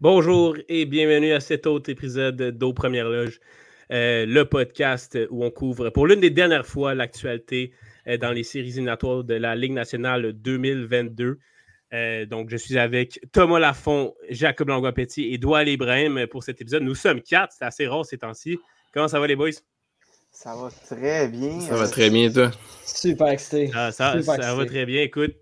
Bonjour 0.00 0.56
et 0.68 0.86
bienvenue 0.86 1.32
à 1.32 1.40
cet 1.40 1.66
autre 1.66 1.90
épisode 1.90 2.36
d'Eau 2.36 2.72
Première 2.72 3.08
Loge, 3.08 3.40
euh, 3.92 4.24
le 4.26 4.44
podcast 4.44 5.18
où 5.30 5.44
on 5.44 5.50
couvre 5.50 5.90
pour 5.90 6.06
l'une 6.06 6.20
des 6.20 6.30
dernières 6.30 6.66
fois 6.66 6.94
l'actualité 6.94 7.72
dans 8.06 8.32
les 8.32 8.42
séries 8.42 8.70
éliminatoires 8.70 9.24
de 9.24 9.34
la 9.34 9.54
Ligue 9.54 9.72
nationale 9.72 10.32
2022. 10.32 11.38
Euh, 11.92 12.26
donc, 12.26 12.50
je 12.50 12.56
suis 12.56 12.78
avec 12.78 13.20
Thomas 13.32 13.58
Lafont, 13.58 14.14
Jacob 14.28 14.68
Langlois-Petit 14.68 15.32
et 15.32 15.38
Doual 15.38 15.68
Ibrahim 15.68 16.26
pour 16.30 16.44
cet 16.44 16.60
épisode. 16.60 16.82
Nous 16.82 16.94
sommes 16.94 17.20
quatre, 17.20 17.52
c'est 17.58 17.64
assez 17.64 17.86
rare 17.86 18.04
ces 18.04 18.18
temps-ci. 18.18 18.58
Comment 18.92 19.08
ça 19.08 19.18
va 19.18 19.26
les 19.26 19.36
boys? 19.36 19.50
Ça 20.30 20.54
va 20.54 20.70
très 20.70 21.28
bien. 21.28 21.60
Ça 21.60 21.74
va 21.74 21.88
très 21.88 22.10
bien, 22.10 22.30
toi? 22.30 22.52
Super 22.84 23.28
excité. 23.28 23.70
Ah, 23.74 23.90
ça, 23.90 24.22
ça 24.22 24.54
va 24.54 24.64
très 24.64 24.86
bien. 24.86 25.02
Écoute, 25.02 25.34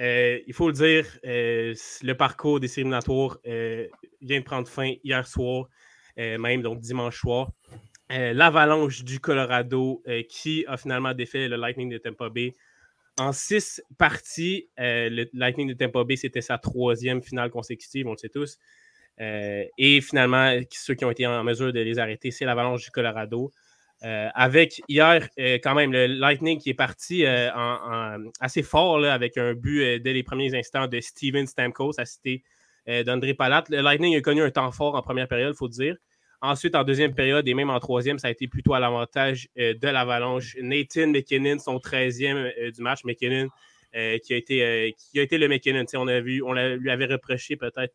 euh, 0.00 0.38
il 0.46 0.54
faut 0.54 0.68
le 0.68 0.72
dire, 0.72 1.06
euh, 1.26 1.74
le 2.02 2.12
parcours 2.14 2.58
des 2.58 2.68
séries 2.68 2.90
euh, 3.46 3.86
vient 4.22 4.40
de 4.40 4.44
prendre 4.44 4.66
fin 4.66 4.94
hier 5.04 5.26
soir, 5.26 5.68
même 6.16 6.62
donc 6.62 6.80
dimanche 6.80 7.20
soir. 7.20 7.50
L'avalanche 8.10 9.04
du 9.04 9.20
Colorado 9.20 10.02
qui 10.28 10.64
a 10.66 10.76
finalement 10.76 11.14
défait 11.14 11.48
le 11.48 11.56
Lightning 11.56 11.88
de 11.88 11.98
Tampa 11.98 12.28
Bay 12.28 12.52
en 13.18 13.32
six 13.32 13.82
parties. 13.98 14.68
le 14.76 15.26
Lightning 15.32 15.68
de 15.68 15.74
Tampa 15.74 16.02
Bay, 16.04 16.16
c'était 16.16 16.40
sa 16.40 16.58
troisième 16.58 17.22
finale 17.22 17.50
consécutive, 17.50 18.06
on 18.08 18.12
le 18.12 18.18
sait 18.18 18.28
tous. 18.28 18.58
et 19.18 20.00
finalement, 20.00 20.58
ceux 20.72 20.94
qui 20.94 21.04
ont 21.04 21.10
été 21.10 21.26
en 21.26 21.44
mesure 21.44 21.72
de 21.72 21.80
les 21.80 21.98
arrêter, 21.98 22.30
c'est 22.30 22.44
l'avalanche 22.44 22.84
du 22.84 22.90
Colorado. 22.90 23.52
Euh, 24.02 24.28
avec 24.34 24.80
hier, 24.88 25.28
euh, 25.38 25.58
quand 25.62 25.74
même, 25.74 25.92
le 25.92 26.06
Lightning 26.06 26.58
qui 26.58 26.70
est 26.70 26.74
parti 26.74 27.26
euh, 27.26 27.50
assez 28.40 28.62
fort 28.62 29.04
avec 29.04 29.36
un 29.36 29.52
but 29.52 30.00
dès 30.00 30.14
les 30.14 30.22
premiers 30.22 30.54
instants 30.58 30.86
de 30.86 31.00
Steven 31.00 31.46
Stamkos, 31.46 31.92
cité 32.04 32.42
d'André 33.04 33.34
Palat. 33.34 33.64
Le 33.68 33.82
Lightning 33.82 34.16
a 34.16 34.20
connu 34.20 34.42
un 34.42 34.50
temps 34.50 34.72
fort 34.72 34.94
en 34.94 35.02
première 35.02 35.28
période, 35.28 35.54
il 35.54 35.58
faut 35.58 35.68
dire. 35.68 35.96
Ensuite, 36.42 36.74
en 36.74 36.84
deuxième 36.84 37.14
période 37.14 37.46
et 37.46 37.54
même 37.54 37.70
en 37.70 37.78
troisième, 37.80 38.18
ça 38.18 38.28
a 38.28 38.30
été 38.30 38.48
plutôt 38.48 38.74
à 38.74 38.80
l'avantage 38.80 39.48
de 39.56 39.88
l'Avalanche. 39.88 40.56
Nathan 40.60 41.08
McKinnon, 41.08 41.58
son 41.58 41.76
13e 41.76 42.72
du 42.72 42.82
match, 42.82 43.04
McKinnon, 43.04 43.48
qui, 43.92 44.32
a 44.32 44.36
été, 44.36 44.94
qui 44.96 45.20
a 45.20 45.22
été 45.22 45.36
le 45.36 45.48
McKinnon. 45.48 45.84
On, 45.94 46.08
a 46.08 46.20
vu, 46.20 46.42
on 46.42 46.54
lui 46.54 46.90
avait 46.90 47.06
reproché 47.06 47.56
peut-être 47.56 47.92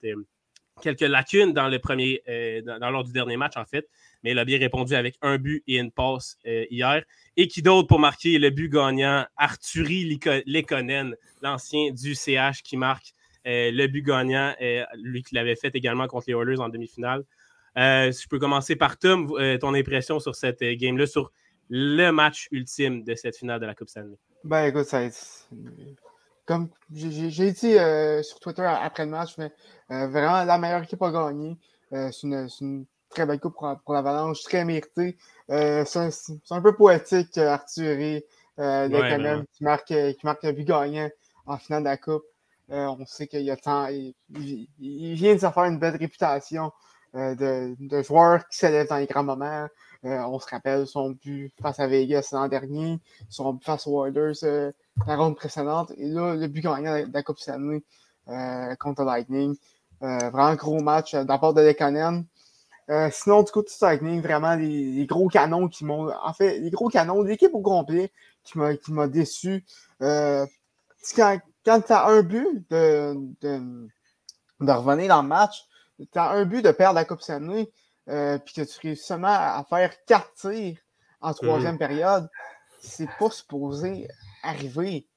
quelques 0.81 1.01
lacunes 1.01 1.53
dans 1.53 1.69
le 1.69 1.79
premier, 1.79 2.21
dans, 2.65 2.91
lors 2.91 3.03
du 3.03 3.11
dernier 3.11 3.37
match, 3.37 3.57
en 3.57 3.65
fait 3.65 3.87
mais 4.25 4.31
il 4.31 4.39
a 4.39 4.43
bien 4.43 4.57
répondu 4.57 4.95
avec 4.95 5.17
un 5.21 5.37
but 5.37 5.63
et 5.67 5.77
une 5.77 5.91
passe 5.91 6.39
euh, 6.47 6.65
hier. 6.71 7.03
Et 7.37 7.47
qui 7.47 7.61
d'autre 7.61 7.87
pour 7.87 7.99
marquer 7.99 8.39
le 8.39 8.49
but 8.49 8.69
gagnant? 8.69 9.23
Arturi 9.37 10.19
Lekonen, 10.47 11.15
l'ancien 11.43 11.91
du 11.91 12.15
CH 12.15 12.63
qui 12.63 12.75
marque 12.75 13.13
euh, 13.45 13.69
le 13.71 13.85
but 13.85 14.01
gagnant, 14.01 14.55
euh, 14.59 14.83
lui 14.95 15.21
qui 15.21 15.35
l'avait 15.35 15.55
fait 15.55 15.75
également 15.75 16.07
contre 16.07 16.25
les 16.27 16.33
Oilers 16.33 16.59
en 16.59 16.69
demi-finale. 16.69 17.23
Si 17.75 18.23
je 18.23 18.27
peux 18.27 18.39
commencer 18.39 18.75
par 18.75 18.97
Tom, 18.97 19.33
ton 19.59 19.73
impression 19.73 20.19
sur 20.19 20.35
cette 20.35 20.61
game-là, 20.61 21.07
sur 21.07 21.31
le 21.69 22.11
match 22.11 22.47
ultime 22.51 23.03
de 23.03 23.15
cette 23.15 23.37
finale 23.37 23.59
de 23.59 23.65
la 23.65 23.75
Coupe 23.75 23.89
Stanley? 23.89 24.17
Ben 24.43 24.65
écoute, 24.65 24.85
ça 24.85 25.01
comme 26.45 26.69
j'ai 26.93 27.51
dit 27.51 27.77
sur 28.23 28.39
Twitter 28.39 28.65
après 28.65 29.05
le 29.05 29.11
match, 29.11 29.35
mais 29.37 29.51
vraiment 29.89 30.43
la 30.43 30.57
meilleure 30.57 30.83
équipe 30.83 31.01
a 31.01 31.11
gagné. 31.11 31.57
c'est 31.91 32.23
une, 32.23 32.85
très 33.15 33.25
belle 33.25 33.39
coupe 33.39 33.55
pour, 33.55 33.93
l'Avalanche, 33.93 34.43
très 34.43 34.63
méritée. 34.65 35.17
Euh, 35.49 35.83
c'est 35.85 36.09
un, 36.51 36.61
peu 36.61 36.75
poétique, 36.75 37.37
euh, 37.37 37.49
Arthur 37.49 38.21
euh, 38.59 38.89
ouais, 38.89 39.43
qui, 39.53 39.63
marque, 39.63 39.87
qui 39.87 40.19
marque 40.23 40.43
un 40.43 40.53
but 40.53 40.65
gagnant 40.65 41.09
en 41.45 41.57
finale 41.57 41.83
de 41.83 41.89
la 41.89 41.97
Coupe. 41.97 42.25
on 42.69 43.05
sait 43.05 43.27
qu'il 43.27 43.41
y 43.41 43.51
a 43.51 43.57
tant. 43.57 43.87
Il, 43.87 44.65
vient 45.15 45.35
de 45.35 45.39
se 45.39 45.49
faire 45.49 45.63
une 45.65 45.79
belle 45.79 45.95
réputation 45.95 46.71
de, 47.15 47.75
de, 47.79 48.01
joueur 48.01 48.47
qui 48.49 48.57
s'élève 48.57 48.87
dans 48.89 48.97
les 48.97 49.05
grands 49.05 49.23
moments. 49.23 49.67
on 50.03 50.39
se 50.39 50.47
rappelle 50.49 50.85
son 50.85 51.11
but 51.11 51.53
face 51.61 51.79
à 51.79 51.87
Vegas 51.87 52.29
l'an 52.33 52.47
dernier, 52.47 52.99
son 53.29 53.53
but 53.53 53.63
face 53.63 53.87
aux 53.87 54.05
Oilers 54.05 54.73
la 55.07 55.15
ronde 55.15 55.35
précédente. 55.35 55.91
Et 55.97 56.07
là, 56.09 56.35
le 56.35 56.47
but 56.47 56.61
gagnant 56.61 57.07
de 57.07 57.13
la 57.13 57.23
Coupe 57.23 57.39
Stanley 57.39 57.83
contre 58.79 59.03
Lightning. 59.03 59.55
vraiment 60.01 60.55
gros 60.55 60.81
match 60.81 61.15
d'abord 61.15 61.53
de 61.53 61.61
Lekonen. 61.61 62.25
Euh, 62.89 63.09
sinon, 63.11 63.41
du 63.41 63.51
coup, 63.51 63.63
tout 63.63 63.73
Lightning, 63.81 64.21
vraiment, 64.21 64.55
les, 64.55 65.05
gros 65.07 65.27
canons 65.27 65.67
qui 65.67 65.85
m'ont. 65.85 66.11
En 66.23 66.33
fait, 66.33 66.59
les 66.59 66.69
gros 66.69 66.89
canons, 66.89 67.23
l'équipe 67.23 67.53
au 67.53 67.61
complet 67.61 68.11
qui 68.43 68.59
m'a 68.59 69.07
déçu. 69.07 69.65
Euh, 70.01 70.45
quand, 71.15 71.39
quand 71.65 71.81
tu 71.81 71.93
as 71.93 72.05
un 72.05 72.21
but 72.21 72.69
de, 72.69 73.15
revenir 74.61 75.07
dans 75.09 75.21
le 75.23 75.27
match, 75.27 75.65
tu 75.99 76.19
as 76.19 76.29
un 76.31 76.45
but 76.45 76.63
de 76.63 76.71
perdre 76.71 76.95
la 76.95 77.05
Coupe 77.05 77.21
Stanley, 77.21 77.69
euh, 78.09 78.37
puis 78.37 78.53
que 78.53 78.61
tu 78.61 78.79
réussis 78.81 79.05
seulement 79.05 79.27
à 79.27 79.65
faire 79.69 79.91
quatre 80.05 80.33
tirs 80.33 80.77
en 81.21 81.33
troisième 81.33 81.73
mhm. 81.73 81.79
période, 81.79 82.29
c'est 82.81 83.09
pas 83.19 83.29
supposé 83.29 84.07
arriver. 84.43 85.07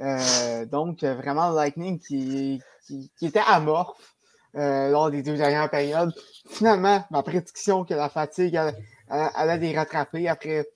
Euh, 0.00 0.64
donc, 0.66 1.02
vraiment, 1.02 1.50
Lightning 1.50 1.98
qui, 1.98 2.60
qui, 2.86 3.10
qui 3.18 3.26
était 3.26 3.42
amorphe. 3.46 4.16
Euh, 4.54 4.88
lors 4.88 5.10
des 5.10 5.22
deux 5.22 5.36
dernières 5.36 5.68
périodes. 5.68 6.14
Finalement, 6.48 7.04
ma 7.10 7.22
prédiction 7.22 7.84
que 7.84 7.92
la 7.92 8.08
fatigue 8.08 8.58
allait 9.08 9.58
les 9.58 9.76
rattraper 9.76 10.28
après 10.28 10.66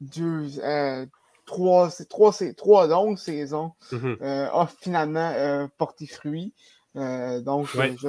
deux, 0.00 0.58
euh, 0.60 1.04
trois, 1.44 1.90
trois, 2.08 2.32
trois 2.56 2.86
longues 2.86 3.18
saisons 3.18 3.72
mm-hmm. 3.92 4.22
a 4.22 4.66
finalement 4.80 5.68
porté 5.76 6.06
fruit. 6.06 6.54
donc, 6.94 7.66
je, 7.66 8.08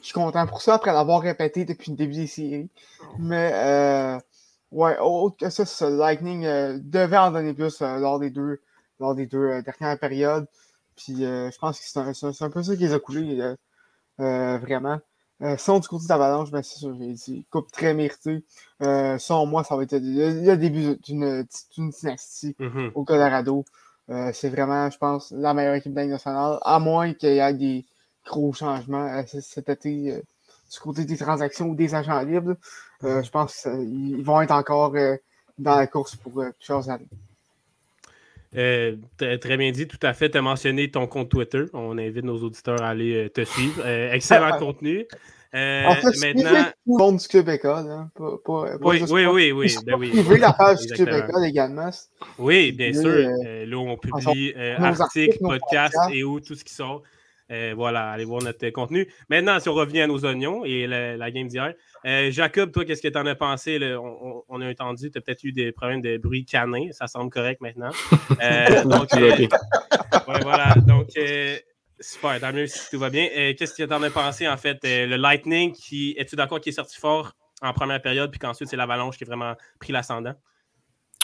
suis 0.00 0.12
content 0.12 0.46
pour 0.46 0.62
ça 0.62 0.74
après 0.74 0.92
l'avoir 0.92 1.20
répété 1.20 1.64
depuis 1.64 1.90
le 1.90 1.96
début 1.96 2.14
des 2.14 2.26
séries. 2.26 2.70
Mais, 3.18 4.18
ouais, 4.72 4.98
autre 4.98 5.36
que 5.38 5.50
ça, 5.50 5.64
ce 5.64 5.84
Lightning 5.84 6.42
devait 6.82 7.18
en 7.18 7.30
donner 7.30 7.54
plus 7.54 7.80
lors 7.80 8.18
des 8.18 8.30
deux, 8.30 8.60
lors 9.00 9.14
des 9.14 9.26
deux 9.26 9.62
dernières 9.62 9.98
périodes. 9.98 10.46
Puis, 10.96 11.16
je 11.18 11.58
pense 11.58 11.78
que 11.78 11.84
c'est 11.86 12.24
un, 12.24 12.46
un, 12.46 12.50
peu 12.50 12.62
ça 12.62 12.74
qui 12.74 12.82
les 12.82 12.94
a 12.94 12.98
coulés 12.98 13.54
euh, 14.20 14.58
vraiment. 14.58 14.98
Euh, 15.42 15.56
son 15.58 15.80
du 15.80 15.88
côté 15.88 16.06
d'Avalanche, 16.06 16.48
c'est 16.50 16.78
sûr, 16.78 16.96
j'ai 16.98 17.12
dit, 17.12 17.46
coupe 17.50 17.70
très 17.70 17.92
méritée. 17.92 18.42
Euh, 18.82 19.18
sans 19.18 19.44
moi, 19.44 19.64
ça 19.64 19.76
va 19.76 19.82
être 19.82 19.92
le, 19.92 20.56
début 20.56 20.96
d'une 21.02 21.46
dynastie 21.68 22.56
mm-hmm. 22.58 22.92
au 22.94 23.04
Colorado. 23.04 23.64
Euh, 24.08 24.30
c'est 24.32 24.48
vraiment, 24.48 24.88
je 24.90 24.96
pense, 24.96 25.32
la 25.32 25.52
meilleure 25.52 25.74
équipe 25.74 25.92
de 25.92 26.00
nationale, 26.00 26.58
à 26.62 26.78
moins 26.78 27.12
qu'il 27.12 27.34
y 27.34 27.38
ait 27.38 27.54
des 27.54 27.84
gros 28.26 28.52
changements 28.52 29.24
cet 29.26 29.68
été 29.68 30.22
du 30.72 30.78
côté 30.80 31.04
des 31.04 31.16
transactions 31.16 31.68
ou 31.68 31.74
des 31.74 31.94
agents 31.94 32.22
libres. 32.22 32.56
Mm-hmm. 33.02 33.24
je 33.24 33.30
pense 33.30 33.62
qu'ils 33.62 34.22
vont 34.24 34.40
être 34.40 34.52
encore 34.52 34.94
dans 35.58 35.76
la 35.76 35.86
course 35.86 36.16
pour 36.16 36.44
plusieurs 36.58 36.90
années. 36.90 37.08
Euh, 38.56 38.96
très 39.40 39.56
bien 39.56 39.70
dit, 39.70 39.86
tout 39.86 39.98
à 40.02 40.12
fait. 40.14 40.30
Tu 40.30 40.38
as 40.38 40.42
mentionné 40.42 40.90
ton 40.90 41.06
compte 41.06 41.28
Twitter. 41.28 41.64
On 41.72 41.98
invite 41.98 42.24
nos 42.24 42.38
auditeurs 42.38 42.82
à 42.82 42.90
aller 42.90 43.26
euh, 43.26 43.28
te 43.28 43.44
suivre. 43.44 43.82
Euh, 43.84 44.12
excellent 44.12 44.58
contenu. 44.58 45.06
en 45.52 45.94
fait, 45.94 46.34
maintenant. 46.34 46.66
Le 46.86 46.96
compte 46.96 47.20
du 47.20 47.28
Club 47.28 47.48
École. 47.50 47.90
Hein, 47.90 48.10
oui, 48.80 49.04
oui, 49.10 49.26
oui, 49.26 49.52
oui, 49.52 49.76
ben 49.84 49.94
oui. 49.98 50.38
la 50.38 50.52
page 50.52 50.78
du 50.86 50.94
Club 50.94 51.08
École 51.08 51.44
également. 51.44 51.90
Oui, 52.38 52.72
bien 52.72 52.92
sûr. 52.92 53.10
là, 53.10 53.76
on 53.76 53.96
publie 53.96 54.54
articles, 54.54 55.38
podcasts 55.38 55.96
et 56.12 56.24
où 56.24 56.40
tout 56.40 56.54
ce 56.54 56.64
qui 56.64 56.74
sort. 56.74 57.02
Voilà, 57.48 58.10
allez 58.10 58.24
voir 58.24 58.42
notre 58.42 58.68
contenu. 58.70 59.12
Maintenant, 59.28 59.58
si 59.60 59.68
on 59.68 59.74
revient 59.74 60.02
à 60.02 60.06
nos 60.06 60.24
oignons 60.24 60.64
et 60.64 60.86
la 60.86 61.30
game 61.30 61.48
d'hier, 61.48 61.74
euh, 62.06 62.30
Jacob, 62.30 62.70
toi, 62.70 62.84
qu'est-ce 62.84 63.02
que 63.02 63.08
tu 63.08 63.18
en 63.18 63.26
as 63.26 63.34
pensé? 63.34 63.80
On, 64.48 64.60
a 64.60 64.70
entendu, 64.70 65.10
tu 65.10 65.18
as 65.18 65.20
peut-être 65.20 65.42
eu 65.42 65.52
des 65.52 65.72
problèmes 65.72 66.00
de 66.00 66.18
bruit 66.18 66.44
canin. 66.44 66.92
Ça 66.92 67.08
semble 67.08 67.30
correct 67.30 67.60
maintenant. 67.60 67.90
Euh, 68.42 68.84
donc, 68.84 69.08
euh, 69.14 69.46
voilà. 70.42 70.74
Donc, 70.86 71.08
super. 71.98 72.40
Tant 72.40 72.52
mieux 72.52 72.66
si 72.66 72.90
tout 72.90 72.98
va 72.98 73.08
bien. 73.08 73.26
qu'est-ce 73.54 73.74
que 73.74 73.82
tu 73.82 73.92
en 73.92 74.02
as 74.02 74.10
pensé, 74.10 74.46
en 74.46 74.56
fait? 74.56 74.78
le 74.82 75.16
Lightning, 75.16 75.72
qui, 75.72 76.14
es-tu 76.18 76.36
d'accord 76.36 76.60
qu'il 76.60 76.70
est 76.70 76.76
sorti 76.76 76.98
fort 76.98 77.32
en 77.62 77.72
première 77.72 78.02
période, 78.02 78.30
puis 78.30 78.38
qu'ensuite, 78.38 78.68
c'est 78.68 78.76
l'Avalanche 78.76 79.16
qui 79.16 79.24
a 79.24 79.26
vraiment 79.26 79.54
pris 79.80 79.92
l'ascendant? 79.92 80.34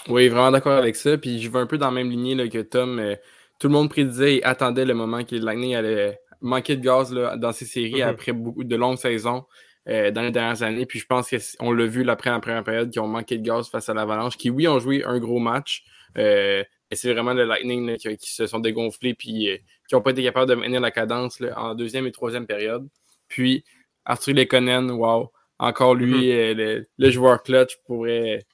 Oui, 0.09 0.29
vraiment 0.29 0.51
d'accord 0.51 0.79
avec 0.79 0.97
ça. 0.97 1.19
Puis 1.19 1.41
je 1.41 1.51
vais 1.51 1.59
un 1.59 1.67
peu 1.67 1.77
dans 1.77 1.87
la 1.87 1.93
même 1.93 2.11
lignée 2.11 2.49
que 2.49 2.63
Tom. 2.63 3.17
Tout 3.63 3.69
le 3.69 3.75
monde 3.75 3.91
prédisait 3.91 4.39
et 4.39 4.45
attendait 4.45 4.85
le 4.85 4.93
moment 4.93 5.23
que 5.23 5.37
le 5.37 5.41
Lightning 5.41 5.77
allait 5.77 6.19
manquer 6.41 6.75
de 6.75 6.83
gaz 6.83 7.13
dans 7.13 7.53
ces 7.53 7.65
séries 7.65 8.01
mm-hmm. 8.01 8.09
après 8.09 8.33
beaucoup 8.33 8.65
de 8.65 8.75
longues 8.75 8.99
saisons. 8.99 9.45
Euh, 9.89 10.13
dans 10.13 10.23
les 10.23 10.31
dernières 10.31 10.63
années. 10.63 10.87
Puis 10.87 11.01
je 11.01 11.07
pense 11.07 11.29
qu'on 11.59 11.73
l'a 11.73 11.87
vu 11.87 12.09
après 12.09 12.31
la 12.31 12.39
première 12.39 12.63
période, 12.63 12.89
qui 12.91 13.01
ont 13.01 13.09
manqué 13.09 13.37
de 13.37 13.43
gaz 13.43 13.69
face 13.69 13.89
à 13.89 13.95
l'Avalanche, 13.95 14.37
qui, 14.37 14.49
oui, 14.49 14.69
ont 14.69 14.79
joué 14.79 15.03
un 15.05 15.19
gros 15.19 15.41
match. 15.41 15.83
Euh, 16.19 16.63
Et 16.93 16.95
c'est 16.95 17.13
vraiment 17.13 17.33
le 17.35 17.45
Lightning 17.45 17.97
qui, 17.97 18.31
se 18.33 18.47
sont 18.47 18.61
dégonflés 18.61 19.15
puis 19.15 19.49
qui 19.89 19.95
n'ont 19.95 20.01
pas 20.01 20.13
été 20.13 20.23
capables 20.23 20.49
de 20.49 20.55
maintenir 20.55 20.81
la 20.81 20.93
cadence 20.93 21.43
en 21.57 21.75
deuxième 21.75 22.07
et 22.07 22.13
troisième 22.13 22.47
période. 22.47 22.89
Puis 23.27 23.65
Arthur 24.05 24.35
Lekonen, 24.35 24.89
wow, 24.89 25.33
encore 25.59 25.97
lui, 25.97 26.31
mm-hmm. 26.31 26.85
le, 26.99 27.11
joueur 27.11 27.43
clutch 27.43 27.77
pourrait. 27.85 28.45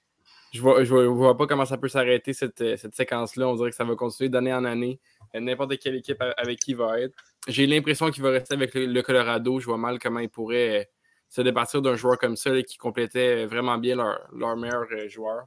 Je 0.58 0.62
vois, 0.62 0.82
je 0.82 0.92
vois, 0.92 1.36
pas 1.36 1.46
comment 1.46 1.64
ça 1.64 1.78
peut 1.78 1.86
s'arrêter 1.86 2.32
cette, 2.32 2.76
cette 2.76 2.96
séquence-là. 2.96 3.46
On 3.46 3.54
dirait 3.54 3.70
que 3.70 3.76
ça 3.76 3.84
va 3.84 3.94
continuer 3.94 4.28
d'année 4.28 4.52
en 4.52 4.64
année. 4.64 4.98
N'importe 5.32 5.78
quelle 5.78 5.94
équipe 5.94 6.20
avec 6.36 6.58
qui 6.58 6.72
il 6.72 6.76
va 6.76 6.98
être. 7.00 7.14
J'ai 7.46 7.68
l'impression 7.68 8.10
qu'il 8.10 8.24
va 8.24 8.30
rester 8.30 8.54
avec 8.54 8.74
le, 8.74 9.00
Colorado. 9.02 9.60
Je 9.60 9.66
vois 9.66 9.78
mal 9.78 10.00
comment 10.00 10.18
il 10.18 10.28
pourrait 10.28 10.90
se 11.28 11.42
départir 11.42 11.80
d'un 11.80 11.94
joueur 11.94 12.18
comme 12.18 12.36
ça 12.36 12.60
qui 12.62 12.76
complétait 12.76 13.46
vraiment 13.46 13.78
bien 13.78 13.94
leur, 13.94 14.18
leur 14.32 14.56
meilleur 14.56 14.86
euh, 14.90 15.08
joueur. 15.08 15.44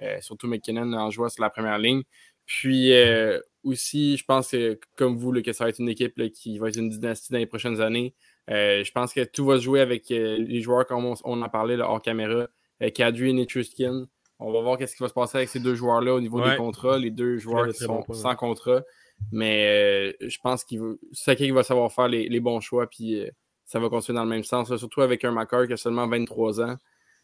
Euh, 0.00 0.20
surtout 0.20 0.46
McKinnon 0.46 0.92
en 0.92 1.10
jouant 1.10 1.28
sur 1.28 1.42
la 1.42 1.50
première 1.50 1.78
ligne. 1.78 2.02
Puis 2.46 2.92
euh, 2.92 3.40
aussi, 3.64 4.16
je 4.16 4.24
pense 4.24 4.52
que, 4.52 4.78
comme 4.96 5.16
vous, 5.16 5.32
que 5.42 5.52
ça 5.52 5.64
va 5.64 5.70
être 5.70 5.80
une 5.80 5.88
équipe 5.88 6.14
qui 6.32 6.58
va 6.58 6.68
être 6.68 6.78
une 6.78 6.90
dynastie 6.90 7.32
dans 7.32 7.38
les 7.38 7.46
prochaines 7.46 7.80
années. 7.80 8.14
je 8.48 8.90
pense 8.92 9.12
que 9.12 9.24
tout 9.24 9.44
va 9.46 9.56
se 9.56 9.62
jouer 9.62 9.80
avec 9.80 10.08
les 10.10 10.60
joueurs 10.60 10.86
comme 10.86 11.04
on, 11.04 11.42
en 11.42 11.48
parlait 11.48 11.76
hors 11.80 12.02
caméra. 12.02 12.46
Kadri 12.94 13.40
et 13.40 13.46
Truskin. 13.46 14.06
On 14.44 14.52
va 14.52 14.60
voir 14.60 14.78
qu'est-ce 14.78 14.96
qui 14.96 15.02
va 15.02 15.08
se 15.08 15.14
passer 15.14 15.38
avec 15.38 15.48
ces 15.48 15.60
deux 15.60 15.74
joueurs-là 15.74 16.14
au 16.14 16.20
niveau 16.20 16.40
des 16.40 16.56
contrats. 16.56 16.98
Les 16.98 17.10
deux 17.10 17.38
joueurs 17.38 17.68
qui 17.68 17.84
sont 17.84 18.04
sans 18.12 18.34
contrat. 18.34 18.82
Mais 19.30 20.16
je 20.20 20.38
pense 20.42 20.64
qu'il 20.64 20.80
c'est 21.12 21.36
qui 21.36 21.50
va 21.50 21.62
savoir 21.62 21.92
faire 21.92 22.08
les, 22.08 22.40
bons 22.40 22.60
choix. 22.60 22.86
Puis 22.88 23.24
ça 23.64 23.78
va 23.78 23.88
continuer 23.88 24.16
dans 24.16 24.24
le 24.24 24.30
même 24.30 24.44
sens. 24.44 24.74
surtout 24.76 25.02
avec 25.02 25.24
un 25.24 25.30
Macar 25.30 25.66
qui 25.66 25.72
a 25.72 25.76
seulement 25.76 26.06
23 26.08 26.60
ans. 26.60 26.76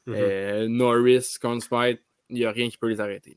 Mm-hmm. 0.06 0.66
Norris, 0.68 1.36
Conn 1.40 1.60
il 2.30 2.36
n'y 2.36 2.44
a 2.44 2.50
rien 2.50 2.68
qui 2.68 2.76
peut 2.76 2.88
les 2.88 3.00
arrêter. 3.00 3.36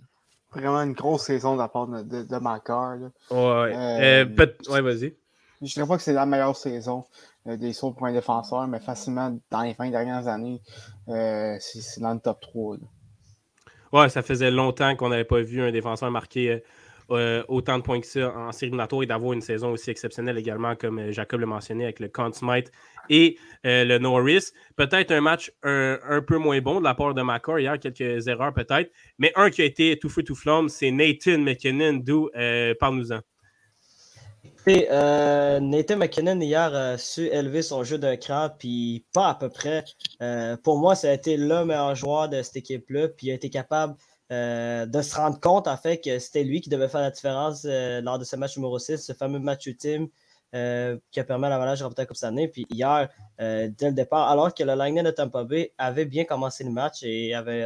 Vraiment 0.52 0.82
une 0.82 0.94
grosse 0.94 1.24
saison 1.24 1.54
de 1.54 1.60
la 1.60 1.70
part 1.70 1.88
de, 1.88 2.24
de, 2.24 2.38
Macar. 2.38 2.98
Ouais, 3.30 3.38
euh, 3.38 4.26
ouais 4.70 4.82
vas-y. 4.82 5.16
Je 5.62 5.66
ne 5.66 5.74
dirais 5.74 5.88
pas 5.88 5.98
que 5.98 6.04
c'est 6.04 6.14
la 6.14 6.26
meilleure 6.26 6.58
saison 6.58 7.06
euh, 7.48 7.56
des 7.56 7.72
sauts 7.72 7.92
pour 7.92 8.08
un 8.08 8.12
défenseur, 8.12 8.68
mais 8.68 8.80
facilement, 8.80 9.38
dans 9.50 9.62
les 9.62 9.74
20 9.74 9.92
dernières 9.92 10.28
années, 10.28 10.62
euh, 11.08 11.56
c'est 11.60 12.02
dans 12.02 12.14
le 12.14 12.20
top 12.20 12.42
3. 12.42 12.78
Ouais, 13.92 14.10
ça 14.10 14.22
faisait 14.22 14.52
longtemps 14.52 14.96
qu'on 14.96 15.10
n'avait 15.10 15.26
pas 15.26 15.42
vu 15.42 15.62
un 15.62 15.72
défenseur 15.72 16.12
marquer 16.12 16.62
autant 17.48 17.78
de 17.78 17.84
points 17.84 18.00
que 18.00 18.08
ça 18.08 18.34
en 18.36 18.52
série 18.52 18.72
et 19.02 19.06
d'avoir 19.06 19.34
une 19.34 19.42
saison 19.42 19.72
aussi 19.72 19.90
exceptionnelle 19.90 20.38
également, 20.38 20.76
comme 20.76 21.12
Jacob 21.12 21.42
l'a 21.42 21.46
mentionné 21.46 21.84
avec 21.84 22.00
le 22.00 22.08
Conn 22.08 22.32
Smite 22.32 22.72
et 23.10 23.38
euh, 23.66 23.84
le 23.84 23.98
Norris. 23.98 24.52
Peut-être 24.76 25.12
un 25.12 25.22
match 25.22 25.52
un, 25.64 26.22
peu 26.26 26.38
moins 26.38 26.60
bon 26.62 26.80
de 26.80 26.86
la 26.86 26.94
part 26.94 27.14
de 27.14 27.22
Macor 27.22 27.60
hier, 27.60 27.78
quelques 27.80 28.28
erreurs 28.28 28.54
peut-être, 28.54 28.92
mais 29.18 29.32
un 29.36 29.50
qui 29.50 29.62
a 29.62 29.66
été 29.66 29.98
tout 30.00 30.10
feu 30.10 30.24
tout 30.24 30.36
flamme, 30.36 30.70
c'est 30.70 30.92
Nathan 30.92 31.40
McKinnon. 31.40 32.02
D'où 32.02 32.30
euh, 32.36 32.74
parle-nous-en. 32.80 33.20
Euh, 34.68 35.60
Nathan 35.60 35.98
McKinnon 35.98 36.40
hier 36.40 36.74
a 36.74 36.98
su 36.98 37.28
élever 37.28 37.62
son 37.62 37.84
jeu 37.84 37.98
d'un 37.98 38.16
cran, 38.16 38.50
puis 38.58 39.06
pas 39.14 39.30
à 39.30 39.36
peu 39.36 39.50
près. 39.50 39.84
pour 40.64 40.78
moi, 40.78 40.96
ça 40.96 41.10
a 41.10 41.14
été 41.14 41.38
le 41.38 41.66
meilleur 41.66 41.96
joueur 41.96 42.30
de 42.30 42.42
cette 42.42 42.58
équipe-là, 42.58 43.10
puis 43.10 43.28
il 43.28 43.32
a 43.32 43.34
été 43.34 43.50
capable 43.50 43.96
de 44.30 45.02
se 45.02 45.16
rendre 45.16 45.40
compte 45.40 45.68
en 45.68 45.78
fait 45.78 45.98
que 45.98 46.20
c'était 46.20 46.44
lui 46.44 46.62
qui 46.62 46.70
devait 46.70 46.88
faire 46.88 47.02
la 47.02 47.12
différence 47.12 47.66
lors 47.66 48.20
de 48.20 48.24
ce 48.24 48.36
match 48.36 48.56
numéro 48.58 48.80
6, 48.80 48.98
ce 48.98 49.14
fameux 49.14 49.40
match 49.40 49.66
ultime 49.66 50.08
euh, 50.54 50.98
qui 51.12 51.20
a 51.22 51.24
permis 51.24 51.46
à 51.46 51.50
l'Avalanche 51.50 51.80
de 51.80 51.84
remporter 51.86 52.02
la 52.02 52.06
Coupe 52.08 52.18
Stanley. 52.18 52.50
Puis 52.50 52.66
hier, 52.70 53.08
euh, 53.40 53.70
dès 53.78 53.88
le 53.88 53.94
départ, 53.94 54.30
alors 54.30 54.54
que 54.54 54.64
le 54.64 54.76
Lightning 54.76 55.02
de 55.02 55.12
Tampa 55.12 55.46
Bay 55.46 55.72
avait 55.78 56.04
bien 56.04 56.26
commencé 56.26 56.66
le 56.66 56.72
match 56.72 57.04
et 57.04 57.34
avait, 57.34 57.64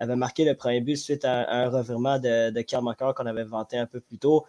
euh, 0.00 0.16
marqué 0.16 0.44
le 0.44 0.56
premier 0.56 0.80
but 0.80 0.96
suite 0.96 1.24
à, 1.24 1.48
un 1.48 1.68
revirement 1.68 2.18
de, 2.18 2.50
de 2.50 3.12
qu'on 3.12 3.26
avait 3.26 3.44
vanté 3.44 3.78
un 3.78 3.86
peu 3.86 4.00
plus 4.00 4.18
tôt, 4.18 4.44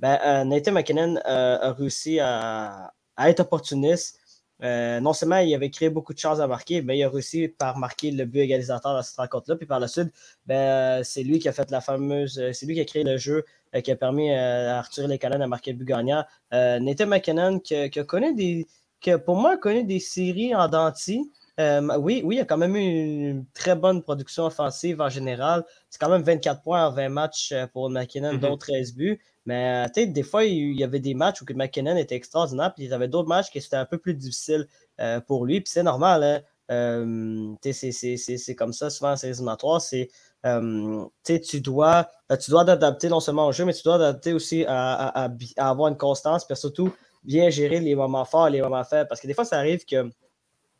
ben, 0.00 0.44
Nathan 0.44 0.72
McKinnon 0.72 1.16
a 1.24 1.72
réussi 1.72 2.18
à, 2.20 2.92
à, 3.16 3.30
être 3.30 3.40
opportuniste. 3.40 4.18
non 4.60 5.12
seulement 5.12 5.38
il 5.38 5.54
avait 5.54 5.70
créé 5.70 5.90
beaucoup 5.90 6.14
de 6.14 6.18
chances 6.18 6.40
à 6.40 6.46
marquer, 6.46 6.82
mais 6.82 6.98
il 6.98 7.04
a 7.04 7.08
réussi 7.08 7.48
par 7.48 7.78
marquer 7.78 8.10
le 8.10 8.24
but 8.24 8.40
égalisateur 8.40 8.94
dans 8.94 9.02
cette 9.02 9.16
rencontre-là. 9.16 9.56
Puis 9.56 9.66
par 9.66 9.78
la 9.78 9.88
suite, 9.88 10.08
ben, 10.46 11.04
c'est 11.04 11.22
lui 11.22 11.38
qui 11.38 11.48
a 11.48 11.52
fait 11.52 11.70
la 11.70 11.80
fameuse. 11.80 12.42
C'est 12.52 12.66
lui 12.66 12.74
qui 12.74 12.80
a 12.80 12.84
créé 12.84 13.04
le 13.04 13.16
jeu 13.16 13.44
euh, 13.74 13.80
qui 13.80 13.90
a 13.92 13.96
permis 13.96 14.30
euh, 14.30 14.72
à 14.72 14.78
Arthur 14.78 15.06
Lecanen 15.06 15.42
à 15.42 15.46
marquer 15.46 15.72
le 15.72 15.78
but 15.78 15.84
gagnant. 15.84 16.24
Euh, 16.52 16.80
Nathan 16.80 17.06
McKinnon, 17.06 17.60
qui, 17.60 17.74
a 17.74 18.04
connu 18.04 18.34
des. 18.34 18.66
Qui 19.00 19.12
pour 19.24 19.36
moi, 19.36 19.52
a 19.52 19.56
connu 19.56 19.84
des 19.84 20.00
séries 20.00 20.54
en 20.54 20.68
denti. 20.68 21.30
Oui, 21.98 22.22
oui, 22.24 22.36
il 22.36 22.40
a 22.40 22.44
quand 22.44 22.56
même 22.56 22.76
eu 22.76 23.30
une 23.30 23.46
très 23.54 23.74
bonne 23.74 24.02
production 24.02 24.46
offensive 24.46 25.00
en 25.00 25.08
général. 25.08 25.64
C'est 25.88 26.00
quand 26.00 26.08
même 26.08 26.22
24 26.22 26.62
points 26.62 26.86
en 26.86 26.90
20 26.90 27.08
matchs 27.08 27.54
pour 27.72 27.90
McKinnon, 27.90 28.34
mm-hmm. 28.34 28.40
dont 28.40 28.56
13 28.56 28.94
buts. 28.94 29.20
Mais 29.46 29.86
peut-être 29.92 30.12
des 30.12 30.22
fois, 30.22 30.44
il 30.44 30.78
y 30.78 30.84
avait 30.84 31.00
des 31.00 31.14
matchs 31.14 31.42
où 31.42 31.44
McKinnon 31.54 31.96
était 31.96 32.14
extraordinaire, 32.14 32.72
puis 32.74 32.84
il 32.84 32.90
y 32.90 32.92
avait 32.94 33.08
d'autres 33.08 33.28
matchs 33.28 33.50
qui 33.50 33.58
étaient 33.58 33.76
un 33.76 33.86
peu 33.86 33.98
plus 33.98 34.14
difficiles 34.14 34.66
pour 35.26 35.46
lui. 35.46 35.60
Puis 35.60 35.72
c'est 35.72 35.82
normal, 35.82 36.22
hein? 36.22 36.40
c'est 37.58 38.54
comme 38.56 38.72
ça 38.72 38.90
souvent 38.90 39.12
en 39.12 39.16
séries 39.16 39.32
éliminatoires. 39.32 39.80
C'est 39.80 40.08
euh, 40.46 41.04
tu 41.24 41.60
dois 41.60 42.08
euh, 42.30 42.36
tu 42.36 42.50
dois 42.50 42.64
t'adapter 42.64 43.08
non 43.08 43.20
seulement 43.20 43.46
au 43.46 43.52
jeu, 43.52 43.64
mais 43.64 43.74
tu 43.74 43.82
dois 43.82 43.98
t'adapter 43.98 44.32
aussi 44.32 44.64
à, 44.66 45.28
avoir 45.56 45.88
une 45.88 45.96
constance, 45.96 46.44
puis 46.44 46.56
surtout 46.56 46.92
bien 47.24 47.50
gérer 47.50 47.80
les 47.80 47.94
moments 47.94 48.24
forts 48.24 48.48
et 48.48 48.50
les 48.50 48.62
moments 48.62 48.84
faibles. 48.84 49.08
Parce 49.08 49.20
que 49.20 49.26
des 49.26 49.34
fois, 49.34 49.44
ça 49.44 49.58
arrive 49.58 49.84
que 49.84 50.10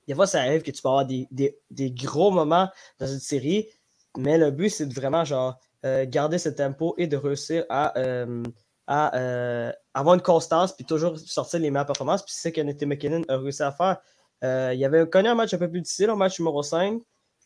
des 0.06 0.14
fois, 0.14 0.26
ça 0.26 0.40
arrive 0.40 0.62
que 0.62 0.70
tu 0.70 0.82
peux 0.82 0.88
avoir 0.88 1.06
des, 1.06 1.90
gros 1.92 2.30
moments 2.30 2.68
dans 2.98 3.06
une 3.06 3.20
série, 3.20 3.68
mais 4.16 4.38
le 4.38 4.50
but, 4.50 4.70
c'est 4.70 4.86
de 4.86 4.94
vraiment 4.94 5.24
genre 5.24 5.58
euh, 5.84 6.04
garder 6.08 6.38
ce 6.38 6.48
tempo 6.48 6.94
et 6.98 7.06
de 7.06 7.16
réussir 7.16 7.64
à, 7.68 7.92
avoir 9.94 10.14
une 10.14 10.22
constance 10.22 10.74
puis 10.74 10.84
toujours 10.84 11.18
sortir 11.18 11.60
les 11.60 11.70
meilleures 11.70 11.86
performances. 11.86 12.22
Puis 12.24 12.34
c'est 12.34 12.48
ce 12.50 12.54
que 12.54 12.84
McKinnon 12.84 13.22
a 13.28 13.36
réussi 13.36 13.62
à 13.62 13.72
faire. 13.72 13.98
il 14.42 14.84
avait 14.84 15.08
connu 15.08 15.28
un 15.28 15.34
match 15.34 15.54
un 15.54 15.58
peu 15.58 15.70
plus 15.70 15.80
difficile, 15.80 16.10
au 16.10 16.16
match 16.16 16.38
numéro 16.40 16.62
5. 16.62 17.00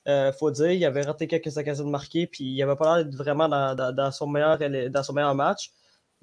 Euh, 0.06 0.32
faut 0.32 0.50
dire, 0.50 0.70
il 0.70 0.84
avait 0.84 1.02
raté 1.02 1.26
quelques 1.26 1.56
occasions 1.56 1.84
de 1.84 1.90
marquer, 1.90 2.26
puis 2.26 2.44
il 2.44 2.62
avait 2.62 2.76
pas 2.76 2.96
l'air 2.96 3.04
d'être 3.04 3.16
vraiment 3.16 3.48
dans, 3.48 4.12
son 4.12 4.26
meilleur, 4.26 4.58
dans 4.58 5.02
son 5.02 5.12
meilleur 5.14 5.34
match. 5.34 5.70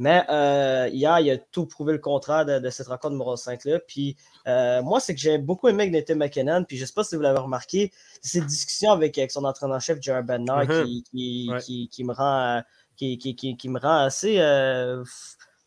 Mais 0.01 0.25
euh, 0.31 0.89
hier, 0.91 1.19
il 1.19 1.29
a 1.29 1.37
tout 1.37 1.67
prouvé 1.67 1.93
le 1.93 1.99
contraire 1.99 2.43
de, 2.43 2.69
cette 2.71 2.87
rencontre 2.87 3.11
numéro 3.11 3.35
5-là. 3.35 3.77
Puis 3.87 4.17
euh, 4.47 4.81
moi, 4.81 4.99
c'est 4.99 5.13
que 5.13 5.21
j'ai 5.21 5.37
beaucoup 5.37 5.67
aimé 5.67 5.87
Nathan 5.91 6.15
McKinnon. 6.15 6.63
Puis 6.63 6.77
je 6.77 6.81
ne 6.81 6.87
sais 6.87 6.93
pas 6.95 7.03
si 7.03 7.15
vous 7.15 7.21
l'avez 7.21 7.37
remarqué, 7.37 7.91
cette 8.19 8.47
discussion 8.47 8.93
avec, 8.93 9.15
avec 9.19 9.29
son 9.29 9.43
entraîneur-chef, 9.43 9.99
Jared 10.01 10.25
Bernard, 10.25 10.65
mm-hmm. 10.65 11.89
qui, 11.91 12.03
me 12.03 12.13
rend, 12.13 12.63
qui, 12.97 13.69
me 13.69 13.79
rend 13.79 14.05
assez. 14.05 14.37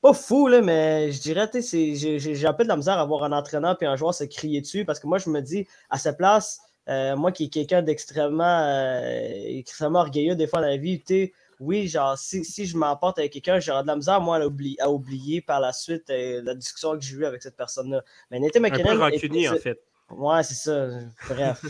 pas 0.02 0.12
fou, 0.12 0.48
là, 0.48 0.62
mais 0.62 1.12
je 1.12 1.20
dirais, 1.20 1.48
j'ai 1.62 2.46
un 2.48 2.54
peu 2.54 2.64
de 2.64 2.68
la 2.68 2.76
misère 2.76 2.98
à 2.98 3.04
voir 3.04 3.22
un 3.22 3.30
entraîneur 3.30 3.76
et 3.80 3.86
un 3.86 3.94
joueur 3.94 4.14
se 4.14 4.24
crier 4.24 4.60
dessus 4.60 4.84
parce 4.84 4.98
que 4.98 5.06
moi, 5.06 5.18
je 5.18 5.30
me 5.30 5.42
dis, 5.42 5.68
à 5.90 5.98
sa 5.98 6.12
place, 6.12 6.58
euh, 6.88 7.16
moi 7.16 7.32
qui 7.32 7.44
est 7.44 7.48
quelqu'un 7.48 7.80
d'extrêmement 7.80 8.44
euh, 8.44 9.30
extrêmement 9.46 10.00
orgueilleux 10.00 10.34
des 10.34 10.46
fois 10.46 10.60
dans 10.60 10.66
la 10.66 10.76
vie, 10.76 11.02
oui, 11.60 11.88
genre, 11.88 12.18
si, 12.18 12.44
si 12.44 12.66
je 12.66 12.76
m'emporte 12.76 13.18
avec 13.18 13.32
quelqu'un, 13.32 13.60
j'aurai 13.60 13.82
de 13.82 13.86
la 13.86 13.96
misère, 13.96 14.20
moi, 14.20 14.36
à, 14.36 14.46
oublier, 14.46 14.80
à 14.80 14.90
oublier 14.90 15.40
par 15.40 15.60
la 15.60 15.72
suite 15.72 16.10
euh, 16.10 16.42
la 16.42 16.54
discussion 16.54 16.92
que 16.92 17.00
j'ai 17.00 17.16
eue 17.16 17.24
avec 17.24 17.42
cette 17.42 17.56
personne-là. 17.56 18.02
Mais 18.30 18.40
Nathan 18.40 18.60
McKinnon. 18.60 18.90
Un 18.90 18.94
peu 18.94 19.00
rancunier, 19.02 19.48
en 19.48 19.56
fait. 19.56 19.80
Ouais, 20.10 20.42
c'est 20.42 20.54
ça. 20.54 20.88
Bref, 21.28 21.64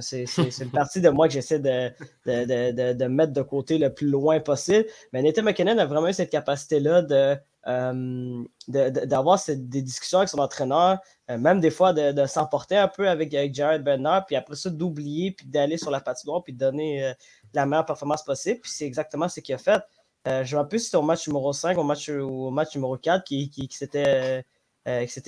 c'est 0.00 0.24
une 0.60 0.70
partie 0.70 1.00
de 1.00 1.10
moi 1.10 1.28
que 1.28 1.34
j'essaie 1.34 1.58
de, 1.58 1.90
de, 2.26 2.72
de, 2.72 2.92
de, 2.94 3.04
mettre 3.06 3.32
de 3.32 3.42
côté 3.42 3.78
le 3.78 3.92
plus 3.92 4.08
loin 4.08 4.40
possible. 4.40 4.86
Mais 5.12 5.22
Nathan 5.22 5.42
McKinnon 5.42 5.78
a 5.78 5.84
vraiment 5.84 6.08
eu 6.08 6.14
cette 6.14 6.30
capacité-là 6.30 7.02
de 7.02 7.14
euh, 7.14 7.36
d'avoir 7.66 9.40
des 9.48 9.82
discussions 9.82 10.18
avec 10.18 10.28
son 10.28 10.38
entraîneur, 10.38 10.98
euh, 11.30 11.38
même 11.38 11.60
des 11.60 11.70
fois 11.70 11.92
de, 11.92 12.26
s'emporter 12.26 12.76
un 12.76 12.88
peu 12.88 13.08
avec, 13.08 13.32
Jared 13.54 13.82
Bernard, 13.82 14.26
puis 14.26 14.36
après 14.36 14.56
ça, 14.56 14.70
d'oublier, 14.70 15.32
puis 15.32 15.46
d'aller 15.46 15.78
sur 15.78 15.90
la 15.90 16.00
patinoire, 16.00 16.42
puis 16.42 16.52
de 16.52 16.58
donner 16.58 17.04
euh, 17.04 17.12
la 17.54 17.66
meilleure 17.66 17.86
performance 17.86 18.22
possible. 18.22 18.60
Puis 18.60 18.70
c'est 18.70 18.86
exactement 18.86 19.28
ce 19.28 19.40
qu'il 19.40 19.54
a 19.54 19.58
fait. 19.58 19.82
je 20.26 20.54
me 20.54 20.60
rappelle 20.60 20.78
si 20.78 20.86
c'était 20.86 20.96
au 20.96 21.02
match 21.02 21.26
numéro 21.26 21.52
5, 21.52 21.78
au 21.78 21.84
match, 21.84 22.08
au 22.08 22.50
match 22.50 22.74
numéro 22.74 22.96
4, 22.96 23.24
qui, 23.24 23.48
qui, 23.50 23.68
qui 23.68 23.76
s'était 23.76 24.44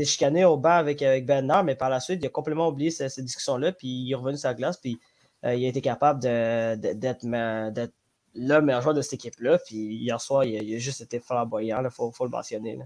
chicané 0.04 0.44
au 0.44 0.56
bas 0.56 0.76
avec, 0.76 1.02
avec 1.02 1.26
Bernard, 1.26 1.64
mais 1.64 1.74
par 1.74 1.88
la 1.90 2.00
suite, 2.00 2.20
il 2.22 2.26
a 2.26 2.30
complètement 2.30 2.68
oublié 2.68 2.90
cette 2.90 3.20
discussion-là, 3.20 3.72
puis 3.72 3.88
il 3.88 4.12
est 4.12 4.14
revenu 4.14 4.36
sur 4.36 4.48
la 4.48 4.54
glace, 4.54 4.76
puis 4.76 4.98
il 5.42 5.64
a 5.64 5.68
été 5.68 5.80
capable 5.80 6.20
d'être 6.20 7.24
le 8.36 8.60
meilleur 8.60 8.82
joueur 8.82 8.94
de 8.94 9.02
cette 9.02 9.14
équipe-là. 9.14 9.58
Puis 9.58 9.76
hier 9.76 10.20
soir, 10.20 10.44
il 10.44 10.74
a, 10.74 10.78
juste 10.78 11.00
été 11.00 11.20
flamboyant, 11.20 11.82
il 11.82 11.90
faut, 11.90 12.12
le 12.20 12.28
mentionner. 12.28 12.78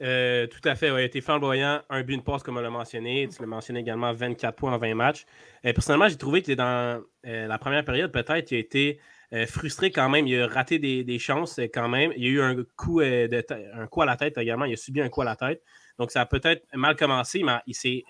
Euh, 0.00 0.46
tout 0.46 0.60
à 0.64 0.76
fait, 0.76 0.88
il 0.88 0.94
a 0.94 1.02
été 1.02 1.20
flamboyant, 1.20 1.82
un 1.90 2.02
but, 2.02 2.14
une 2.14 2.22
passe, 2.22 2.42
comme 2.42 2.56
on 2.56 2.60
l'a 2.60 2.70
mentionné. 2.70 3.28
Tu 3.28 3.40
l'as 3.40 3.48
mentionné 3.48 3.80
également, 3.80 4.12
24 4.12 4.54
points 4.54 4.72
en 4.72 4.78
20 4.78 4.94
matchs. 4.94 5.26
Euh, 5.64 5.72
personnellement, 5.72 6.08
j'ai 6.08 6.16
trouvé 6.16 6.42
que 6.42 6.52
dans 6.52 7.02
euh, 7.26 7.46
la 7.46 7.58
première 7.58 7.84
période, 7.84 8.12
peut-être, 8.12 8.52
il 8.52 8.56
a 8.56 8.58
été 8.58 9.00
frustré 9.46 9.90
quand 9.90 10.08
même. 10.08 10.26
Il 10.26 10.40
a 10.40 10.46
raté 10.46 10.78
des, 10.78 11.18
chances 11.18 11.60
quand 11.74 11.88
même. 11.88 12.14
Il 12.16 12.24
a 12.24 12.28
eu 12.28 12.40
un 12.40 12.64
coup, 12.78 13.00
de 13.02 13.44
un 13.74 13.86
coup 13.86 14.00
à 14.00 14.06
la 14.06 14.16
tête 14.16 14.38
également. 14.38 14.64
Il 14.64 14.72
a 14.72 14.76
subi 14.76 15.02
un 15.02 15.10
coup 15.10 15.20
à 15.20 15.26
la 15.26 15.36
tête. 15.36 15.62
Donc, 15.98 16.12
ça 16.12 16.22
a 16.22 16.26
peut-être 16.26 16.64
mal 16.72 16.96
commencé, 16.96 17.42
mais 17.42 17.58
il 17.66 17.74
s'est 17.74 18.04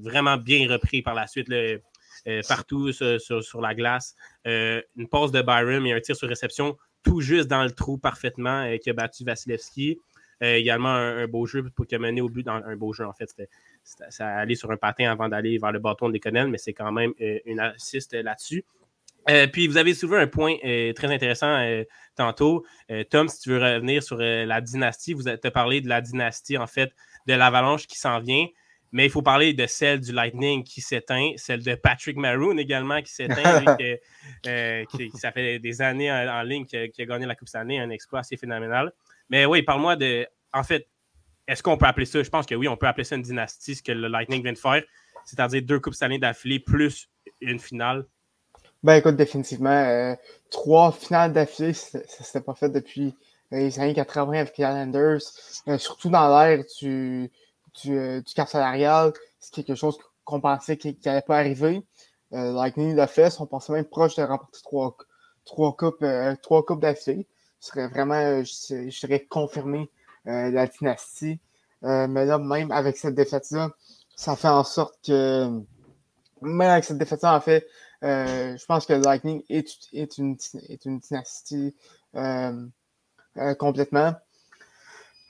vraiment 0.00 0.38
bien 0.38 0.66
repris 0.66 1.02
par 1.02 1.14
la 1.14 1.26
suite. 1.26 1.52
Euh, 2.28 2.42
partout 2.48 2.90
sur, 2.92 3.60
la 3.60 3.74
glace. 3.74 4.16
Euh, 4.46 4.82
une 4.96 5.08
passe 5.08 5.30
de 5.30 5.42
Byron 5.42 5.86
et 5.86 5.92
un 5.92 6.00
tir 6.00 6.16
sur 6.16 6.28
réception 6.28 6.76
tout 7.04 7.20
juste 7.20 7.46
dans 7.46 7.62
le 7.62 7.70
trou 7.70 7.98
parfaitement, 7.98 8.68
qui 8.82 8.90
a 8.90 8.92
battu 8.92 9.22
Vasilevski. 9.22 10.00
également 10.40 10.88
un, 10.88 11.28
beau 11.28 11.46
jeu 11.46 11.64
pour 11.76 11.86
qui 11.86 11.94
a 11.94 12.00
mené 12.00 12.20
au 12.20 12.28
but 12.28 12.42
dans 12.42 12.54
un 12.54 12.74
beau 12.74 12.92
jeu 12.92 13.06
en 13.06 13.12
fait. 13.12 13.28
C'était, 13.28 13.48
ça 13.84 14.26
allait 14.26 14.56
sur 14.56 14.72
un 14.72 14.76
patin 14.76 15.08
avant 15.08 15.28
d'aller 15.28 15.56
vers 15.58 15.70
le 15.70 15.78
bâton 15.78 16.08
de 16.08 16.18
Connell, 16.18 16.48
mais 16.48 16.58
c'est 16.58 16.72
quand 16.72 16.90
même 16.90 17.12
une 17.18 17.60
assiste 17.60 18.12
là-dessus. 18.12 18.64
puis 19.52 19.68
vous 19.68 19.76
avez 19.76 19.94
soulevé 19.94 20.20
un 20.20 20.26
point 20.26 20.56
très 20.96 21.12
intéressant 21.14 21.64
tantôt. 22.16 22.66
Tom, 23.08 23.28
si 23.28 23.38
tu 23.38 23.50
veux 23.50 23.58
revenir 23.58 24.02
sur 24.02 24.16
la 24.16 24.60
dynastie, 24.60 25.14
vous 25.14 25.28
avez 25.28 25.38
parlé 25.52 25.80
de 25.80 25.88
la 25.88 26.00
dynastie 26.00 26.58
en 26.58 26.66
fait 26.66 26.90
de 27.28 27.34
l'Avalanche 27.34 27.86
qui 27.86 27.98
s'en 28.00 28.18
vient. 28.18 28.48
Mais 28.92 29.04
il 29.06 29.10
faut 29.10 29.22
parler 29.22 29.52
de 29.52 29.66
celle 29.66 30.00
du 30.00 30.12
Lightning 30.12 30.62
qui 30.62 30.80
s'éteint, 30.80 31.32
celle 31.36 31.62
de 31.62 31.74
Patrick 31.74 32.16
Maroon 32.16 32.56
également 32.56 33.02
qui 33.02 33.12
s'éteint, 33.12 33.64
euh, 34.46 34.84
qui, 34.84 35.10
ça 35.14 35.32
fait 35.32 35.58
des 35.58 35.82
années 35.82 36.10
en, 36.10 36.42
ligne 36.42 36.64
qui 36.64 36.76
a, 36.76 37.06
gagné 37.06 37.26
la 37.26 37.34
Coupe 37.34 37.48
cette 37.48 37.60
année, 37.60 37.80
un 37.80 37.90
exploit 37.90 38.20
assez 38.20 38.36
phénoménal. 38.36 38.92
Mais 39.28 39.44
oui, 39.44 39.62
parle-moi 39.62 39.96
de. 39.96 40.26
En 40.52 40.62
fait, 40.62 40.88
est-ce 41.48 41.62
qu'on 41.62 41.76
peut 41.76 41.86
appeler 41.86 42.06
ça 42.06 42.22
Je 42.22 42.30
pense 42.30 42.46
que 42.46 42.54
oui, 42.54 42.68
on 42.68 42.76
peut 42.76 42.86
appeler 42.86 43.04
ça 43.04 43.16
une 43.16 43.22
dynastie, 43.22 43.74
ce 43.74 43.82
que 43.82 43.92
le 43.92 44.08
Lightning 44.08 44.42
vient 44.42 44.52
de 44.52 44.58
faire, 44.58 44.82
c'est-à-dire 45.24 45.62
deux 45.62 45.80
Coupes 45.80 45.94
Stanley 45.94 46.18
d'affilée 46.18 46.60
plus 46.60 47.08
une 47.40 47.58
finale? 47.58 48.06
Ben 48.82 48.94
écoute, 48.94 49.16
définitivement, 49.16 49.70
euh, 49.70 50.14
trois 50.50 50.92
finales 50.92 51.32
d'affilée, 51.32 51.72
ça 51.72 51.98
ne 51.98 52.04
s'était 52.04 52.40
pas 52.40 52.54
fait 52.54 52.68
depuis 52.68 53.14
les 53.50 53.78
années 53.80 53.94
80 53.94 54.40
avec 54.40 54.58
les 54.58 54.64
Islanders, 54.64 55.20
euh, 55.68 55.78
surtout 55.78 56.10
dans 56.10 56.28
l'ère 56.28 56.64
du 56.80 57.30
du, 57.82 57.98
euh, 57.98 58.20
du 58.20 58.34
cap 58.34 58.48
salarial. 58.48 59.12
C'est 59.40 59.54
quelque 59.54 59.74
chose 59.74 59.98
qu'on 60.24 60.40
pensait 60.40 60.76
qu'il 60.76 60.96
n'allait 61.04 61.22
pas 61.22 61.38
arriver. 61.38 61.84
Euh, 62.32 62.52
Lightning 62.52 62.94
l'a 62.94 63.06
fait. 63.06 63.34
On 63.40 63.46
pensait 63.46 63.72
même 63.72 63.84
proche 63.84 64.16
de 64.16 64.22
remporter 64.22 64.60
trois, 64.62 64.96
trois 65.44 65.76
coupes, 65.76 66.02
euh, 66.02 66.34
coupes 66.36 66.80
d'affilée. 66.80 67.26
Ce 67.60 67.70
serait 67.70 67.88
vraiment, 67.88 68.42
je, 68.42 68.90
je 68.90 69.06
dirais, 69.06 69.26
confirmé 69.28 69.90
la 70.24 70.66
dynastie. 70.66 71.38
mais 71.82 72.24
là, 72.26 72.38
même 72.38 72.72
avec 72.72 72.96
cette 72.96 73.14
défaite-là, 73.14 73.70
ça 74.16 74.34
fait 74.34 74.48
en 74.48 74.64
sorte 74.64 74.98
que, 75.06 75.48
même 76.42 76.68
avec 76.68 76.84
cette 76.84 76.98
défaite-là, 76.98 77.36
en 77.36 77.40
fait, 77.40 77.66
je 78.02 78.66
pense 78.66 78.86
que 78.86 78.92
Lightning 78.92 79.44
est, 79.48 79.68
est, 79.92 80.18
une, 80.18 80.36
est 80.68 80.84
une 80.84 80.98
dynastie 80.98 81.76
complètement. 83.58 84.14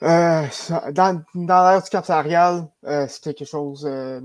Euh, 0.03 0.43
dans 0.91 1.23
dans 1.33 1.69
l'ère 1.69 1.81
du 1.81 1.89
cap 1.89 2.05
salarial, 2.05 2.67
euh, 2.85 3.07
c'est 3.09 3.23
quelque 3.23 3.45
chose 3.45 3.85
euh, 3.85 4.21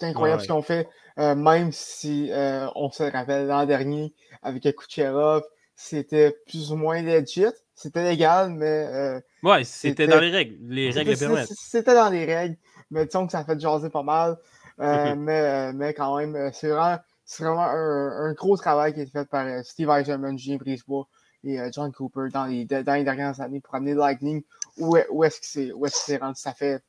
d'incroyable 0.00 0.42
ce 0.42 0.48
qu'on 0.48 0.62
fait. 0.62 0.88
Même 1.16 1.70
si 1.72 2.30
on 2.74 2.90
se 2.90 3.04
rappelle 3.04 3.46
l'an 3.46 3.66
dernier 3.66 4.14
avec 4.42 4.62
Kucherov, 4.76 5.44
c'était 5.76 6.36
plus 6.46 6.72
ou 6.72 6.76
moins 6.76 7.02
legit. 7.02 7.46
C'était 7.76 8.02
légal, 8.02 8.50
mais. 8.50 9.22
ouais, 9.42 9.64
c'était 9.64 10.06
dans 10.06 10.20
les 10.20 10.30
règles. 10.30 10.56
Les 10.68 10.90
règles 10.90 11.16
permettent. 11.16 11.52
C'était 11.54 11.94
dans 11.94 12.08
les 12.08 12.24
règles, 12.24 12.56
mais 12.90 13.06
disons 13.06 13.26
que 13.26 13.32
ça 13.32 13.44
fait 13.44 13.60
jaser 13.60 13.90
pas 13.90 14.02
mal. 14.02 14.38
mais, 14.78 15.72
mais 15.72 15.94
quand 15.94 16.16
même, 16.16 16.50
c'est 16.52 16.68
vraiment, 16.68 16.98
vraiment 17.38 17.62
un, 17.62 18.28
un, 18.28 18.32
gros 18.32 18.56
travail 18.56 18.94
qui 18.94 19.00
est 19.00 19.06
fait 19.06 19.28
par 19.28 19.46
Steve 19.64 19.90
Eisenman, 19.90 20.36
Julien 20.36 20.56
Brisebois 20.56 21.06
et 21.44 21.58
John 21.72 21.92
Cooper 21.92 22.28
dans 22.32 22.46
les, 22.46 22.64
dernières 22.64 23.40
années 23.40 23.60
pour 23.60 23.74
amener 23.74 23.94
Lightning 23.94 24.42
où, 24.76 24.96
est-ce 25.24 25.40
que 25.40 25.90
c'est 25.90 26.16
rendu? 26.16 26.40
Ça 26.40 26.52
fait 26.52 26.82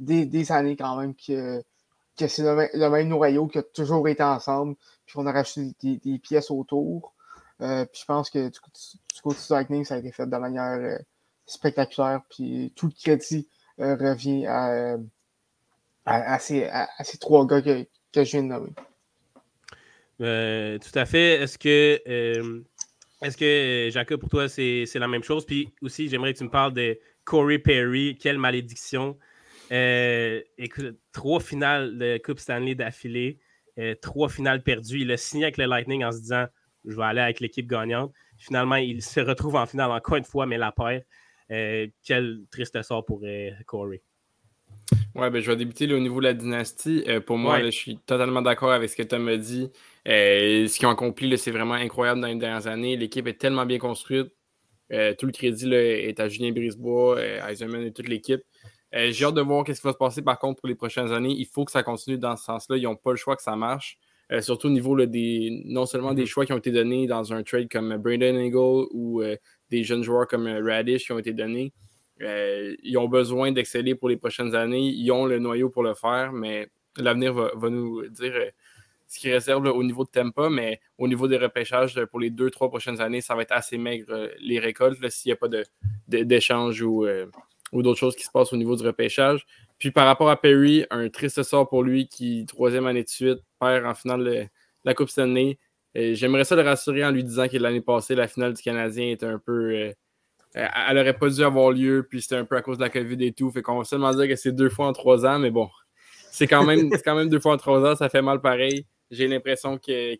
des, 0.00 0.52
années 0.52 0.76
quand 0.76 0.96
même 0.96 1.14
que, 1.14 1.62
que 2.16 2.26
c'est 2.26 2.42
le, 2.42 2.88
même 2.88 3.08
noyau 3.08 3.46
qui 3.46 3.58
a 3.58 3.62
toujours 3.62 4.08
été 4.08 4.22
ensemble, 4.22 4.76
puis 5.06 5.14
on 5.18 5.26
a 5.26 5.32
rajouté 5.32 6.00
des, 6.04 6.18
pièces 6.18 6.50
autour. 6.50 7.14
Euh, 7.60 7.84
puis 7.84 8.00
je 8.00 8.06
pense 8.06 8.30
que 8.30 8.48
du, 8.48 8.58
côté 9.22 9.38
du 9.38 9.52
Lightning, 9.52 9.84
ça 9.84 9.94
a 9.94 9.98
été 9.98 10.10
fait 10.10 10.26
de 10.26 10.36
manière 10.36 10.78
euh, 10.80 10.98
spectaculaire, 11.46 12.22
puis 12.28 12.72
tout 12.74 12.86
le 12.86 12.92
crédit 12.92 13.48
euh, 13.78 13.94
revient 13.94 14.46
à, 14.46 14.96
à, 16.04 16.38
ces, 16.38 16.64
à, 16.64 16.88
ces, 17.04 17.18
trois 17.18 17.46
gars 17.46 17.62
que, 17.62 17.86
que 18.12 18.24
je 18.24 18.32
viens 18.32 18.42
de 18.42 18.48
nommer. 18.48 18.72
tout 20.78 20.98
à 20.98 21.06
fait. 21.06 21.42
Est-ce 21.42 21.58
que 21.58 22.64
est-ce 23.22 23.36
que, 23.36 23.88
Jacob, 23.90 24.20
pour 24.20 24.28
toi, 24.28 24.48
c'est 24.48 24.86
la 24.94 25.08
même 25.08 25.22
chose? 25.22 25.46
Puis 25.46 25.72
aussi, 25.80 26.08
j'aimerais 26.08 26.32
que 26.32 26.38
tu 26.38 26.44
me 26.44 26.50
parles 26.50 26.72
de 26.72 26.98
Corey 27.24 27.58
Perry. 27.58 28.16
Quelle 28.18 28.38
malédiction. 28.38 29.16
Euh, 29.70 30.42
écoute, 30.58 30.98
trois 31.12 31.40
finales 31.40 31.96
de 31.96 32.20
Coupe 32.22 32.38
Stanley 32.38 32.74
d'affilée, 32.74 33.38
euh, 33.78 33.94
trois 34.00 34.28
finales 34.28 34.62
perdues. 34.62 35.00
Il 35.00 35.10
a 35.12 35.16
signé 35.16 35.44
avec 35.44 35.56
le 35.56 35.64
Lightning 35.64 36.04
en 36.04 36.12
se 36.12 36.18
disant 36.18 36.46
Je 36.84 36.94
vais 36.94 37.04
aller 37.04 37.20
avec 37.20 37.40
l'équipe 37.40 37.66
gagnante. 37.66 38.12
Finalement, 38.36 38.76
il 38.76 39.02
se 39.02 39.20
retrouve 39.20 39.56
en 39.56 39.66
finale 39.66 39.90
encore 39.90 40.16
une 40.16 40.24
fois, 40.24 40.46
mais 40.46 40.58
la 40.58 40.72
paire. 40.72 41.02
Euh, 41.50 41.86
quel 42.04 42.40
triste 42.50 42.80
sort 42.82 43.04
pour 43.04 43.22
Corey. 43.66 44.02
Ouais, 45.14 45.30
ben, 45.30 45.40
je 45.40 45.50
vais 45.50 45.56
débuter 45.56 45.92
au 45.92 46.00
niveau 46.00 46.20
de 46.20 46.24
la 46.24 46.34
dynastie. 46.34 47.04
pour 47.26 47.38
moi, 47.38 47.62
je 47.62 47.70
suis 47.70 47.98
totalement 47.98 48.42
d'accord 48.42 48.72
avec 48.72 48.90
ce 48.90 48.96
que 48.96 49.02
tu 49.02 49.16
m'as 49.16 49.36
dit. 49.36 49.70
Euh, 50.08 50.66
ce 50.66 50.78
qu'ils 50.78 50.86
ont 50.86 50.90
accompli, 50.90 51.36
c'est 51.38 51.50
vraiment 51.50 51.74
incroyable 51.74 52.20
dans 52.20 52.26
les 52.26 52.34
dernières 52.34 52.66
années. 52.66 52.96
L'équipe 52.96 53.26
est 53.26 53.40
tellement 53.40 53.66
bien 53.66 53.78
construite. 53.78 54.28
Euh, 54.92 55.14
tout 55.18 55.26
le 55.26 55.32
crédit 55.32 55.72
est 55.72 56.20
à 56.20 56.28
Julien 56.28 56.52
Brisebois, 56.52 57.18
euh, 57.18 57.48
Eisenman 57.48 57.82
et 57.82 57.92
toute 57.92 58.08
l'équipe. 58.08 58.42
J'ai 58.92 59.24
hâte 59.24 59.34
de 59.34 59.40
voir 59.40 59.64
ce 59.66 59.72
qui 59.72 59.80
va 59.82 59.92
se 59.92 59.96
passer 59.96 60.20
par 60.20 60.38
contre 60.38 60.60
pour 60.60 60.68
les 60.68 60.74
prochaines 60.74 61.12
années. 61.12 61.34
Il 61.34 61.46
faut 61.46 61.64
que 61.64 61.72
ça 61.72 61.82
continue 61.82 62.18
dans 62.18 62.36
ce 62.36 62.44
sens-là. 62.44 62.76
Ils 62.76 62.82
n'ont 62.82 62.96
pas 62.96 63.12
le 63.12 63.16
choix 63.16 63.36
que 63.36 63.42
ça 63.42 63.56
marche. 63.56 63.96
surtout 64.40 64.66
au 64.66 64.70
niveau 64.70 64.94
des, 65.06 65.62
non 65.64 65.86
seulement 65.86 66.12
des 66.12 66.24
mm-hmm. 66.24 66.26
choix 66.26 66.44
qui 66.44 66.52
ont 66.52 66.58
été 66.58 66.72
donnés 66.72 67.06
dans 67.06 67.32
un 67.32 67.42
trade 67.42 67.70
comme 67.70 67.96
Brandon 67.96 68.38
Eagle 68.38 68.88
ou 68.92 69.22
des 69.70 69.82
jeunes 69.82 70.02
joueurs 70.02 70.26
comme 70.26 70.46
Radish 70.46 71.06
qui 71.06 71.12
ont 71.12 71.18
été 71.18 71.32
donnés. 71.32 71.72
ils 72.20 72.98
ont 72.98 73.08
besoin 73.08 73.50
d'exceller 73.50 73.94
pour 73.94 74.10
les 74.10 74.18
prochaines 74.18 74.54
années. 74.54 74.90
Ils 74.90 75.10
ont 75.10 75.24
le 75.24 75.38
noyau 75.38 75.70
pour 75.70 75.84
le 75.84 75.94
faire, 75.94 76.30
mais 76.34 76.68
l'avenir 76.98 77.32
va, 77.32 77.50
va, 77.54 77.70
nous 77.70 78.06
dire 78.08 78.34
ce 79.12 79.18
qui 79.18 79.30
réserve 79.30 79.66
au 79.66 79.84
niveau 79.84 80.04
de 80.04 80.08
Tempa, 80.08 80.48
mais 80.48 80.80
au 80.96 81.06
niveau 81.06 81.28
des 81.28 81.36
repêchages 81.36 82.02
pour 82.06 82.18
les 82.18 82.30
deux, 82.30 82.50
trois 82.50 82.70
prochaines 82.70 82.98
années, 83.02 83.20
ça 83.20 83.34
va 83.34 83.42
être 83.42 83.52
assez 83.52 83.76
maigre 83.76 84.06
euh, 84.08 84.28
les 84.40 84.58
récoltes 84.58 85.06
s'il 85.10 85.28
n'y 85.28 85.34
a 85.34 85.36
pas 85.36 85.48
d'échange 86.08 86.80
de, 86.80 86.84
ou, 86.84 87.04
euh, 87.04 87.26
ou 87.72 87.82
d'autres 87.82 87.98
choses 87.98 88.16
qui 88.16 88.24
se 88.24 88.30
passent 88.30 88.54
au 88.54 88.56
niveau 88.56 88.74
du 88.74 88.82
repêchage. 88.86 89.44
Puis 89.78 89.90
par 89.90 90.06
rapport 90.06 90.30
à 90.30 90.40
Perry, 90.40 90.86
un 90.90 91.10
triste 91.10 91.42
sort 91.42 91.68
pour 91.68 91.82
lui 91.82 92.08
qui, 92.08 92.46
troisième 92.46 92.86
année 92.86 93.02
de 93.02 93.08
suite, 93.10 93.40
perd 93.60 93.84
en 93.84 93.94
finale 93.94 94.24
de 94.24 94.44
la 94.84 94.94
Coupe 94.94 95.10
Stanley. 95.10 95.58
J'aimerais 95.94 96.44
ça 96.44 96.56
le 96.56 96.62
rassurer 96.62 97.04
en 97.04 97.10
lui 97.10 97.22
disant 97.22 97.48
que 97.48 97.58
l'année 97.58 97.82
passée, 97.82 98.14
la 98.14 98.28
finale 98.28 98.54
du 98.54 98.62
Canadien 98.62 99.10
était 99.10 99.26
un 99.26 99.38
peu. 99.38 99.74
Euh, 99.74 99.92
elle 100.54 100.96
n'aurait 100.96 101.18
pas 101.18 101.28
dû 101.28 101.44
avoir 101.44 101.70
lieu, 101.70 102.06
puis 102.08 102.22
c'était 102.22 102.36
un 102.36 102.46
peu 102.46 102.56
à 102.56 102.62
cause 102.62 102.78
de 102.78 102.82
la 102.82 102.88
COVID 102.88 103.22
et 103.22 103.32
tout. 103.32 103.50
Fait 103.50 103.60
qu'on 103.60 103.76
va 103.76 103.84
seulement 103.84 104.10
dire 104.14 104.26
que 104.26 104.36
c'est 104.36 104.52
deux 104.52 104.70
fois 104.70 104.86
en 104.86 104.94
trois 104.94 105.26
ans, 105.26 105.38
mais 105.38 105.50
bon, 105.50 105.68
c'est 106.30 106.46
quand, 106.46 106.64
quand 107.04 107.14
même 107.14 107.28
deux 107.28 107.40
fois 107.40 107.52
en 107.52 107.56
trois 107.58 107.84
ans, 107.84 107.94
ça 107.94 108.08
fait 108.08 108.22
mal 108.22 108.40
pareil. 108.40 108.86
J'ai 109.12 109.28
l'impression 109.28 109.78
qu'il 109.78 110.18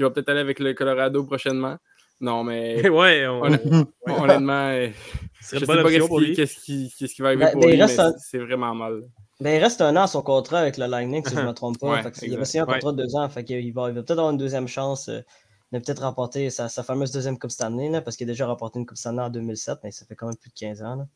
va 0.00 0.10
peut-être 0.10 0.28
aller 0.28 0.40
avec 0.40 0.58
le 0.58 0.74
Colorado 0.74 1.24
prochainement. 1.24 1.76
Non, 2.20 2.44
mais. 2.44 2.88
ouais, 2.90 3.26
honnêtement, 3.26 4.70
euh, 4.70 4.88
je 5.40 5.58
sais 5.58 5.66
pas 5.66 5.82
qu'est-ce 5.84 6.60
qui, 6.60 6.92
qui, 6.96 7.22
va 7.22 7.28
arriver 7.28 7.44
ben, 7.44 7.52
pour 7.52 7.62
ben, 7.62 7.80
lui, 7.80 7.96
c'est 8.18 8.38
vraiment 8.38 8.74
mal. 8.74 9.02
Ben, 9.40 9.56
il 9.56 9.62
reste 9.62 9.80
un 9.80 9.96
an 9.96 10.02
à 10.02 10.06
son 10.06 10.22
contrat 10.22 10.60
avec 10.60 10.76
le 10.78 10.86
Lightning, 10.86 11.24
si 11.24 11.34
je 11.34 11.40
ne 11.40 11.46
me 11.46 11.52
trompe 11.54 11.78
pas. 11.78 12.02
il 12.22 12.36
va 12.36 12.44
signer 12.44 12.62
un 12.62 12.66
contrat 12.66 12.92
de 12.92 13.02
deux 13.02 13.16
ans. 13.16 13.28
Fait 13.28 13.48
il 13.48 13.72
va, 13.72 13.90
va 13.90 13.92
peut-être 13.92 14.10
avoir 14.12 14.30
une 14.30 14.38
deuxième 14.38 14.68
chance 14.68 15.08
euh, 15.08 15.20
de 15.72 15.78
peut-être 15.78 16.02
remporter 16.02 16.50
sa, 16.50 16.68
sa, 16.68 16.82
fameuse 16.82 17.12
deuxième 17.12 17.38
Coupe 17.38 17.50
Stanley, 17.50 17.88
là, 17.88 18.00
parce 18.00 18.16
qu'il 18.16 18.28
a 18.28 18.32
déjà 18.32 18.46
remporté 18.46 18.78
une 18.78 18.86
Coupe 18.86 18.98
Stanley 18.98 19.22
en 19.22 19.30
2007, 19.30 19.78
mais 19.84 19.90
ça 19.90 20.04
fait 20.06 20.14
quand 20.14 20.26
même 20.26 20.36
plus 20.36 20.50
de 20.50 20.54
15 20.54 20.82
ans. 20.82 20.96
Là. 20.96 21.06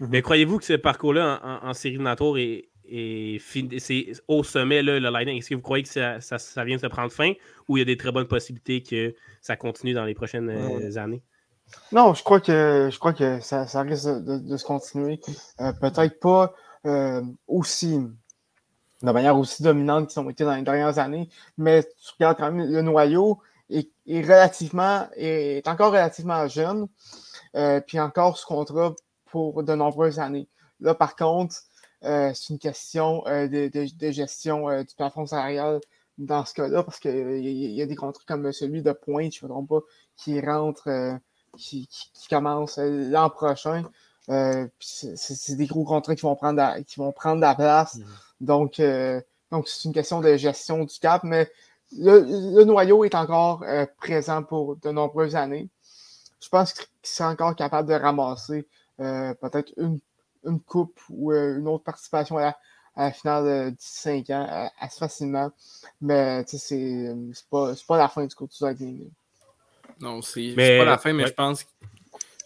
Mais 0.00 0.22
croyez-vous 0.22 0.58
que 0.58 0.64
ce 0.64 0.72
parcours-là 0.72 1.40
en, 1.42 1.68
en, 1.68 1.74
série 1.74 1.98
de 1.98 2.02
Natour 2.02 2.38
est, 2.38 2.71
et 2.84 3.40
c'est 3.78 4.12
au 4.28 4.42
sommet, 4.42 4.82
là, 4.82 4.98
le 4.98 5.08
Lightning. 5.08 5.38
Est-ce 5.38 5.50
que 5.50 5.54
vous 5.54 5.62
croyez 5.62 5.84
que 5.84 5.88
ça, 5.88 6.20
ça, 6.20 6.64
vient 6.64 6.76
de 6.76 6.80
se 6.80 6.86
prendre 6.86 7.12
fin 7.12 7.32
ou 7.68 7.76
il 7.76 7.80
y 7.80 7.82
a 7.82 7.84
des 7.84 7.96
très 7.96 8.12
bonnes 8.12 8.26
possibilités 8.26 8.82
que 8.82 9.14
ça 9.40 9.56
continue 9.56 9.94
dans 9.94 10.04
les 10.04 10.14
prochaines 10.14 10.50
euh, 10.50 10.96
années? 10.96 11.22
Non, 11.92 12.12
je 12.12 12.22
crois 12.22 12.40
que 12.40 12.90
je 12.92 12.98
crois 12.98 13.12
que 13.12 13.40
ça, 13.40 13.66
ça 13.66 13.82
risque 13.82 14.06
de, 14.06 14.56
se 14.56 14.64
continuer. 14.64 15.20
Euh, 15.60 15.72
peut-être 15.72 16.20
pas 16.20 16.52
euh, 16.86 17.22
aussi 17.46 17.98
de 19.02 19.10
manière 19.10 19.36
aussi 19.36 19.62
dominante 19.62 20.10
qu'ils 20.10 20.20
ont 20.20 20.30
été 20.30 20.44
dans 20.44 20.54
les 20.54 20.62
dernières 20.62 20.98
années, 20.98 21.28
mais 21.56 21.82
tu 21.82 22.12
regardes 22.18 22.36
quand 22.36 22.52
même 22.52 22.70
le 22.70 22.82
noyau 22.82 23.40
est, 23.70 23.90
relativement 24.06 25.08
est, 25.16 25.66
encore 25.66 25.92
relativement 25.92 26.46
jeune, 26.46 26.86
puis 27.86 27.98
encore 27.98 28.36
sous 28.38 28.46
contrat 28.46 28.94
pour 29.26 29.64
de 29.64 29.74
nombreuses 29.74 30.20
années. 30.20 30.48
Là, 30.78 30.94
par 30.94 31.16
contre, 31.16 31.56
c'est 32.02 32.50
une 32.50 32.58
question 32.58 33.26
euh, 33.26 33.48
de, 33.48 34.10
gestion 34.10 34.68
euh, 34.68 34.82
du 34.82 34.94
plafond 34.94 35.26
salarial 35.26 35.80
dans 36.18 36.44
ce 36.44 36.54
cas-là, 36.54 36.82
parce 36.82 36.98
qu'il 36.98 37.40
y, 37.40 37.82
a 37.82 37.86
des 37.86 37.96
contrats 37.96 38.22
comme 38.26 38.52
celui 38.52 38.82
de 38.82 38.92
Pointe, 38.92 39.32
je 39.34 39.44
ne 39.44 39.48
me 39.48 39.54
trompe 39.54 39.68
pas, 39.68 39.80
qui 40.16 40.40
rentre, 40.40 41.18
qui, 41.56 41.88
qui, 41.88 42.28
commence 42.28 42.78
l'an 42.78 43.30
prochain. 43.30 43.84
c'est 44.28 45.56
des 45.56 45.66
gros 45.66 45.84
contrats 45.84 46.14
qui 46.14 46.22
vont 46.22 46.36
prendre, 46.36 46.58
la, 46.58 46.82
qui 46.82 47.00
vont 47.00 47.12
prendre 47.12 47.40
la 47.40 47.54
place. 47.54 47.96
Mmh. 47.96 48.04
Donc, 48.42 48.82
donc 49.50 49.68
c'est 49.68 49.88
une 49.88 49.94
question 49.94 50.20
de 50.20 50.36
gestion 50.36 50.84
du 50.84 50.98
cap, 51.00 51.24
mais 51.24 51.50
le, 51.96 52.62
noyau 52.64 53.04
est 53.04 53.14
encore 53.14 53.64
présent 53.96 54.42
pour 54.42 54.76
de 54.76 54.90
nombreuses 54.90 55.34
années. 55.34 55.70
je 56.40 56.48
pense 56.50 56.74
qu'ils 56.74 56.86
sont 57.04 57.24
encore 57.24 57.56
capables 57.56 57.88
de 57.88 57.94
ramasser 57.94 58.68
peut-être 58.98 59.72
une, 59.78 59.98
une, 60.44 60.60
coupe 60.60 61.00
ou 61.10 61.32
une 61.32 61.66
autre 61.68 61.84
participation 61.84 62.38
à 62.38 62.54
la, 62.96 63.12
finale 63.12 63.72
de 63.72 64.22
15 64.24 64.30
ans 64.30 64.70
assez 64.80 64.98
facilement. 64.98 65.50
Mais 66.00 66.44
c'est 66.46 67.14
pas, 67.50 67.72
pas 67.86 67.98
la 67.98 68.08
fin 68.08 68.26
du 68.26 68.34
côté 68.34 68.54
du 68.58 68.64
Lightning. 68.64 69.10
Non, 70.00 70.22
c'est 70.22 70.54
pas 70.54 70.84
la 70.84 70.98
fin, 70.98 71.12
mais 71.12 71.26
je 71.26 71.32
pense 71.32 71.66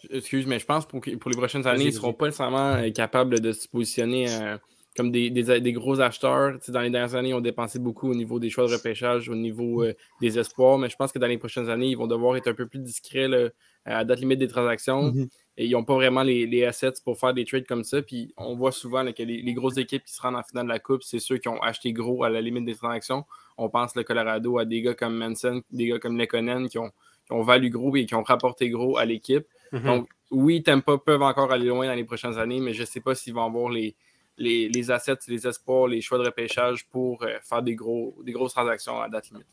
excuse, 0.09 0.45
mais 0.45 0.59
je 0.59 0.65
pense 0.65 0.85
pour, 0.85 1.01
pour 1.01 1.31
les 1.31 1.37
prochaines 1.37 1.67
années, 1.67 1.85
ils 1.85 1.87
ne 1.87 1.91
seront 1.91 2.13
pas 2.13 2.25
nécessairement 2.25 2.73
euh, 2.73 2.89
capables 2.91 3.39
de 3.39 3.51
se 3.51 3.67
positionner 3.67 4.29
euh, 4.29 4.57
comme 4.95 5.11
des, 5.11 5.29
des, 5.29 5.73
gros 5.73 5.99
acheteurs. 5.99 6.57
dans 6.69 6.81
les 6.81 6.89
dernières 6.89 7.15
années, 7.15 7.29
ils 7.29 7.33
ont 7.33 7.41
dépensé 7.41 7.79
beaucoup 7.79 8.09
au 8.09 8.15
niveau 8.15 8.39
des 8.39 8.49
choix 8.49 8.67
de 8.67 8.73
repêchage, 8.73 9.29
au 9.29 9.35
niveau 9.35 9.83
euh, 9.83 9.93
des 10.21 10.39
espoirs, 10.39 10.77
mais 10.77 10.89
je 10.89 10.95
pense 10.95 11.11
que 11.11 11.19
dans 11.19 11.27
les 11.27 11.37
prochaines 11.37 11.69
années, 11.69 11.87
ils 11.87 11.97
vont 11.97 12.07
devoir 12.07 12.35
être 12.35 12.47
un 12.47 12.53
peu 12.53 12.67
plus 12.67 12.79
discrets 12.79 13.27
à 13.93 14.03
date 14.03 14.19
limite 14.19 14.39
des 14.39 14.47
transactions. 14.47 15.11
Mm-hmm. 15.11 15.29
Et 15.59 15.65
ils 15.65 15.71
n'ont 15.71 15.83
pas 15.83 15.95
vraiment 15.95 16.21
les, 16.21 16.65
assets 16.65 16.93
pour 17.03 17.17
faire 17.17 17.33
des 17.33 17.43
trades 17.45 17.65
comme 17.65 17.83
ça. 17.83 18.01
Puis 18.01 18.33
on 18.37 18.55
voit 18.55 18.71
souvent 18.71 19.03
que 19.11 19.23
les, 19.23 19.53
grosses 19.53 19.77
équipes 19.77 20.03
qui 20.03 20.13
se 20.13 20.21
rendent 20.21 20.35
en 20.35 20.43
finale 20.43 20.65
de 20.65 20.71
la 20.71 20.79
Coupe, 20.79 21.03
c'est 21.03 21.19
ceux 21.19 21.37
qui 21.37 21.47
ont 21.47 21.61
acheté 21.61 21.93
gros 21.93 22.23
à 22.23 22.29
la 22.29 22.41
limite 22.41 22.65
des 22.65 22.75
transactions. 22.75 23.25
On 23.57 23.69
pense 23.69 23.95
le 23.95 24.03
Colorado 24.03 24.59
à 24.59 24.65
des 24.65 24.81
gars 24.83 24.93
comme 24.93 25.17
Manson, 25.17 25.61
des 25.71 25.87
gars 25.87 25.99
comme 25.99 26.17
Lekonen 26.17 26.69
qui 26.69 26.77
ont, 26.77 26.91
qui 27.25 27.33
ont 27.33 27.41
valu 27.41 27.71
gros 27.71 27.95
et 27.95 28.05
qui 28.05 28.13
ont 28.13 28.23
rapporté 28.23 28.69
gros 28.69 28.97
à 28.97 29.05
l'équipe. 29.05 29.47
Mhm. 29.71 29.83
Donc, 29.83 30.09
oui, 30.29 30.61
Tampa 30.61 30.97
peuvent 30.97 31.23
encore 31.23 31.51
aller 31.51 31.67
loin 31.67 31.87
dans 31.87 31.95
les 31.95 32.03
prochaines 32.03 32.37
années, 32.37 32.59
mais 32.59 32.73
je 32.73 32.81
ne 32.81 32.85
sais 32.85 32.99
pas 32.99 33.15
s'ils 33.15 33.33
vont 33.33 33.45
avoir 33.45 33.69
les, 33.69 33.95
les, 34.37 34.91
assets, 34.91 35.17
les 35.27 35.47
espoirs, 35.47 35.87
les 35.87 36.01
choix 36.01 36.17
de 36.17 36.23
repêchage 36.23 36.87
pour 36.89 37.23
euh, 37.23 37.37
faire 37.41 37.63
des, 37.63 37.75
gros, 37.75 38.15
des 38.23 38.31
grosses 38.31 38.53
transactions 38.53 39.01
à 39.01 39.09
date 39.09 39.29
limite. 39.29 39.47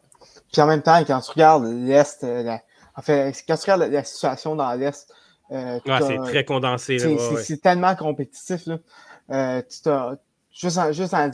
Puis 0.52 0.62
en 0.62 0.66
même 0.66 0.82
temps, 0.82 1.02
quand 1.04 1.20
tu 1.20 1.30
regardes 1.30 1.64
l'Est, 1.64 2.24
euh, 2.24 2.56
en 2.96 3.02
fait, 3.02 3.44
quand 3.46 3.56
tu 3.56 3.70
regardes 3.70 3.92
la, 3.92 4.04
situation 4.04 4.56
dans 4.56 4.72
l'Est, 4.74 5.12
euh, 5.50 5.78
c'est 5.84 6.18
très 6.18 6.44
condensé. 6.44 6.98
C'est 7.42 7.60
tellement 7.60 7.94
compétitif. 7.94 8.66
Là. 8.66 9.62
tu 9.62 9.88
as, 9.88 10.16
juste, 10.52 10.78
en, 10.78 10.92
juste 10.92 11.14
en 11.14 11.30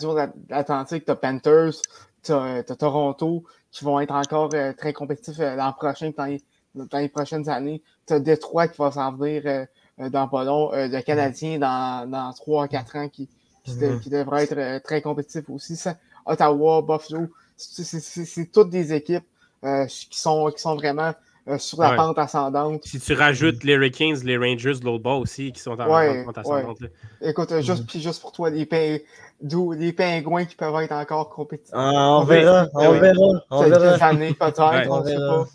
Atlantique, 0.50 1.04
tu 1.04 1.10
as 1.10 1.16
Panthers, 1.16 1.74
tu 2.22 2.32
as, 2.32 2.62
Toronto, 2.78 3.44
qui 3.70 3.84
vont 3.84 4.00
être 4.00 4.14
encore 4.14 4.50
très 4.76 4.92
compétitifs 4.92 5.38
l'an 5.38 5.72
prochain 5.72 6.10
dans 6.16 6.24
les, 6.24 6.42
dans 6.74 6.98
les 6.98 7.08
prochaines 7.08 7.48
années. 7.48 7.82
Tu 8.06 8.14
as 8.14 8.20
Détroit 8.20 8.68
qui 8.68 8.78
va 8.78 8.90
s'en 8.90 9.12
venir 9.12 9.42
euh, 9.46 9.64
euh, 10.00 10.08
dans 10.08 10.28
pas 10.28 10.44
long, 10.44 10.72
euh, 10.72 10.88
le 10.88 11.00
Canadien 11.02 11.58
dans, 11.58 12.08
dans 12.08 12.30
3-4 12.30 12.98
ans 12.98 13.08
qui, 13.08 13.28
qui, 13.64 13.72
mm-hmm. 13.72 14.08
devrait 14.08 14.44
être 14.44 14.82
très 14.82 15.02
compétitif 15.02 15.48
aussi. 15.50 15.76
Ça, 15.76 15.96
Ottawa, 16.26 16.82
Buffalo, 16.82 17.28
c'est 17.56 18.52
toutes 18.52 18.70
des 18.70 18.92
équipes 18.92 19.24
qui, 19.62 20.18
sont, 20.18 20.50
qui 20.54 20.60
sont 20.62 20.76
vraiment 20.76 21.12
sur 21.58 21.80
la 21.80 21.94
pente 21.94 22.18
ascendante. 22.18 22.84
Si 22.84 23.00
tu 23.00 23.14
rajoutes 23.14 23.64
les 23.64 23.74
Hurricanes, 23.74 24.20
les 24.24 24.36
Rangers 24.36 24.78
de 24.80 24.84
l'autre 24.84 25.02
bas 25.02 25.14
aussi, 25.14 25.52
qui 25.52 25.60
sont 25.60 25.72
en 25.72 26.24
pente 26.24 26.38
ascendante. 26.38 26.78
Écoute, 27.20 27.60
juste, 27.60 27.84
mm-hmm. 27.84 28.00
juste 28.00 28.20
pour 28.20 28.32
toi, 28.32 28.50
les, 28.50 28.68
les 28.70 29.92
pingouins 29.92 30.44
qui 30.44 30.56
peuvent 30.56 30.74
être 30.82 30.92
encore 30.92 31.30
compétitifs. 31.30 31.74
Ah, 31.74 32.18
on, 32.20 32.24
verra, 32.24 32.66
on 32.74 32.92
verra, 32.92 33.14
on 33.50 33.62
verra. 33.62 34.06
années 34.06 34.34
peut-être, 34.34 34.90
on 34.90 35.04
sait 35.04 35.16
pas. 35.16 35.46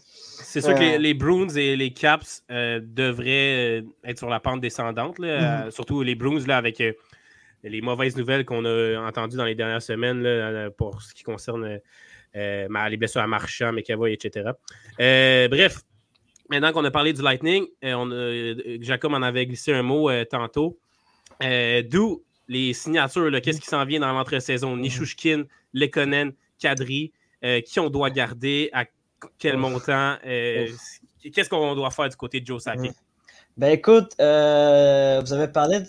C'est 0.56 0.62
sûr 0.62 0.74
que 0.74 0.80
les, 0.80 0.98
les, 0.98 1.14
Bruins 1.14 1.50
et 1.50 1.76
les 1.76 1.92
Caps 1.92 2.44
euh, 2.50 2.80
devraient 2.82 3.82
euh, 3.82 3.82
être 4.06 4.18
sur 4.18 4.30
la 4.30 4.40
pente 4.40 4.62
descendante, 4.62 5.20
là, 5.20 5.66
mhm. 5.66 5.72
surtout 5.72 6.02
les 6.02 6.16
Bruins 6.16 6.46
là, 6.48 6.56
avec 6.56 6.80
euh, 6.80 6.94
les 7.64 7.82
mauvaises 7.82 8.16
nouvelles 8.16 8.46
qu'on 8.46 8.64
a 8.64 8.98
entendues 9.06 9.36
dans 9.36 9.44
les 9.44 9.56
dernières 9.56 9.82
semaines 9.82 10.22
là, 10.22 10.70
pour 10.70 11.02
ce 11.02 11.14
qui 11.14 11.24
concerne 11.24 11.80
les 12.36 12.98
blessures 12.98 13.22
à 13.22 13.28
Marchand, 13.28 13.72
McAvoy, 13.72 14.14
etc. 14.14 14.52
bref, 15.50 15.82
maintenant 16.50 16.72
qu'on 16.72 16.86
a 16.86 16.92
parlé 16.92 17.14
du 17.14 17.22
Lightning, 17.22 17.66
on 17.84 18.10
Jacob 18.82 19.14
en 19.14 19.22
avait 19.22 19.46
glissé 19.46 19.74
un 19.74 19.84
mot 19.84 20.12
tantôt. 20.26 20.78
D'où 21.42 22.24
les 22.48 22.74
signatures, 22.74 23.32
qu'est-ce 23.42 23.60
qui 23.60 23.68
s'en 23.68 23.86
vient 23.86 24.02
dans 24.02 24.14
l'entre-saison? 24.14 24.76
Mhm. 24.76 24.82
Nishushkin, 24.82 25.44
Lekonen, 25.74 26.34
Kadri, 26.60 27.12
qui 27.66 27.80
on 27.80 27.90
doit 27.90 28.10
garder, 28.10 28.70
à 28.74 28.86
quel 29.38 29.58
montant? 29.58 30.18
Euh, 30.26 30.68
qu'est-ce 31.34 31.50
qu'on 31.50 31.76
doit 31.76 31.92
faire 31.92 32.10
du 32.10 32.16
côté 32.16 32.40
de 32.40 32.46
Joe 32.46 32.62
Sakic? 32.62 32.92
Ben 33.58 33.70
écoute, 33.70 34.12
euh, 34.20 35.22
vous 35.24 35.32
avez 35.32 35.48
parlé 35.48 35.80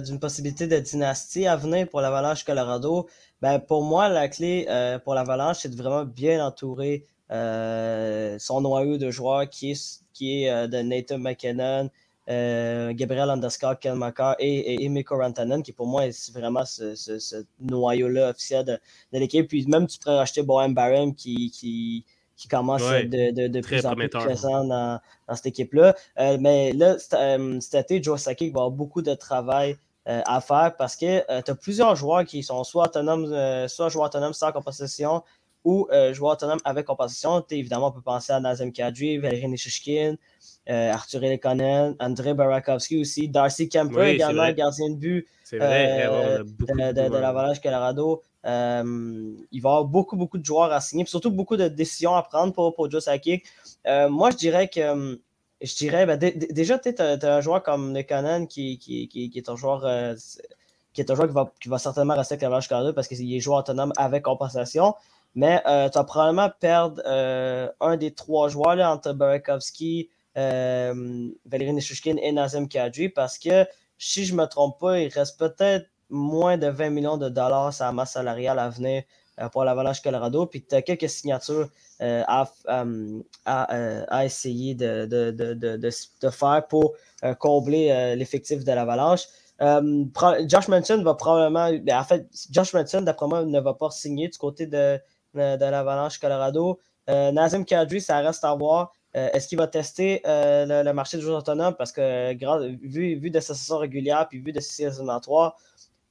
d'une 0.00 0.18
possibilité 0.18 0.66
de 0.66 0.78
dynastie 0.78 1.46
à 1.46 1.56
venir 1.56 1.88
pour 1.88 2.00
l'Avalanche 2.00 2.42
Colorado. 2.44 3.08
Ben 3.42 3.58
pour 3.58 3.84
moi, 3.84 4.08
la 4.08 4.28
clé 4.28 4.66
euh, 4.68 4.98
pour 4.98 5.14
l'Avalanche, 5.14 5.58
c'est 5.60 5.68
de 5.68 5.76
vraiment 5.76 6.04
bien 6.04 6.44
entourer 6.44 7.06
son 7.28 8.60
noyau 8.60 8.98
de 8.98 9.10
joueurs 9.10 9.48
qui 9.48 9.72
est, 9.72 10.02
qui 10.12 10.44
est 10.44 10.68
de 10.68 10.82
Nathan 10.82 11.18
McKinnon, 11.18 11.90
Gabriel 12.28 13.30
Underscore, 13.30 13.78
Ken 13.78 13.98
et, 14.38 14.84
et, 14.84 14.88
Mikko 14.88 15.16
Rantanen, 15.16 15.62
qui 15.62 15.72
pour 15.72 15.86
moi 15.86 16.06
est 16.06 16.32
vraiment 16.32 16.64
ce, 16.64 17.44
noyau-là 17.58 18.30
officiel 18.30 18.64
de, 18.66 18.78
l'équipe. 19.12 19.48
Puis 19.48 19.66
même 19.66 19.86
tu 19.86 19.98
pourrais 19.98 20.16
racheter 20.16 20.42
Bohem 20.42 20.74
Barham 20.74 21.14
qui, 21.14 21.50
qui 21.50 22.04
qui 22.42 22.48
commence 22.48 22.82
être 22.82 23.08
de, 23.08 23.46
de, 23.46 23.60
plus 23.60 23.86
en 23.86 23.94
plus 23.94 24.08
présent 24.08 24.64
dans, 24.64 25.00
dans 25.28 25.34
cette 25.36 25.46
équipe-là. 25.46 25.94
Euh, 26.18 26.38
mais 26.40 26.72
là, 26.72 26.96
euh, 27.14 27.60
cet 27.60 27.90
été, 27.90 28.02
Joe 28.02 28.20
Saki 28.20 28.50
va 28.50 28.60
avoir 28.60 28.70
beaucoup 28.72 29.00
de 29.00 29.14
travail 29.14 29.72
euh, 29.72 29.74
à 30.06 30.40
faire 30.40 30.74
parce 30.76 30.96
que 30.96 31.40
tu 31.42 31.50
as 31.50 31.54
plusieurs 31.54 31.94
joueurs 31.96 32.24
qui 32.24 32.42
sont 32.42 32.64
soit 32.64 32.86
autonomes, 32.86 33.68
soit 33.68 33.88
joueurs 33.88 34.06
autonomes 34.06 34.32
sans 34.32 34.52
compensation 34.52 35.22
ou 35.64 35.88
joueurs 36.12 36.32
autonomes 36.32 36.60
avec 36.64 36.86
compensation. 36.86 37.44
Évidemment, 37.50 37.88
on 37.88 37.92
peut 37.92 38.00
penser 38.02 38.32
à 38.32 38.40
Nazem 38.40 38.72
Kadri, 38.72 39.18
Valérie 39.18 39.48
Nishushkin, 39.48 40.16
Arthur 40.66 41.20
Lekonen, 41.20 41.94
André 42.00 42.34
Barakovsky 42.34 43.00
aussi, 43.00 43.28
Darcy 43.28 43.68
Kemper 43.68 44.14
également, 44.14 44.50
gardien 44.52 44.90
de 44.90 44.96
but 44.96 45.28
de, 45.52 46.92
de, 46.92 47.08
de 47.08 47.16
l'Avalanche 47.16 47.60
Colorado. 47.60 48.22
Euh, 48.44 49.34
il 49.52 49.62
va 49.62 49.68
y 49.68 49.72
avoir 49.72 49.84
beaucoup, 49.84 50.16
beaucoup 50.16 50.38
de 50.38 50.44
joueurs 50.44 50.72
à 50.72 50.80
signer, 50.80 51.06
surtout 51.06 51.30
beaucoup 51.30 51.56
de 51.56 51.68
décisions 51.68 52.14
à 52.14 52.22
prendre 52.22 52.52
pour, 52.52 52.74
pour 52.74 52.90
Joe 52.90 53.04
Sakic. 53.04 53.44
Euh, 53.86 54.08
moi, 54.08 54.30
je 54.30 54.36
dirais 54.36 54.68
que 54.68 54.80
euh, 54.80 55.16
je 55.62 55.74
dirais, 55.76 56.06
ben, 56.06 56.18
déjà, 56.18 56.78
tu 56.78 56.90
as, 56.98 57.18
un 57.22 57.40
joueur 57.40 57.62
comme 57.62 57.92
Nekanen 57.92 58.46
qui, 58.46 58.78
qui, 58.78 59.32
est 59.34 59.48
un 59.48 59.56
joueur, 59.56 60.16
qui, 60.92 61.00
est 61.00 61.10
un 61.10 61.14
joueur 61.14 61.52
qui, 61.60 61.68
va, 61.68 61.78
certainement 61.78 62.14
rester 62.14 62.34
avec 62.34 62.42
l'Avalanche 62.42 62.68
Colorado 62.68 62.92
parce 62.92 63.08
qu'il 63.08 63.34
est 63.34 63.40
joueur 63.40 63.60
autonome 63.60 63.92
avec 63.96 64.24
compensation. 64.24 64.94
Mais 65.34 65.62
tu 65.64 65.98
vas 65.98 66.04
probablement 66.04 66.50
perdre 66.60 67.02
un 67.80 67.96
des 67.96 68.12
trois 68.12 68.48
joueurs 68.48 68.76
là, 68.76 68.92
entre 68.92 69.12
Barakovsky, 69.12 70.10
Valérie 70.34 71.72
Nishushkin 71.72 72.16
et 72.16 72.32
Nazem 72.32 72.68
Kadri 72.68 73.08
parce 73.08 73.38
que 73.38 73.66
si 73.98 74.24
je 74.24 74.34
ne 74.34 74.40
me 74.40 74.46
trompe 74.46 74.80
pas, 74.80 74.98
il 74.98 75.08
reste 75.08 75.38
peut-être 75.38 75.86
moins 76.10 76.58
de 76.58 76.66
20 76.66 76.90
millions 76.90 77.16
de 77.16 77.28
dollars 77.28 77.72
sur 77.72 77.84
la 77.84 77.92
masse 77.92 78.12
salariale 78.12 78.58
à 78.58 78.68
venir 78.68 79.02
euh, 79.02 79.04
pour 79.50 79.64
l'Avalanche 79.64 80.00
Colorado. 80.00 80.46
Puis 80.46 80.62
tu 80.62 80.74
as 80.74 80.82
quelques 80.82 81.08
signatures 81.08 81.68
euh, 82.00 82.22
euh, 82.68 83.22
à, 83.46 84.24
essayer 84.24 84.74
de, 84.74 85.06
de, 85.06 86.30
faire 86.30 86.66
pour 86.68 86.94
combler 87.38 88.14
l'effectif 88.16 88.64
de 88.64 88.72
l'Avalanche. 88.72 89.22
Josh 89.60 90.68
Manson 90.68 91.02
va 91.02 91.14
probablement. 91.14 91.70
Ben, 91.82 91.98
en 91.98 92.04
fait, 92.04 92.26
Josh 92.50 92.72
Manson, 92.74 93.02
d'après 93.02 93.26
moi, 93.26 93.44
ne 93.44 93.60
va 93.60 93.74
pas 93.74 93.90
signer 93.90 94.28
du 94.28 94.38
côté 94.38 94.66
de, 94.66 94.98
de, 95.34 95.64
l'Avalanche 95.64 96.18
Colorado. 96.18 96.78
Nazim 97.08 97.64
Kadri, 97.64 98.00
ça 98.00 98.18
reste 98.18 98.44
à 98.44 98.54
voir. 98.54 98.92
Est-ce 99.14 99.46
qu'il 99.46 99.58
va 99.58 99.66
tester 99.66 100.22
le, 100.24 100.92
marché 100.92 101.18
du 101.18 101.22
joueur 101.22 101.38
autonome? 101.38 101.74
Parce 101.74 101.92
que 101.92 102.32
vu, 102.84 103.16
vu 103.16 103.30
de 103.30 103.40
sa 103.40 103.54
saison 103.54 103.78
régulière 103.78 104.26
puis 104.28 104.38
vu 104.40 104.52
de 104.52 104.60
ses 104.60 104.84
saisons 104.84 105.04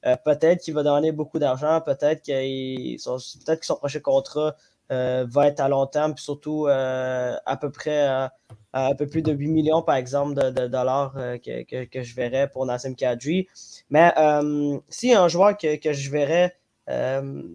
euh, 0.06 0.16
peut-être 0.16 0.62
qu'il 0.62 0.74
va 0.74 0.82
donner 0.82 1.12
beaucoup 1.12 1.38
d'argent, 1.38 1.80
peut-être 1.80 2.22
qu'il 2.22 2.98
peut 3.46 3.56
que 3.56 3.66
son 3.66 3.76
prochain 3.76 4.00
contrat 4.00 4.56
euh, 4.90 5.24
va 5.28 5.46
être 5.46 5.60
à 5.60 5.68
long 5.68 5.86
terme, 5.86 6.14
puis 6.14 6.24
surtout 6.24 6.66
euh, 6.66 7.36
à 7.46 7.56
peu 7.56 7.70
près 7.70 8.06
à, 8.06 8.32
un 8.72 8.94
peu 8.94 9.06
plus 9.06 9.22
de 9.22 9.32
8 9.32 9.48
millions, 9.48 9.82
par 9.82 9.96
exemple, 9.96 10.34
de, 10.34 10.66
dollars 10.66 11.14
que, 11.14 12.02
je 12.02 12.14
verrais 12.14 12.48
pour 12.48 12.66
Nassim 12.66 12.94
Kadri. 12.94 13.46
Mais 13.90 14.12
a 14.16 14.40
un 14.40 15.28
joueur 15.28 15.56
que, 15.56 15.92
je 15.92 16.10
verrais, 16.10 16.56
ben, 16.86 17.54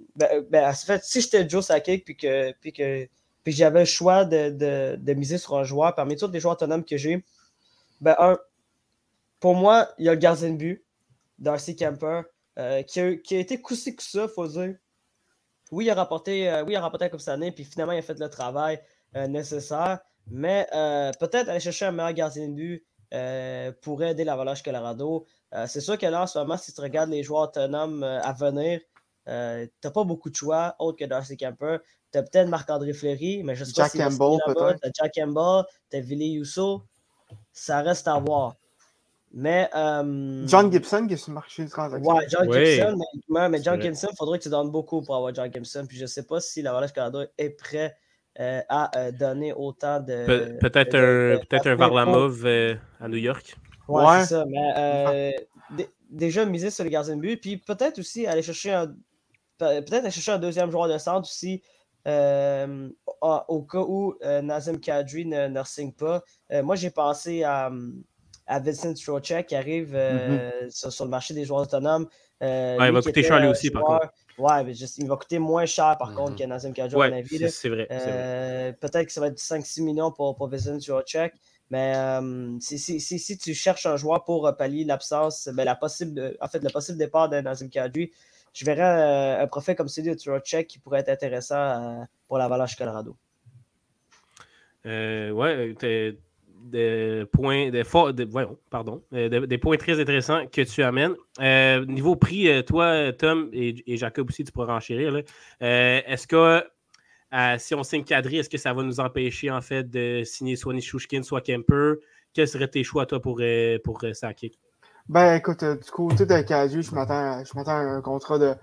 ben, 0.49 0.73
si 0.73 1.21
j'étais 1.21 1.47
Joe 1.49 1.65
Sakic 1.65 2.05
puis 2.05 2.15
que, 2.15 2.53
puis 2.53 2.71
que 2.71 3.07
puis 3.43 3.53
j'avais 3.53 3.79
le 3.79 3.85
choix 3.85 4.25
de, 4.25 5.13
miser 5.13 5.37
sur 5.37 5.57
un 5.57 5.63
joueur 5.63 5.95
parmi 5.95 6.17
tous 6.17 6.29
les 6.29 6.41
joueurs 6.41 6.55
autonomes 6.55 6.83
que 6.83 6.97
j'ai, 6.97 7.23
ben, 8.01 8.13
un, 8.19 8.37
pour 9.39 9.55
moi, 9.55 9.87
il 9.97 10.05
y 10.05 10.09
a 10.09 10.13
le 10.13 10.19
gardien 10.19 10.49
de 10.51 10.57
but, 10.57 10.83
Darcy 11.39 11.75
Kemper. 11.75 12.23
Euh, 12.57 12.81
qui, 12.81 12.99
a, 12.99 13.39
été 13.39 13.61
coussé 13.61 13.95
que 13.95 14.01
ça, 14.01 14.27
faut 14.27 14.47
dire. 14.47 14.75
Oui, 15.71 15.85
il 15.85 15.89
a 15.91 15.93
rapporté, 15.93 16.49
euh, 16.49 16.63
oui, 16.63 16.73
il 16.73 16.75
a 16.75 16.91
la 16.99 17.09
Coupe 17.09 17.27
année, 17.27 17.51
puis 17.51 17.63
finalement, 17.63 17.93
il 17.93 17.99
a 17.99 18.01
fait 18.01 18.19
le 18.19 18.29
travail 18.29 18.79
euh, 19.15 19.27
nécessaire. 19.27 19.99
Mais 20.29 20.67
peut-être 21.19 21.47
aller 21.47 21.61
chercher 21.61 21.85
un 21.85 21.91
meilleur 21.91 22.11
gardien 22.11 22.49
de 22.49 22.53
but 22.53 22.85
pourrait 23.81 24.11
aider 24.11 24.25
l'Avalanche 24.25 24.61
Colorado. 24.61 25.25
c'est 25.67 25.79
sûr 25.79 25.97
que 25.97 26.05
là, 26.05 26.23
en 26.23 26.27
ce 26.27 26.37
moment, 26.37 26.57
si 26.57 26.73
tu 26.73 26.81
regardes 26.81 27.09
les 27.09 27.23
joueurs 27.23 27.43
autonomes 27.43 28.03
à 28.03 28.33
venir, 28.33 28.81
tu 29.25 29.31
n'as 29.31 29.91
pas 29.93 30.03
beaucoup 30.03 30.29
de 30.29 30.35
choix 30.35 30.75
autres 30.79 30.97
que 30.97 31.05
Darcy 31.05 31.37
Camper. 31.37 31.77
Tu 32.11 32.17
as 32.17 32.23
peut-être 32.23 32.49
Marc-André 32.49 32.91
Fleury, 32.91 33.41
mais 33.43 33.55
je 33.55 33.63
sais 33.63 33.71
Jack 33.73 33.93
pas 33.93 34.09
Campbell, 34.09 34.39
peut-être. 34.45 34.81
Tu 34.81 34.89
as 34.89 34.91
Jack 35.01 35.13
Campbell, 35.15 35.63
tu 35.89 35.97
as 35.97 36.01
Billy 36.01 36.31
Yousso. 36.31 36.83
ça 37.53 37.81
reste 37.81 38.09
à 38.09 38.19
voir. 38.19 38.57
Mais. 39.33 39.69
Euh, 39.75 40.47
John 40.47 40.71
Gibson 40.71 41.07
qui 41.07 41.13
est 41.13 41.17
sur 41.17 41.31
le 41.31 41.35
marché 41.35 41.65
de 41.65 41.69
transaction. 41.69 42.11
Ouais, 42.11 42.25
John 42.29 42.51
Gibson, 42.51 42.97
mais, 43.29 43.49
mais 43.49 43.61
John 43.61 43.81
Gibson, 43.81 44.07
il 44.11 44.17
faudrait 44.17 44.37
que 44.39 44.43
tu 44.43 44.49
donnes 44.49 44.71
beaucoup 44.71 45.01
pour 45.01 45.15
avoir 45.15 45.33
John 45.33 45.51
Gibson. 45.51 45.85
Puis 45.87 45.97
je 45.97 46.03
ne 46.03 46.07
sais 46.07 46.23
pas 46.23 46.39
si 46.39 46.61
l'Avalanche 46.61 46.93
Canada 46.93 47.25
est 47.37 47.49
prêt 47.49 47.97
euh, 48.39 48.61
à 48.69 48.97
euh, 48.97 49.11
donner 49.11 49.53
autant 49.53 49.99
de. 49.99 50.57
peut-être 50.59 50.95
un, 50.95 51.39
peut 51.45 51.69
un 51.69 51.75
Varlamov 51.75 52.45
à 52.99 53.07
New 53.07 53.17
York. 53.17 53.55
Ouais, 53.87 54.05
ouais. 54.05 54.19
c'est 54.21 54.35
ça. 54.35 54.45
Mais 54.45 55.35
déjà 56.09 56.45
miser 56.45 56.69
sur 56.69 56.83
les 56.83 56.89
gardiens 56.89 57.17
de 57.17 57.21
but. 57.21 57.41
Puis 57.41 57.57
peut-être 57.57 57.99
aussi 57.99 58.25
aller 58.27 58.41
chercher 58.41 58.73
un. 58.73 58.95
Peut-être 59.57 59.93
aller 59.93 60.11
chercher 60.11 60.31
un 60.31 60.39
deuxième 60.39 60.71
joueur 60.71 60.87
de 60.87 60.97
centre 60.97 61.27
aussi. 61.27 61.61
au 62.05 63.61
cas 63.63 63.81
où 63.81 64.15
Nazem 64.43 64.79
Kadri 64.79 65.25
ne, 65.25 65.47
ne 65.47 65.63
signe 65.63 65.91
pas. 65.91 66.23
moi, 66.63 66.75
j'ai 66.75 66.91
pensé 66.91 67.43
à, 67.43 67.71
à 68.47 68.59
Vincent 68.59 68.93
Trocek 68.93 69.47
qui 69.47 69.55
arrive 69.55 69.95
mm-hmm. 69.95 70.91
sur, 70.91 71.05
le 71.05 71.11
marché 71.11 71.33
des 71.33 71.45
joueurs 71.45 71.61
autonomes. 71.61 72.07
ouais, 72.41 72.77
il 72.79 72.91
va 72.91 73.01
coûter 73.01 73.23
cher 73.23 73.39
lui 73.39 73.47
aussi, 73.47 73.69
par 73.69 73.83
contre. 73.83 74.13
Ouais, 74.37 74.63
mais 74.63 74.73
il 74.73 75.07
va 75.07 75.15
coûter 75.15 75.39
moins 75.39 75.65
cher 75.65 75.97
par 75.97 76.13
contre 76.13 76.33
mm-hmm. 76.33 76.37
que 76.37 76.43
Nazem 76.43 76.73
Kadri, 76.73 76.95
ouais, 76.95 77.07
à 77.07 77.09
mon 77.09 77.17
avis. 77.17 77.49
C'est 77.49 77.69
vrai. 77.69 77.87
Peut-être 78.79 79.05
que 79.05 79.11
ça 79.11 79.21
va 79.21 79.27
être 79.27 79.39
5-6 79.39 79.83
millions 79.83 80.11
pour, 80.11 80.35
pour 80.35 80.47
Vincent 80.47 80.77
Trocek. 80.79 81.33
Mais 81.69 81.93
euh, 81.95 82.57
si, 82.59 82.79
si, 82.79 82.99
si, 82.99 83.37
tu 83.37 83.53
cherches 83.53 83.85
un 83.85 83.97
joueur 83.97 84.23
pour 84.23 84.55
pallier 84.57 84.85
l'absence, 84.85 85.49
ben, 85.53 85.65
la 85.65 85.75
possible, 85.75 86.37
en 86.39 86.47
fait, 86.47 86.63
le 86.63 86.69
possible 86.69 86.97
départ 86.97 87.29
de 87.29 87.67
Kadri, 87.67 88.11
je 88.53 88.65
verrais 88.65 89.39
euh, 89.39 89.43
un 89.43 89.47
profil 89.47 89.75
comme 89.75 89.89
celui 89.89 90.09
de 90.09 90.15
Turocek 90.15 90.67
qui 90.67 90.79
pourrait 90.79 91.01
être 91.01 91.09
intéressant 91.09 91.55
euh, 91.55 92.03
pour 92.27 92.37
la 92.37 92.47
Valache 92.47 92.75
Colorado. 92.77 93.17
ouais, 94.85 95.75
des 96.61 97.25
points, 97.31 97.69
des, 97.69 97.83
pardon, 98.69 99.01
des, 99.11 99.57
points 99.57 99.77
très 99.77 99.99
intéressants 99.99 100.45
que 100.47 100.61
tu 100.61 100.83
amènes. 100.83 101.15
niveau 101.87 102.15
prix, 102.15 102.63
toi, 102.65 103.11
Tom 103.13 103.49
et, 103.53 103.97
Jacob 103.97 104.29
aussi, 104.29 104.43
tu 104.43 104.51
pourras 104.51 104.75
enchérir. 104.75 105.21
Est-ce 105.59 106.27
que 106.27 106.63
si 107.57 107.75
on 107.75 107.83
signe 107.83 108.03
Kadri, 108.03 108.37
est-ce 108.37 108.49
que 108.49 108.57
ça 108.57 108.73
va 108.73 108.83
nous 108.83 108.99
empêcher 108.99 109.51
en 109.51 109.61
fait 109.61 109.89
de 109.89 110.23
signer 110.23 110.55
soit 110.55 110.73
Nishushkin, 110.73 111.23
soit 111.23 111.41
Kemper? 111.41 111.95
Quels 112.37 112.47
seraient 112.47 112.67
tes 112.67 112.83
choix, 112.83 113.07
toi, 113.07 113.19
pour, 113.19 113.39
euh, 113.41 113.79
pour 113.83 113.99
euh, 114.03 114.11
Ben 115.09 115.33
écoute, 115.33 115.63
euh, 115.63 115.75
du 115.75 115.89
côté 115.89 116.27
de 116.27 116.41
Kadri, 116.41 116.83
je 116.83 116.93
m'attends 116.93 117.41
à 117.65 117.73
un 117.73 118.01
contrat 118.01 118.37
de 118.37 118.53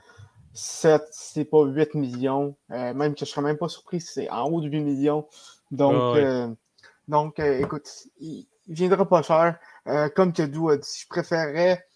7, 0.52 1.02
c'est 1.10 1.44
pas 1.44 1.64
8 1.64 1.96
millions. 1.96 2.56
même 2.68 3.14
que 3.14 3.24
je 3.24 3.24
serais 3.24 3.42
même 3.42 3.58
pas 3.58 3.68
surpris 3.68 4.00
si 4.00 4.12
c'est 4.12 4.30
en 4.30 4.44
haut 4.44 4.60
de 4.60 4.68
8 4.68 4.80
millions. 4.80 5.26
Donc, 5.72 6.16
donc 7.08 7.38
écoute, 7.38 7.90
il, 8.18 8.46
ne 8.68 8.74
viendra 8.74 9.08
pas 9.08 9.22
cher. 9.22 9.58
comme 10.14 10.32
Kadou 10.32 10.70
a 10.70 10.76
dit, 10.76 10.88
je 11.02 11.06
préférerais 11.08 11.86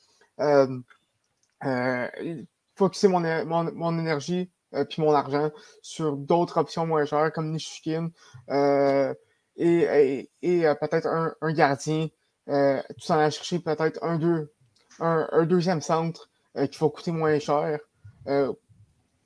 focuser 2.79 3.09
mon, 3.09 3.99
énergie 3.99 4.51
euh, 4.75 4.85
puis 4.85 5.03
mon 5.03 5.13
argent 5.13 5.51
sur 5.83 6.17
d'autres 6.17 6.59
options 6.59 6.87
moins 6.87 7.05
chères 7.05 7.33
comme 7.33 7.51
Nishukin 7.51 8.11
euh, 8.51 9.13
et, 9.57 10.31
et, 10.43 10.67
euh, 10.67 10.75
peut-être 10.75 11.07
un, 11.07 11.35
un, 11.41 11.53
gardien. 11.53 12.09
tout 12.47 12.53
en 12.53 13.15
allant 13.15 13.31
chercher 13.31 13.59
peut-être 13.59 13.99
un, 14.03 14.19
deux, 14.19 14.53
un, 15.01 15.45
deuxième 15.47 15.81
centre 15.81 16.31
qui 16.71 16.79
va 16.79 16.89
coûter 16.89 17.11
moins 17.11 17.39
cher 17.41 17.81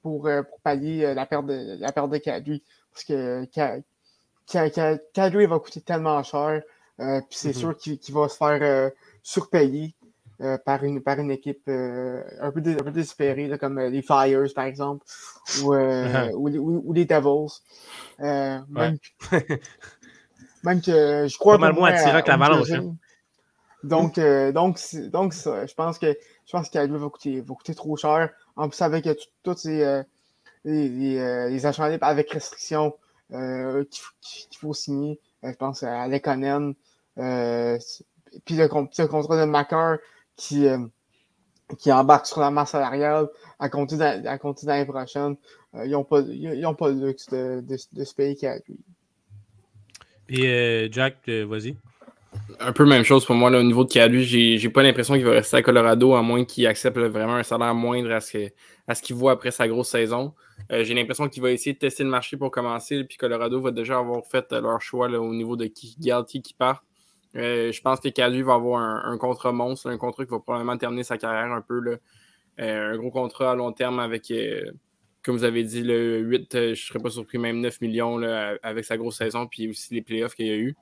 pour, 0.00 0.22
pour, 0.22 0.60
pallier 0.62 1.14
la 1.14 1.26
perte 1.26 1.46
de, 1.46 1.76
la 1.78 1.92
perte. 1.92 2.10
Parce 2.10 3.04
que 3.04 3.44
Kadri 4.46 5.46
va 5.46 5.58
coûter 5.58 5.80
tellement 5.80 6.22
cher. 6.22 6.62
puis 6.98 7.06
c'est 7.30 7.50
mm-hmm. 7.50 7.52
sûr 7.54 7.76
qu'il 7.76 8.14
va 8.14 8.28
se 8.28 8.36
faire 8.36 8.90
surpayer. 9.22 9.94
Euh, 10.42 10.58
par, 10.58 10.82
une, 10.82 11.00
par 11.00 11.20
une 11.20 11.30
équipe 11.30 11.62
euh, 11.68 12.20
un, 12.40 12.50
peu 12.50 12.60
un, 12.66 12.82
peu 12.82 12.90
désespérée, 12.90 13.48
comme 13.60 13.78
euh, 13.78 13.90
les 13.90 14.02
Flyers, 14.02 14.52
par 14.56 14.64
exemple, 14.64 15.06
ou, 15.62 15.72
ou, 16.34 16.92
les 16.92 17.04
Devils. 17.04 17.60
même, 18.18 18.98
que, 18.98 19.36
même, 20.64 20.80
que 20.80 21.28
je 21.28 21.38
crois. 21.38 21.58
Pas 21.58 21.60
mal 21.60 21.74
moins 21.74 21.90
attirant 21.90 22.22
que 22.22 22.28
la 22.28 22.76
hein. 22.76 22.96
Donc, 23.84 24.18
donc, 24.18 24.80
donc 25.12 25.32
je 25.34 25.74
pense 25.74 25.98
que 25.98 26.16
je 26.46 26.52
pense 26.52 26.68
qu'elle 26.70 26.90
va 26.90 27.08
coûter, 27.08 27.40
va 27.40 27.54
coûter 27.54 27.74
trop 27.76 27.96
cher. 27.96 28.30
En 28.56 28.68
plus, 28.68 28.82
avec 28.82 29.08
toutes 29.44 29.58
ces 29.58 30.02
les, 30.64 30.88
les, 30.88 31.50
les 31.50 31.66
achats 31.66 31.84
avec 31.84 32.30
restriction 32.30 32.94
qu'il 33.32 34.58
faut 34.58 34.74
signer. 34.74 35.18
je 35.42 35.52
pense 35.52 35.82
à 35.82 36.06
Lekonen. 36.08 36.74
puis 37.16 38.56
le, 38.56 38.64
le, 38.64 39.06
contrat 39.06 39.40
de 39.40 39.44
Macar 39.50 39.98
qui, 40.36 40.66
euh, 40.66 40.78
qui 41.78 41.92
embarquent 41.92 42.26
sur 42.26 42.40
la 42.40 42.50
masse 42.50 42.70
salariale 42.70 43.28
à 43.58 43.68
compter 43.68 43.96
l'année 43.96 44.84
prochaine. 44.86 45.36
Euh, 45.74 45.86
ils 45.86 45.90
n'ont 45.92 46.04
pas, 46.04 46.20
le 46.20 47.06
luxe 47.06 47.28
de, 47.30 47.76
ce 47.76 48.14
pays 48.14 48.36
qui 48.36 48.46
a 48.46 48.58
Et 50.28 50.46
euh, 50.46 50.88
Jack, 50.90 51.28
vas-y. 51.28 51.76
Un 52.60 52.72
peu 52.72 52.86
même 52.86 53.04
chose 53.04 53.24
pour 53.24 53.34
moi. 53.34 53.50
Là, 53.50 53.58
au 53.60 53.62
niveau 53.62 53.84
de 53.84 53.92
Calu, 53.92 54.22
j'ai, 54.22 54.68
pas 54.68 54.82
l'impression 54.82 55.14
qu'il 55.14 55.24
va 55.24 55.32
rester 55.32 55.56
à 55.56 55.62
Colorado, 55.62 56.14
à 56.14 56.22
moins 56.22 56.44
qu'il 56.44 56.66
accepte 56.66 56.96
vraiment 56.96 57.34
un 57.34 57.42
salaire 57.42 57.74
moindre 57.74 58.10
à 58.12 58.20
ce, 58.20 59.02
qu'il 59.02 59.16
voit 59.16 59.32
après 59.32 59.50
sa 59.50 59.68
grosse 59.68 59.88
saison. 59.88 60.32
j'ai 60.70 60.94
l'impression 60.94 61.28
qu'il 61.28 61.42
va 61.42 61.50
essayer 61.50 61.74
de 61.74 61.78
tester 61.78 62.04
le 62.04 62.10
marché 62.10 62.36
pour 62.36 62.50
commencer, 62.50 63.04
puis 63.04 63.18
Colorado 63.18 63.60
va 63.60 63.70
déjà 63.70 63.98
avoir 63.98 64.24
fait 64.24 64.50
leur 64.52 64.80
choix 64.80 65.08
au 65.08 65.34
niveau 65.34 65.56
de 65.56 65.66
qui 65.66 65.96
garde, 65.98 66.26
qui, 66.26 66.54
part. 66.54 66.84
Euh, 67.36 67.72
je 67.72 67.80
pense 67.80 68.00
que 68.00 68.08
Cadu 68.08 68.42
va 68.42 68.54
avoir 68.54 68.80
un, 68.80 69.16
contrat 69.18 69.52
monstre, 69.52 69.88
un 69.88 69.96
contrat 69.96 70.24
qui 70.24 70.30
va 70.30 70.40
probablement 70.40 70.76
terminer 70.76 71.04
sa 71.04 71.18
carrière 71.18 71.52
un 71.52 71.62
peu. 71.62 71.80
Là. 71.80 71.96
Euh, 72.60 72.92
un 72.92 72.96
gros 72.98 73.10
contrat 73.10 73.52
à 73.52 73.54
long 73.54 73.72
terme 73.72 73.98
avec, 73.98 74.30
euh, 74.30 74.70
comme 75.22 75.36
vous 75.36 75.44
avez 75.44 75.64
dit, 75.64 75.82
le 75.82 76.18
8, 76.18 76.48
je 76.52 76.58
ne 76.70 76.74
serais 76.74 76.98
pas 76.98 77.10
surpris, 77.10 77.38
même 77.38 77.60
9 77.60 77.80
millions 77.80 78.18
là, 78.18 78.58
avec 78.62 78.84
sa 78.84 78.96
grosse 78.96 79.16
saison, 79.16 79.46
puis 79.46 79.68
aussi 79.68 79.94
les 79.94 80.02
playoffs 80.02 80.34
qu'il 80.34 80.46
y 80.46 80.50
a 80.50 80.56
eu. 80.56 80.76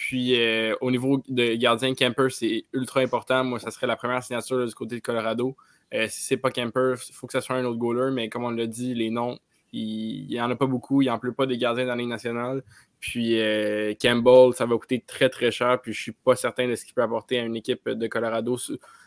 Puis 0.00 0.34
au 0.80 0.90
niveau 0.90 1.22
de 1.28 1.56
gardien, 1.56 1.94
Kemper, 1.94 2.30
c'est 2.30 2.64
ultra 2.72 3.00
important. 3.00 3.44
Moi, 3.44 3.58
ça 3.58 3.70
serait 3.70 3.86
la 3.86 3.96
première 3.96 4.24
signature 4.24 4.66
du 4.66 4.74
côté 4.74 4.94
de 4.94 5.00
Colorado. 5.02 5.54
si 5.92 6.22
c'est 6.22 6.38
pas 6.38 6.50
Kemper, 6.50 6.94
il 7.06 7.14
faut 7.14 7.26
que 7.26 7.34
ce 7.34 7.40
soit 7.40 7.56
un 7.56 7.64
autre 7.66 7.78
goaler, 7.78 8.10
mais 8.10 8.30
comme 8.30 8.44
on 8.44 8.50
l'a 8.50 8.66
dit, 8.66 8.94
les 8.94 9.10
noms, 9.10 9.38
il 9.74 10.26
n'y 10.26 10.40
en 10.40 10.50
a 10.50 10.56
pas 10.56 10.66
beaucoup. 10.66 11.02
Il 11.02 11.04
n'y 11.04 11.10
en 11.10 11.18
pleut 11.18 11.34
pas 11.34 11.44
des 11.44 11.58
gardiens 11.58 11.84
dans 11.84 11.90
la 11.90 11.96
Ligue 11.96 12.08
nationale. 12.08 12.62
Puis 12.98 13.38
euh, 13.40 13.92
Campbell, 14.00 14.54
ça 14.54 14.64
va 14.64 14.78
coûter 14.78 15.04
très 15.06 15.28
très 15.28 15.50
cher. 15.50 15.80
Puis 15.82 15.92
je 15.92 16.00
suis 16.00 16.12
pas 16.12 16.34
certain 16.34 16.66
de 16.66 16.74
ce 16.76 16.84
qu'il 16.86 16.94
peut 16.94 17.02
apporter 17.02 17.38
à 17.38 17.42
une 17.42 17.56
équipe 17.56 17.86
de 17.86 18.06
Colorado. 18.06 18.56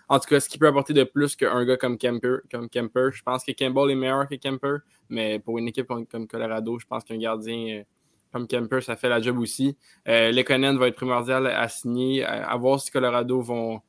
En 0.10 0.20
tout 0.20 0.30
cas, 0.30 0.40
ce 0.40 0.48
qu'il 0.48 0.60
peut 0.60 0.68
apporter 0.68 0.94
de 0.94 1.04
plus 1.04 1.36
qu'un 1.36 1.66
gars 1.66 1.78
comme 1.78 1.98
Kemper, 1.98 2.38
comme 2.52 2.70
Kemper. 2.70 3.12
Je 3.14 3.24
pense 3.24 3.44
que 3.44 3.52
Campbell 3.52 3.92
est 3.92 3.96
meilleur 3.96 4.28
que 4.28 4.36
Kemper. 4.36 4.78
Mais 5.10 5.40
pour 5.40 5.58
une 5.58 5.68
équipe 5.68 5.88
comme, 5.88 6.28
Colorado, 6.28 6.78
je 6.78 6.86
pense 6.86 7.04
qu'un 7.04 7.18
gardien 7.18 7.84
euh, 8.34 8.40
comme 8.40 8.48
Kemper, 8.48 8.82
ça 8.82 8.96
fait 8.96 9.10
la 9.10 9.22
job 9.22 9.40
aussi. 9.40 9.78
Euh, 10.08 10.32
va 10.34 10.88
être 10.88 10.96
primordial 10.96 11.48
à 11.48 11.68
signer, 11.68 12.24
à, 12.24 12.56
voir 12.58 12.80
si 12.80 12.92
Colorado 12.92 13.42
vont, 13.42 13.82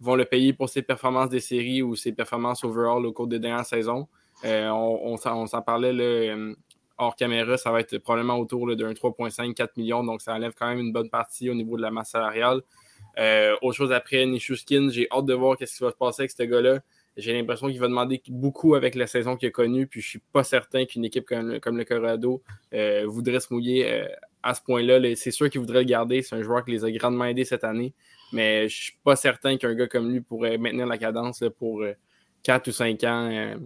le 0.00 0.24
payer 0.24 0.52
pour 0.52 0.68
ses 0.68 0.82
performances 0.82 1.28
des 1.28 1.40
séries 1.40 1.82
ou 1.82 1.94
ses 1.94 2.12
performances 2.12 2.64
overall 2.64 3.06
au 3.06 3.12
cours 3.12 3.28
des 3.28 3.38
dernières 3.38 3.66
saisons. 3.66 4.08
Euh, 4.44 4.68
on, 4.70 5.16
s'en 5.16 5.62
parlait 5.62 5.92
là, 5.92 6.36
hors 6.98 7.16
caméra, 7.16 7.56
ça 7.56 7.70
va 7.70 7.80
être 7.80 7.98
probablement 7.98 8.38
autour 8.38 8.66
d'un 8.76 8.92
3,5-4 8.92 9.68
millions. 9.76 10.04
Donc, 10.04 10.20
ça 10.20 10.34
enlève 10.34 10.52
quand 10.58 10.68
même 10.68 10.80
une 10.80 10.92
bonne 10.92 11.10
partie 11.10 11.50
au 11.50 11.54
niveau 11.54 11.76
de 11.76 11.82
la 11.82 11.90
masse 11.90 12.10
salariale. 12.10 12.62
Euh, 13.18 13.56
autre 13.62 13.76
chose 13.76 13.92
après, 13.92 14.24
Nishushkin, 14.26 14.88
j'ai 14.90 15.06
hâte 15.10 15.26
de 15.26 15.34
voir 15.34 15.56
ce 15.58 15.64
qui 15.64 15.82
va 15.82 15.90
se 15.90 15.96
passer 15.96 16.22
avec 16.22 16.30
ce 16.30 16.42
gars-là. 16.42 16.80
J'ai 17.16 17.32
l'impression 17.32 17.68
qu'il 17.68 17.78
va 17.78 17.88
demander 17.88 18.22
beaucoup 18.28 18.74
avec 18.74 18.94
la 18.94 19.06
saison 19.06 19.36
qu'il 19.36 19.48
a 19.48 19.50
connue, 19.50 19.86
puis 19.86 20.00
je 20.00 20.08
suis 20.08 20.22
pas 20.32 20.44
certain 20.44 20.86
qu'une 20.86 21.04
équipe 21.04 21.26
comme, 21.26 21.76
le 21.76 21.84
Colorado 21.84 22.42
euh, 22.72 23.04
voudrait 23.06 23.40
se 23.40 23.52
mouiller 23.52 23.86
euh, 23.86 24.06
à 24.42 24.54
ce 24.54 24.62
point-là. 24.62 24.98
C'est 25.16 25.30
sûr 25.30 25.50
qu'il 25.50 25.60
voudrait 25.60 25.80
le 25.80 25.86
garder. 25.86 26.22
C'est 26.22 26.36
un 26.36 26.42
joueur 26.42 26.64
qui 26.64 26.70
les 26.70 26.84
a 26.84 26.90
grandement 26.90 27.26
aidés 27.26 27.44
cette 27.44 27.64
année, 27.64 27.92
mais 28.32 28.68
je 28.68 28.82
suis 28.82 28.98
pas 29.04 29.16
certain 29.16 29.56
qu'un 29.58 29.74
gars 29.74 29.88
comme 29.88 30.10
lui 30.10 30.20
pourrait 30.20 30.56
maintenir 30.56 30.86
la 30.86 30.98
cadence 30.98 31.44
pour 31.58 31.84
4 32.42 32.68
ou 32.68 32.72
5 32.72 33.04
ans 33.04 33.56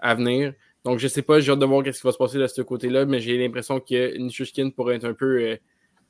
à 0.00 0.14
venir. 0.14 0.54
Donc, 0.84 0.98
je 0.98 1.08
sais 1.08 1.22
pas, 1.22 1.40
j'ai 1.40 1.52
hâte 1.52 1.58
de 1.58 1.66
voir 1.66 1.84
ce 1.84 1.90
qui 1.90 2.00
va 2.02 2.12
se 2.12 2.18
passer 2.18 2.38
de 2.38 2.46
ce 2.46 2.62
côté-là, 2.62 3.04
mais 3.04 3.20
j'ai 3.20 3.36
l'impression 3.36 3.80
que 3.80 4.16
Nishushkin 4.16 4.70
pourrait 4.70 4.96
être 4.96 5.04
un 5.04 5.14
peu 5.14 5.42
euh, 5.42 5.56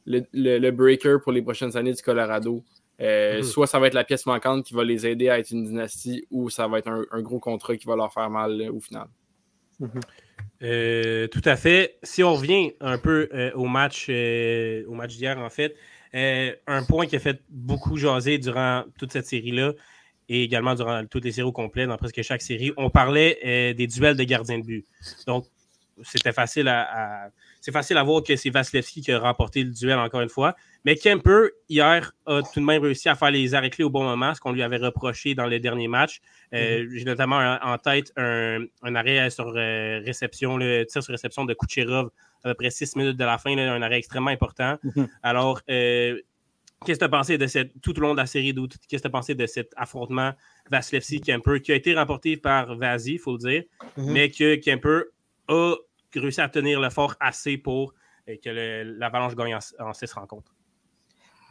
le, 0.06 0.70
breaker 0.70 1.16
pour 1.22 1.32
les 1.32 1.42
prochaines 1.42 1.76
années 1.76 1.92
du 1.92 2.02
Colorado. 2.02 2.62
Euh, 3.00 3.38
mhm. 3.38 3.42
Soit 3.44 3.66
ça 3.66 3.78
va 3.78 3.86
être 3.86 3.94
la 3.94 4.04
pièce 4.04 4.26
manquante 4.26 4.64
qui 4.64 4.74
va 4.74 4.84
les 4.84 5.06
aider 5.06 5.28
à 5.28 5.38
être 5.38 5.50
une 5.50 5.64
dynastie, 5.64 6.26
ou 6.30 6.50
ça 6.50 6.66
va 6.66 6.78
être 6.78 6.88
un, 6.88 7.22
gros 7.22 7.38
contrat 7.38 7.76
qui 7.76 7.86
va 7.86 7.96
leur 7.96 8.12
faire 8.12 8.28
mal 8.28 8.70
au 8.70 8.80
final. 8.80 9.06
Mhm. 9.80 11.28
tout 11.30 11.42
à 11.44 11.56
fait. 11.56 11.98
Si 12.02 12.24
on 12.24 12.34
revient 12.34 12.72
un 12.80 12.98
peu 12.98 13.28
au 13.54 13.66
match, 13.66 14.08
au 14.08 14.94
match 14.94 15.16
d'hier, 15.16 15.38
en 15.38 15.50
fait, 15.50 15.76
un 16.12 16.82
point 16.88 17.06
qui 17.06 17.16
a 17.16 17.20
fait 17.20 17.40
beaucoup 17.48 17.96
jaser 17.96 18.38
durant 18.38 18.84
toute 18.98 19.12
cette 19.12 19.26
série-là, 19.26 19.74
et 20.28 20.42
également 20.42 20.74
durant 20.74 21.04
toutes 21.06 21.24
les 21.24 21.32
séries 21.32 21.48
au 21.48 21.52
complet, 21.52 21.86
dans 21.86 21.96
presque 21.96 22.20
chaque 22.22 22.42
série, 22.42 22.72
on 22.76 22.90
parlait 22.90 23.38
euh, 23.44 23.72
des 23.74 23.86
duels 23.86 24.16
de 24.16 24.24
gardiens 24.24 24.58
de 24.58 24.64
but. 24.64 24.86
Donc, 25.26 25.46
c'était 26.02 26.32
facile 26.32 26.68
à, 26.68 27.30
c'est 27.60 27.72
facile 27.72 27.96
à 27.96 28.02
voir 28.02 28.22
que 28.22 28.36
c'est 28.36 28.50
Vasilevski 28.50 29.00
qui 29.00 29.10
a 29.10 29.18
remporté 29.18 29.64
le 29.64 29.70
duel 29.70 29.98
encore 29.98 30.20
une 30.20 30.28
fois. 30.28 30.54
Mais 30.84 30.96
Kemper, 30.96 31.50
hier, 31.68 32.12
a 32.26 32.42
tout 32.42 32.60
de 32.60 32.64
même 32.64 32.82
réussi 32.82 33.08
à 33.08 33.14
faire 33.14 33.30
les 33.30 33.54
arrêts 33.54 33.70
clés 33.70 33.84
au 33.84 33.90
bon 33.90 34.04
moment, 34.04 34.34
ce 34.34 34.40
qu'on 34.40 34.52
lui 34.52 34.62
avait 34.62 34.76
reproché 34.76 35.34
dans 35.34 35.46
les 35.46 35.60
derniers 35.60 35.88
matchs. 35.88 36.20
Mm-hmm. 36.52 36.96
J'ai 36.96 37.04
notamment 37.04 37.58
en 37.62 37.78
tête 37.78 38.12
un, 38.16 38.66
arrêt 38.94 39.28
sur 39.30 39.52
réception, 39.52 40.56
le 40.56 40.84
tir 40.84 41.02
sur 41.02 41.12
réception 41.12 41.44
de 41.44 41.54
Kucherov 41.54 42.10
à 42.44 42.50
peu 42.50 42.54
près 42.54 42.70
six 42.70 42.94
minutes 42.94 43.16
de 43.16 43.24
la 43.24 43.36
fin, 43.36 43.56
un 43.58 43.82
arrêt 43.82 43.98
extrêmement 43.98 44.30
important. 44.30 44.78
Mm-hmm. 44.84 45.08
Alors, 45.22 45.60
Qu'est-ce 46.84 46.98
que 46.98 47.04
tu 47.04 47.06
as 47.06 47.08
pensé 47.08 47.38
de 47.38 47.46
cette, 47.46 47.80
tout 47.80 47.96
au 47.98 48.00
long 48.00 48.12
de 48.12 48.18
la 48.18 48.26
série 48.26 48.52
d'août? 48.52 48.76
Qu'est-ce 48.88 49.02
que 49.02 49.08
tu 49.08 49.10
as 49.10 49.10
pensé 49.10 49.34
de 49.34 49.46
cet 49.46 49.72
affrontement 49.76 50.32
Vasilevski-Kemper 50.70 51.60
qui 51.60 51.72
a 51.72 51.74
été 51.74 51.94
remporté 51.94 52.36
par 52.36 52.76
Vasi, 52.76 53.14
il 53.14 53.18
faut 53.18 53.32
le 53.32 53.38
dire, 53.38 53.64
mhm. 53.96 54.12
mais 54.12 54.30
que 54.30 54.54
Kemper 54.56 55.04
a 55.48 55.74
réussi 56.14 56.40
à 56.40 56.48
tenir 56.48 56.80
le 56.80 56.90
fort 56.90 57.16
assez 57.18 57.58
pour 57.58 57.94
euh, 58.28 58.36
que 58.42 58.50
l'Avalanche 58.98 59.34
gagne 59.34 59.58
en, 59.78 59.92
six 59.92 60.12
rencontres? 60.12 60.54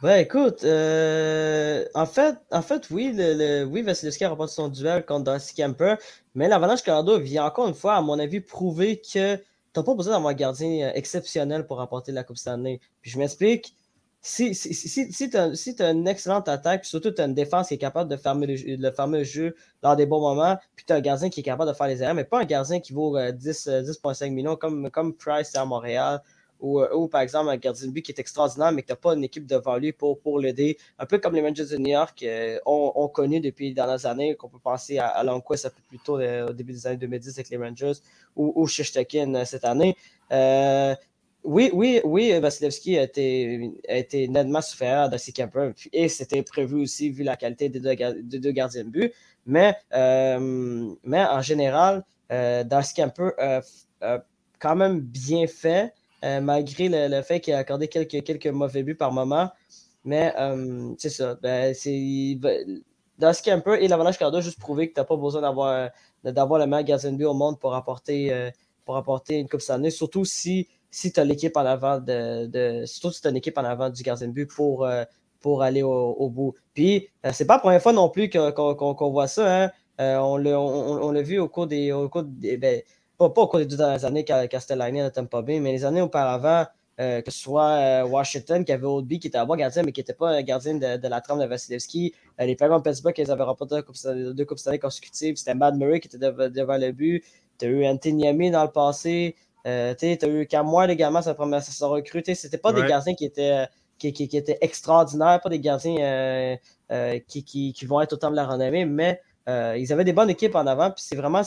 Ben 0.00 0.18
écoute, 0.18 0.62
euh, 0.62 1.84
en, 1.94 2.06
fait, 2.06 2.36
en 2.52 2.62
fait, 2.62 2.88
oui, 2.90 3.12
le, 3.16 3.64
oui, 3.64 3.82
Vasilevski 3.82 4.24
a 4.24 4.28
remporté 4.28 4.52
son 4.52 4.68
duel 4.68 5.04
contre 5.04 5.24
Darcy 5.24 5.56
Kemper, 5.56 5.96
mais 6.36 6.46
l'Avalanche 6.46 6.82
Colorado 6.82 7.18
vient 7.18 7.46
encore 7.46 7.66
une 7.66 7.74
fois, 7.74 7.96
à 7.96 8.00
mon 8.00 8.16
avis, 8.20 8.40
prouver 8.40 9.00
que 9.00 9.34
tu 9.34 9.40
n'as 9.76 9.82
pas 9.82 9.94
besoin 9.94 10.14
d'avoir 10.14 10.30
un 10.30 10.36
gardien 10.36 10.92
exceptionnel 10.94 11.66
pour 11.66 11.78
remporter 11.78 12.12
la 12.12 12.22
Coupe 12.22 12.36
Stanley. 12.36 12.78
Puis 13.02 13.10
je 13.10 13.18
m'explique, 13.18 13.74
si, 14.20 14.54
si, 14.54 14.72
si, 14.72 15.12
si 15.12 15.30
tu 15.30 15.36
as, 15.82 15.90
une 15.90 16.06
excellente 16.06 16.48
attaque, 16.48 16.82
puis 16.82 16.90
surtout 16.90 17.10
tu 17.10 17.20
as 17.20 17.24
une 17.24 17.34
défense 17.34 17.66
qui 17.66 17.74
est 17.74 17.78
capable 17.78 18.08
de 18.08 18.16
fermer 18.16 18.46
le, 18.46 18.92
fermer 18.92 19.24
jeu 19.24 19.56
dans 19.82 19.96
des 19.96 20.06
bons 20.06 20.20
moments, 20.20 20.58
puis 20.76 20.84
tu 20.86 20.92
as 20.92 20.96
un 20.96 21.00
gardien 21.00 21.28
qui 21.28 21.40
est 21.40 21.42
capable 21.42 21.70
de 21.70 21.76
faire 21.76 21.88
les 21.88 22.04
erreurs, 22.04 22.14
mais 22.14 22.24
pas 22.24 22.38
un 22.40 22.44
gardien 22.44 22.78
qui 22.78 22.92
vaut 22.92 23.18
10,5 23.18 23.68
euh, 23.70 23.82
10, 23.82 24.22
euh, 24.22 24.30
millions 24.30 24.54
comme, 24.54 24.90
comme 24.92 25.12
Price 25.12 25.56
à 25.56 25.64
Montréal, 25.64 26.22
ou, 26.60 26.80
euh, 26.80 26.94
ou, 26.94 27.08
par 27.08 27.20
exemple 27.20 27.50
un 27.50 27.56
gardien 27.56 27.86
de 27.86 27.92
but 27.92 28.02
qui 28.02 28.12
est 28.12 28.18
extraordinaire, 28.20 28.72
mais 28.72 28.82
que 28.82 28.88
tu 28.88 28.92
n'as 28.92 28.96
pas 28.96 29.14
une 29.14 29.24
équipe 29.24 29.46
devant 29.46 29.76
lui 29.76 29.92
pour, 29.92 30.18
pour 30.20 30.38
l'aider. 30.38 30.78
Un 30.98 31.06
peu 31.06 31.18
comme 31.18 31.34
les 31.34 31.42
Rangers 31.42 31.66
de 31.66 31.76
New 31.76 31.90
York 31.90 32.24
ont, 32.66 33.08
connu 33.08 33.40
depuis 33.40 33.68
les 33.68 33.74
dernières 33.74 34.06
années, 34.06 34.34
qu'on 34.34 34.48
peut 34.48 34.58
penser 34.58 34.98
à, 34.98 35.08
à 35.08 35.24
Longquist 35.24 35.66
un 35.66 35.70
peu 35.70 35.82
plus 35.88 35.98
tôt 35.98 36.18
au 36.20 36.52
début 36.52 36.72
des 36.72 36.86
années 36.86 36.96
2010 36.96 37.38
avec 37.38 37.50
les 37.50 37.56
Rangers, 37.56 37.92
ou, 38.36 38.52
ou 38.54 38.66
cette 38.68 39.64
année. 39.64 39.96
Euh, 40.32 40.94
oui, 41.44 41.70
oui, 41.72 42.00
oui, 42.04 42.38
Vasilevski 42.40 42.98
a 42.98 43.04
été, 43.04 43.70
a 43.88 43.96
été 43.96 44.28
nettement 44.28 44.60
supérieur 44.60 45.10
à 45.12 45.32
Kemper 45.32 45.72
et 45.92 46.08
c'était 46.08 46.42
prévu 46.42 46.82
aussi 46.82 47.10
vu 47.10 47.22
la 47.22 47.36
qualité 47.36 47.68
des 47.68 47.80
deux, 47.80 47.94
deux 48.38 48.50
gardiens 48.50 48.84
de 48.84 48.90
but. 48.90 49.12
Mais, 49.46 49.74
euh, 49.94 50.90
mais 51.04 51.24
en 51.24 51.40
général, 51.40 52.04
euh, 52.30 52.64
Darcy 52.64 52.94
Kemper 52.94 53.30
a 54.00 54.24
quand 54.58 54.76
même 54.76 55.00
bien 55.00 55.46
fait, 55.46 55.94
euh, 56.24 56.40
malgré 56.40 56.88
le, 56.88 57.22
fait 57.22 57.40
qu'il 57.40 57.54
a 57.54 57.58
accordé 57.58 57.88
quelques, 57.88 58.22
quelques 58.24 58.46
mauvais 58.46 58.82
buts 58.82 58.94
par 58.94 59.12
moment. 59.12 59.50
Mais 60.04 60.32
euh, 60.38 60.92
c'est 60.98 61.10
ça. 61.10 61.36
Ben, 61.42 61.74
Darcy 63.18 63.42
Kemper 63.42 63.74
et 63.80 63.88
l'Avalanche 63.88 64.18
Cardo 64.18 64.40
juste 64.40 64.60
prouvé 64.60 64.88
que 64.88 64.94
tu 64.94 65.00
n'as 65.00 65.04
pas 65.04 65.16
besoin 65.16 65.42
d'avoir, 65.42 65.90
d'avoir 66.24 66.60
le 66.60 66.66
meilleur 66.66 66.84
gardien 66.84 67.12
de 67.12 67.16
but 67.16 67.24
au 67.24 67.34
monde 67.34 67.58
pour 67.58 67.74
apporter, 67.74 68.50
pour 68.84 68.96
apporter 68.96 69.38
une 69.38 69.48
Coupe 69.48 69.60
année, 69.70 69.90
surtout 69.90 70.24
si 70.24 70.68
si 70.90 71.12
tu 71.12 71.20
as 71.20 71.24
l'équipe 71.24 71.56
en 71.56 71.66
avant 71.66 71.98
de, 71.98 72.46
de, 72.46 72.86
surtout 72.86 73.12
si 73.12 73.26
as 73.26 73.30
une 73.30 73.36
équipe 73.36 73.58
en 73.58 73.64
avant 73.64 73.90
du 73.90 74.02
gardien 74.02 74.28
de 74.28 74.32
but 74.32 74.46
pour, 74.46 74.84
euh, 74.84 75.04
pour 75.40 75.62
aller 75.62 75.82
au, 75.82 76.30
bout. 76.30 76.54
Puis, 76.74 77.08
euh, 77.24 77.30
c'est 77.32 77.46
pas 77.46 77.54
la 77.54 77.60
première 77.60 77.82
fois 77.82 77.92
non 77.92 78.08
plus 78.08 78.30
qu'on 78.30 79.10
voit 79.10 79.28
ça. 79.28 79.64
Hein. 79.64 79.70
Euh, 80.00 80.16
on 80.18 81.12
l'a 81.12 81.22
vu 81.22 81.38
au 81.38 81.48
cours 81.48 81.66
des. 81.66 81.92
Au 81.92 82.08
cours 82.08 82.22
des 82.22 82.56
ben, 82.56 82.82
pas, 83.18 83.26
au 83.26 83.48
cours 83.48 83.58
des 83.58 83.66
deux 83.66 83.76
dernières 83.76 84.04
années 84.04 84.24
Castellani 84.24 85.00
ne 85.00 85.08
Tampa 85.08 85.42
Bay, 85.42 85.60
mais 85.60 85.72
les 85.72 85.84
années 85.84 86.00
auparavant, 86.00 86.66
que 86.96 87.22
ce 87.30 87.38
soit 87.38 88.04
Washington 88.04 88.64
qui 88.64 88.72
avait 88.72 88.86
Oldby 88.86 89.20
qui 89.20 89.28
était 89.28 89.38
un 89.38 89.46
bon 89.46 89.56
gardien, 89.56 89.82
mais 89.82 89.92
qui 89.92 90.00
n'était 90.00 90.14
pas 90.14 90.30
un 90.30 90.42
gardien 90.42 90.74
de, 90.74 91.08
la 91.08 91.20
trame 91.20 91.40
de 91.40 91.46
Vasilevski. 91.46 92.14
les 92.38 92.56
Penguins 92.56 92.78
de 92.78 92.82
Pittsburgh, 92.82 93.14
ils 93.18 93.30
avaient 93.30 93.44
remporté 93.44 93.76
deux 93.76 94.44
Coupes 94.44 94.58
Stanley 94.58 94.78
consécutives. 94.78 95.36
C'était 95.36 95.54
Mad 95.54 95.76
Murray 95.76 96.00
qui 96.00 96.08
était 96.08 96.18
devant 96.18 96.76
le 96.76 96.90
but. 96.92 97.24
Tu 97.58 97.66
as 97.66 97.68
eu 97.68 97.86
Anthony 97.86 98.50
dans 98.50 98.64
le 98.64 98.70
passé. 98.70 99.36
Euh, 99.66 99.94
tu 99.94 100.06
as 100.06 100.28
eu 100.28 100.46
Cam 100.46 100.72
Ward 100.72 100.90
également, 100.90 101.22
sa 101.22 101.34
première 101.34 101.62
saison 101.62 101.90
recrue. 101.90 102.22
C'était 102.34 102.58
pas 102.58 102.72
des 102.72 102.84
gardiens 102.86 103.14
qui 103.14 103.24
étaient, 103.24 103.66
qui, 103.98 104.12
qui, 104.12 104.24
étaient 104.36 104.58
extraordinaires, 104.60 105.40
pas 105.42 105.48
des 105.48 105.60
gardiens 105.60 105.96
euh, 105.98 106.56
euh, 106.92 107.18
qui, 107.26 107.44
qui, 107.44 107.86
vont 107.86 108.00
être 108.00 108.14
autant 108.14 108.30
de 108.30 108.36
la 108.36 108.46
renommée, 108.46 108.84
mais 108.84 109.20
ils 109.48 109.92
avaient 109.92 110.04
des 110.04 110.12
bonnes 110.12 110.30
équipes 110.30 110.54
en 110.54 110.66
avant. 110.66 110.90
Puis 110.90 111.02
c'est 111.06 111.16
vraiment, 111.16 111.42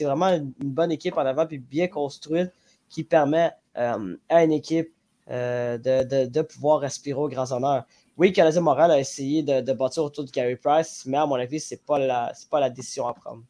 vraiment 0.00 0.28
une 0.30 0.52
bonne 0.60 0.92
équipe 0.92 1.16
en 1.16 1.26
avant, 1.26 1.46
puis 1.46 1.58
bien 1.58 1.88
construite, 1.88 2.52
qui 2.88 3.02
permet 3.02 3.50
à 3.74 4.44
une 4.44 4.52
équipe 4.52 4.92
de, 5.28 6.26
de, 6.26 6.42
pouvoir 6.42 6.80
respirer 6.80 7.18
au 7.18 7.28
grand 7.28 7.50
honneur. 7.52 7.84
Oui, 8.16 8.32
Canadien 8.32 8.62
Moral 8.62 8.90
a 8.90 8.98
essayé 8.98 9.42
de, 9.42 9.72
bâtir 9.72 10.04
autour 10.04 10.24
de 10.24 10.30
Carey 10.30 10.56
Price, 10.56 11.04
mais 11.06 11.18
à 11.18 11.26
mon 11.26 11.34
avis, 11.34 11.60
ce 11.60 11.74
n'est 11.74 11.80
pas, 11.84 12.32
pas 12.50 12.60
la 12.60 12.70
décision 12.70 13.06
à 13.06 13.14
prendre. 13.14 13.42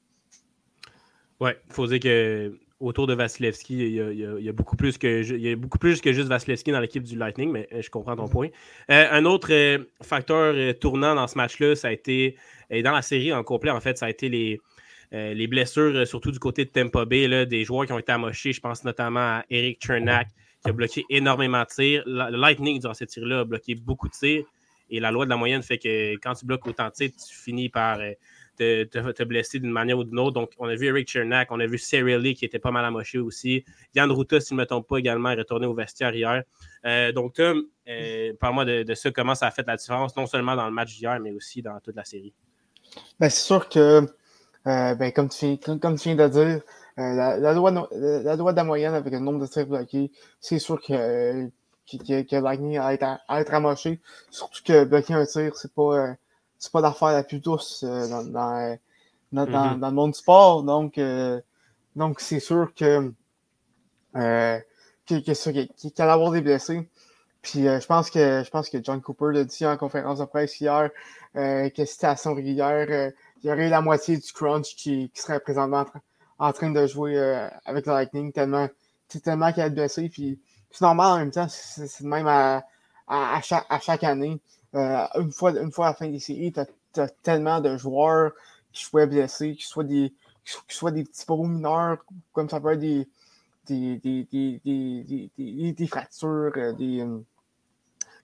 Oui, 1.39 1.51
il 1.69 1.73
faut 1.73 1.87
dire 1.87 2.01
que 2.01 2.59
autour 2.81 3.07
de 3.07 3.15
Vasilevski, 3.15 3.75
il 3.75 3.95
y, 3.95 4.49
a, 4.49 4.53
beaucoup 4.53 4.77
plus 4.77 4.99
que, 4.99 5.23
il 5.23 5.41
y 5.41 5.51
a 5.51 5.57
beaucoup 5.57 5.79
plus 5.79 6.01
que 6.01 6.13
juste 6.13 6.29
Vasilevski 6.29 6.73
dans 6.73 6.81
l'équipe 6.81 7.03
du 7.03 7.17
Lightning, 7.17 7.51
mais 7.51 7.69
euh, 7.73 7.81
je 7.81 7.91
comprends 7.91 8.17
ton 8.17 8.29
point. 8.29 8.49
Euh, 8.91 9.07
un 9.11 9.25
autre 9.25 9.49
euh, 9.51 9.79
facteur 10.03 10.55
tournant 10.79 11.15
dans 11.15 11.27
ce 11.27 11.37
match-là, 11.39 11.75
ça 11.75 11.89
a 11.89 11.93
été, 11.93 12.37
et 12.71 12.83
dans 12.83 12.93
la 12.93 13.03
série 13.03 13.33
en 13.33 13.43
complet, 13.43 13.71
en 13.71 13.81
fait, 13.81 13.97
ça 13.97 14.07
a 14.07 14.11
été 14.11 14.29
les, 14.29 14.61
les 15.13 15.47
blessures, 15.47 16.07
surtout 16.07 16.31
du 16.31 16.39
côté 16.39 16.65
de 16.65 16.71
Tampa 16.71 17.05
Bay, 17.05 17.47
des 17.47 17.65
joueurs 17.65 17.87
qui 17.87 17.93
ont 17.93 17.99
été 17.99 18.13
amochés. 18.13 18.53
Je 18.53 18.61
pense 18.61 18.85
notamment 18.85 19.21
à 19.21 19.45
Eric 19.49 19.83
Chernak, 19.85 20.29
qui 20.63 20.71
a 20.71 20.73
bloqué 20.73 21.05
énormément 21.09 21.63
de 21.63 21.69
tirs. 21.69 22.03
Le 22.07 22.37
Lightning, 22.37 22.81
durant 22.81 22.93
ces 22.93 23.07
tirs-là, 23.07 23.41
a 23.41 23.45
bloqué 23.45 23.75
beaucoup 23.75 24.09
de 24.09 24.13
tirs. 24.13 24.45
Et 24.91 25.01
la 25.01 25.11
loi 25.11 25.25
de 25.25 25.31
la 25.31 25.37
moyenne 25.37 25.63
fait 25.63 25.79
que 25.79 26.15
quand 26.17 26.35
tu 26.35 26.45
bloques 26.45 26.67
autant 26.67 26.89
de 26.89 26.93
tirs, 26.93 27.11
tu 27.11 27.37
finis 27.37 27.69
par 27.69 27.99
te, 28.57 28.85
te, 28.85 29.23
blesser 29.25 29.59
d'une 29.59 29.71
manière 29.71 29.99
ou 29.99 30.05
d'une 30.05 30.19
autre. 30.19 30.33
Donc, 30.33 30.51
on 30.59 30.69
a 30.69 30.75
vu 30.75 30.87
Eric 30.87 31.09
Chernak, 31.09 31.51
on 31.51 31.61
a 31.61 31.67
vu 31.67 31.79
Lee 32.19 32.35
qui 32.35 32.45
était 32.45 32.59
pas 32.59 32.71
mal 32.71 32.85
amoché 32.85 33.19
aussi. 33.19 33.65
Yann 33.95 34.11
Ruta, 34.11 34.41
si 34.41 34.51
je 34.51 34.55
ne 34.55 34.61
me 34.61 34.67
trompe 34.67 34.89
pas, 34.89 34.99
également 34.99 35.31
est 35.31 35.37
retourné 35.37 35.67
au 35.67 35.75
vestiaire 35.75 36.15
hier. 36.15 36.43
Euh, 36.85 37.13
donc, 37.13 37.35
Tom, 37.35 37.65
euh, 37.89 38.33
parle-moi 38.41 38.65
de, 38.65 38.95
ça, 38.95 39.11
comment 39.11 39.35
ça 39.35 39.47
a 39.47 39.51
fait 39.51 39.67
la 39.67 39.77
différence, 39.77 40.17
non 40.17 40.27
seulement 40.27 40.57
dans 40.57 40.67
le 40.67 40.73
match 40.73 40.97
d'hier, 40.97 41.19
mais 41.21 41.33
aussi 41.33 41.63
dans 41.63 41.79
toute 41.81 41.97
la 41.97 42.05
série. 42.05 42.33
Ben, 43.21 43.29
c'est 43.29 43.43
sûr 43.43 43.69
que, 43.69 44.07
euh, 44.67 44.95
ben, 44.95 45.13
comme, 45.13 45.29
tu, 45.29 45.59
comme, 45.59 45.99
tu, 45.99 46.15
viens 46.15 46.17
de 46.17 46.29
dire, 46.29 46.61
la, 46.97 47.53
loi, 47.53 47.71
la 47.71 48.37
loi 48.37 48.53
de 48.53 48.57
la 48.57 48.65
moyenne 48.65 48.95
avec 48.95 49.13
le 49.13 49.19
nombre 49.19 49.41
de 49.41 49.47
tirs 49.47 49.67
bloqués, 49.67 50.11
c'est 50.41 50.59
sûr 50.59 50.81
que, 50.81 51.47
que, 51.91 52.23
que 52.23 52.79
a 52.79 52.95
être, 52.95 53.19
à 53.29 53.41
être 53.41 53.55
amoché. 53.55 54.01
Surtout 54.31 54.63
que 54.65 54.85
bloquer 54.85 55.15
un 55.15 55.27
tir, 55.27 55.57
c'est 55.57 55.73
pas 55.75 56.17
c'est 56.59 56.73
pas 56.73 56.81
l'affaire 56.81 57.09
la 57.09 57.23
plus 57.23 57.41
douce 57.41 57.85
euh, 57.87 58.09
dans, 58.09 58.25
dans, 58.25 58.79
dans, 59.33 59.47
mm-hmm. 59.47 59.79
dans, 59.79 59.89
le 59.89 59.95
monde 59.95 60.13
du 60.13 60.19
sport. 60.19 60.63
Donc, 60.63 60.99
euh, 60.99 61.41
donc 61.95 62.21
c'est 62.21 62.41
sûr 62.41 62.73
que, 62.75 63.13
euh, 64.17 64.61
qu'il 65.05 65.23
qu 65.23 65.33
allait 65.33 66.13
avoir 66.13 66.31
des 66.33 66.41
blessés. 66.41 66.89
Puis 67.43 67.63
je 67.63 67.87
pense 67.87 68.11
que 68.11 68.43
je 68.45 68.51
pense 68.51 68.69
que 68.69 68.83
John 68.83 69.01
Cooper 69.01 69.27
l'a 69.33 69.45
dit 69.45 69.65
en 69.65 69.77
conférence 69.77 70.19
de 70.19 70.25
presse 70.25 70.61
hier 70.61 70.91
que 71.33 71.85
c'était 71.85 72.09
à 72.09 72.17
son 72.17 72.35
régulière. 72.35 73.13
il 73.41 73.49
y 73.49 73.53
aurait 73.53 73.69
la 73.69 73.81
moitié 73.81 74.17
du 74.17 74.33
crunch 74.33 74.75
qui, 74.75 75.11
qui 75.15 75.23
serait 75.23 75.39
présentement 75.39 75.85
en, 76.41 76.53
train 76.53 76.71
de 76.71 76.87
jouer 76.89 77.17
avec 77.65 77.87
le 77.87 77.93
Lightning 77.93 78.33
tellement, 78.33 78.67
tellement 79.23 79.53
qu'il 79.53 79.63
a 79.63 79.69
blessé. 79.69 80.09
Puis 80.09 80.41
c'est 80.73 80.83
normal 80.83 81.07
en 81.13 81.19
même 81.19 81.31
temps, 81.31 81.47
c'est 81.49 82.01
même 82.01 82.27
à, 82.27 82.65
à, 83.07 83.41
chaque, 83.43 83.67
à 83.69 83.79
chaque 83.79 84.05
année. 84.05 84.41
Euh, 84.75 85.07
une, 85.17 85.33
fois, 85.33 85.53
une 85.53 85.71
fois 85.71 85.87
à 85.87 85.91
la 85.91 85.95
fin 85.95 86.09
des 86.09 86.19
séries, 86.19 86.53
tu 86.53 86.61
as, 87.01 87.09
tellement 87.23 87.61
de 87.61 87.77
joueurs 87.77 88.33
qui 88.73 88.85
soient 88.85 89.07
blessés, 89.07 89.55
qui 89.55 89.65
soient 89.65 89.85
des, 89.85 90.13
qui 90.45 90.77
soient 90.77 90.91
des 90.91 91.05
petits 91.05 91.25
pros 91.25 91.47
mineurs, 91.47 91.99
comme 92.33 92.49
ça 92.49 92.61
peut 92.61 92.73
être 92.73 92.81
des, 92.81 93.09
des, 93.67 93.99
des, 93.99 95.73
des 95.73 95.87
fractures, 95.87 96.53
euh, 96.57 96.73
des, 96.73 97.01
euh, 97.01 97.19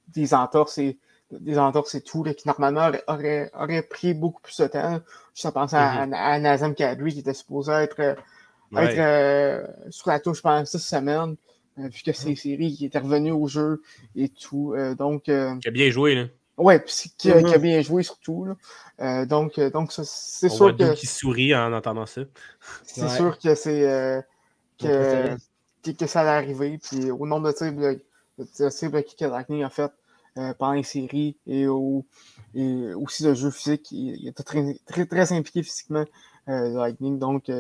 des 0.09 0.35
entorses 0.35 0.79
et 0.79 0.99
des 1.31 1.59
entorses 1.59 1.95
et 1.95 2.03
tout, 2.03 2.23
qui 2.23 2.47
normalement 2.47 2.91
auraient, 3.07 3.83
pris 3.89 4.13
beaucoup 4.15 4.43
plus 4.43 4.59
de 4.61 4.67
temps. 4.67 5.01
Je 5.35 5.49
pense 5.49 5.73
à, 5.73 6.07
mm-hmm. 6.07 6.15
à, 6.15 6.39
Nazem 6.39 6.75
Kadri 6.75 7.13
qui 7.13 7.21
était 7.21 7.33
supposé 7.33 7.73
être, 7.73 8.17
être 8.77 9.91
sur 9.91 10.11
la 10.11 10.21
touche 10.21 10.43
pendant 10.43 10.65
six 10.67 10.79
semaines, 10.79 11.37
vu 11.77 12.03
que 12.03 12.13
c'est 12.13 12.31
une 12.31 12.37
série 12.37 12.75
qui 12.75 12.87
était 12.87 12.99
revenu 12.99 13.33
au 13.33 13.47
jeu 13.47 13.83
et 14.17 14.29
tout. 14.29 14.75
donc, 14.99 15.25
qui 15.25 15.33
a 15.33 15.71
bien 15.71 15.91
joué, 15.91 16.15
là. 16.15 16.27
Oui, 16.59 16.79
puis 16.79 17.13
qui, 17.17 17.31
a 17.31 17.41
mm-hmm. 17.41 17.59
bien 17.59 17.81
joué 17.81 18.03
surtout. 18.03 18.47
Euh, 19.01 19.25
donc, 19.25 19.59
euh, 19.59 19.71
donc 19.71 19.91
c'est 19.93 20.49
sûr 20.49 20.77
que. 20.77 20.95
qui 20.95 21.07
sourit 21.07 21.55
en 21.55 21.73
entendant 21.73 22.07
ça. 22.07 22.23
C'est 22.85 23.09
sûr 23.09 23.39
que 23.39 23.55
c'est. 23.55 23.89
Euh, 23.89 24.21
que, 24.79 25.37
que, 25.93 26.07
ça 26.07 26.21
allait 26.21 26.31
arriver. 26.31 26.79
Puis 26.79 27.11
au 27.11 27.27
nombre 27.27 27.49
de 27.49 27.53
tirs, 27.53 27.73
de 27.73 28.71
cibles 28.71 29.03
que 29.03 29.25
Lightning 29.25 29.63
a 29.65 29.71
fait 29.71 29.91
pendant 30.59 30.73
les 30.73 30.83
séries 30.83 31.37
et, 31.47 31.67
au, 31.67 32.05
et 32.55 32.95
aussi 32.95 33.23
le 33.23 33.35
jeu 33.35 33.51
physique, 33.51 33.91
il, 33.93 34.29
était 34.29 34.43
très, 34.43 34.77
très, 34.87 35.07
très 35.07 35.33
impliqué 35.33 35.63
physiquement, 35.63 36.05
Lightning. 36.47 37.19
Donc, 37.19 37.51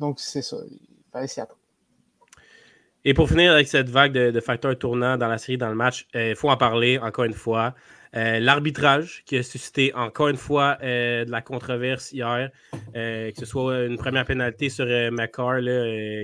donc 0.00 0.18
c'est 0.18 0.42
ça. 0.42 0.56
Il 0.70 0.80
fallait 1.12 1.26
s'y 1.26 1.40
attendre. 1.40 1.60
Et 3.06 3.12
pour 3.12 3.28
finir 3.28 3.52
avec 3.52 3.68
cette 3.68 3.90
vague 3.90 4.12
de, 4.12 4.40
facteurs 4.40 4.78
tournants 4.78 5.18
dans 5.18 5.28
la 5.28 5.36
série, 5.36 5.58
dans 5.58 5.68
le 5.68 5.74
match, 5.74 6.06
il 6.14 6.20
euh, 6.20 6.34
faut 6.34 6.48
en 6.48 6.56
parler 6.56 6.98
encore 6.98 7.24
une 7.24 7.34
fois. 7.34 7.74
Euh, 8.16 8.38
l'arbitrage 8.38 9.24
qui 9.26 9.36
a 9.36 9.42
suscité 9.42 9.92
encore 9.94 10.28
une 10.28 10.36
fois 10.36 10.78
euh, 10.82 11.24
de 11.24 11.30
la 11.30 11.42
controverse 11.42 12.12
hier, 12.12 12.50
que 12.94 13.32
ce 13.36 13.44
soit 13.44 13.84
une 13.84 13.98
première 13.98 14.24
pénalité 14.24 14.68
sur 14.70 14.86
McCarr, 14.86 15.58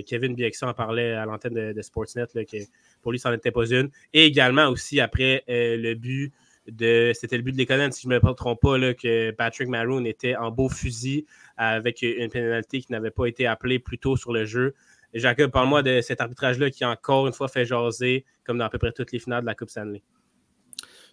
Kevin 0.07 0.35
Biexon 0.35 0.69
en 0.69 0.75
parlait 0.75 1.13
à 1.13 1.27
l'antenne 1.27 1.73
de, 1.73 1.83
Sportsnet, 1.83 2.27
que 2.33 2.57
pour 3.03 3.13
lui, 3.13 3.19
ça 3.19 3.29
n'en 3.29 3.37
était 3.37 3.51
pas 3.51 3.67
une. 3.67 3.91
Et 4.15 4.25
également 4.25 4.69
aussi 4.69 5.01
après 5.01 5.43
le 5.49 5.95
but 5.95 6.33
de. 6.69 7.11
C'était 7.13 7.37
le 7.37 7.43
but 7.43 7.53
de 7.53 7.59
l'école, 7.59 7.93
si 7.93 8.03
je 8.03 8.09
ne 8.09 8.15
me 8.15 8.35
trompe 8.35 8.61
pas, 8.61 8.79
que 8.95 9.33
Patrick 9.33 9.69
Maroon 9.69 10.05
était 10.05 10.37
en 10.37 10.53
beau 10.53 10.69
fusil 10.69 11.27
avec 11.57 12.03
une 12.03 12.31
pénalité 12.31 12.81
qui 12.81 12.93
n'avait 12.93 13.11
pas 13.11 13.27
été 13.27 13.47
appelée 13.47 13.81
plus 13.81 13.99
tôt 13.99 14.17
sur 14.17 14.33
le 14.33 14.45
jeu. 14.45 14.75
Jacob, 15.15 15.51
parle-moi 15.51 15.83
de 15.83 16.01
cet 16.01 16.21
arbitrage-là 16.21 16.71
qui, 16.71 16.85
encore 16.85 17.27
une 17.27 17.33
fois, 17.33 17.49
fait 17.49 17.65
jaser, 17.65 18.25
comme 18.45 18.59
dans 18.59 18.67
à 18.67 18.71
peu 18.71 18.79
près 18.79 18.93
toutes 18.93 19.13
les 19.13 19.19
finales 19.19 19.43
de 19.43 19.47
la 19.47 19.55
Coupe 19.55 19.71
Stanley. 19.71 20.03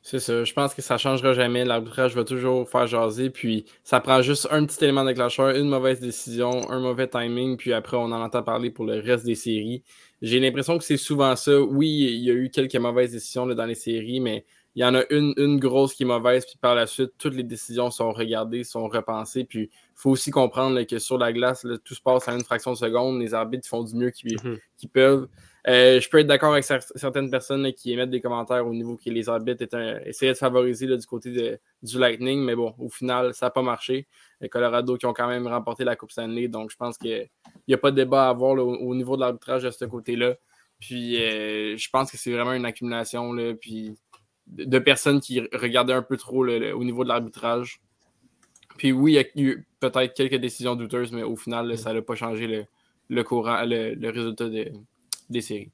C'est 0.10 0.20
ça. 0.20 0.44
Je 0.44 0.54
pense 0.54 0.74
que 0.74 0.82
ça 0.82 0.94
ne 0.94 1.00
changera 1.00 1.34
jamais. 1.34 1.66
L'arbitrage 1.66 2.16
va 2.16 2.24
toujours 2.24 2.70
faire 2.70 2.88
jaser. 2.88 3.30
Puis 3.30 3.66
ça 3.84 4.00
prend 4.00 4.22
juste 4.22 4.48
un 4.52 4.66
petit 4.66 4.84
élément 4.84 5.04
déclencheur, 5.04 5.50
une 5.50 5.68
mauvaise 5.68 6.00
décision, 6.00 6.70
un 6.70 6.80
mauvais 6.80 7.08
timing. 7.08 7.58
Puis 7.58 7.74
après, 7.74 7.98
on 7.98 8.06
en 8.06 8.22
entend 8.22 8.44
parler 8.44 8.70
pour 8.72 8.86
le 8.86 9.00
reste 9.00 9.26
des 9.26 9.36
séries. 9.36 9.84
J'ai 10.22 10.40
l'impression 10.40 10.78
que 10.78 10.84
c'est 10.84 10.98
souvent 10.98 11.36
ça. 11.36 11.60
Oui, 11.60 11.90
il 11.90 12.24
y 12.24 12.32
a 12.32 12.34
eu 12.34 12.50
quelques 12.50 12.78
mauvaises 12.78 13.12
décisions 13.12 13.46
dans 13.48 13.66
les 13.66 13.76
séries, 13.76 14.22
mais 14.22 14.46
il 14.78 14.82
y 14.82 14.86
en 14.86 14.94
a 14.94 15.02
une, 15.10 15.34
une 15.38 15.60
grosse 15.60 15.96
qui 15.96 16.04
est 16.04 16.06
mauvaise, 16.06 16.46
puis 16.46 16.60
par 16.62 16.76
la 16.76 16.86
suite, 16.86 17.14
toutes 17.18 17.34
les 17.34 17.42
décisions 17.42 17.90
sont 17.90 18.12
regardées, 18.12 18.64
sont 18.64 18.88
repensées. 18.88 19.44
Puis 19.44 19.72
il 19.72 19.72
faut 19.96 20.12
aussi 20.12 20.30
comprendre 20.30 20.80
que 20.84 21.00
sur 21.00 21.18
la 21.18 21.34
glace, 21.34 21.66
tout 21.84 21.96
se 21.96 22.02
passe 22.02 22.28
en 22.28 22.36
une 22.36 22.44
fraction 22.44 22.74
de 22.74 22.78
seconde. 22.78 23.20
Les 23.20 23.34
arbitres 23.34 23.68
font 23.68 23.84
du 23.84 23.96
mieux 23.96 24.12
qu'ils 24.12 24.38
mhm. 24.44 24.60
peuvent. 24.94 25.28
Euh, 25.68 26.00
je 26.00 26.08
peux 26.08 26.20
être 26.20 26.28
d'accord 26.28 26.52
avec 26.54 26.64
certaines 26.64 27.32
personnes 27.32 27.74
qui 27.74 27.92
émettent 27.92 28.12
des 28.12 28.22
commentaires 28.22 28.68
au 28.68 28.74
niveau 28.76 28.98
que 29.04 29.10
les 29.10 29.28
arbitres 29.30 29.66
essayaient 30.06 30.34
de 30.34 30.38
favoriser 30.38 30.86
du 30.86 31.06
côté 31.08 31.60
du 31.82 31.98
Lightning, 31.98 32.42
mais 32.42 32.54
bon, 32.54 32.76
au 32.78 32.90
final, 32.90 33.34
ça 33.34 33.48
n'a 33.48 33.50
pas 33.50 33.64
marché. 33.64 34.08
Les 34.42 34.48
Colorado 34.48 34.96
qui 34.96 35.08
ont 35.08 35.14
quand 35.14 35.28
même 35.28 35.48
remporté 35.48 35.86
la 35.86 35.96
Coupe 35.96 36.12
Stanley, 36.12 36.50
donc 36.50 36.70
je 36.70 36.78
pense 36.78 37.00
qu'il 37.00 37.28
n'y 37.68 37.74
a 37.74 37.78
pas 37.80 37.90
de 37.90 37.96
débat 37.96 38.28
à 38.28 38.30
avoir 38.30 38.52
au, 38.52 38.94
niveau 38.94 39.16
de 39.16 39.22
l'arbitrage 39.22 39.64
de 39.64 39.72
ce 39.72 39.86
côté-là. 39.86 40.36
Puis 40.80 41.20
euh, 41.20 41.76
je 41.76 41.90
pense 41.90 42.12
que 42.12 42.18
c'est 42.18 42.32
vraiment 42.32 42.54
une 42.54 42.66
accumulation. 42.66 43.34
Là, 43.34 43.56
puis 43.60 43.98
de 44.48 44.80
personnes 44.80 45.20
qui 45.20 45.42
regardaient 45.54 45.94
un 45.94 46.02
peu 46.02 46.18
trop 46.18 46.48
au 46.48 46.84
niveau 46.84 47.04
de 47.04 47.10
l'arbitrage. 47.10 47.82
Puis 48.78 48.92
oui, 48.92 49.14
il 49.14 49.16
y 49.16 49.20
a 49.20 49.26
eu 49.36 49.66
peut-être 49.80 50.14
quelques 50.14 50.36
décisions 50.36 50.76
douteuses, 50.76 51.12
mais 51.12 51.24
au 51.24 51.36
final, 51.36 51.78
ça 51.78 51.94
n'a 51.94 52.02
pas 52.02 52.16
changé 52.16 52.66
le, 53.10 53.24
courant, 53.24 53.64
le, 53.66 54.10
résultat 54.10 54.48
des 54.50 55.42
séries. 55.42 55.72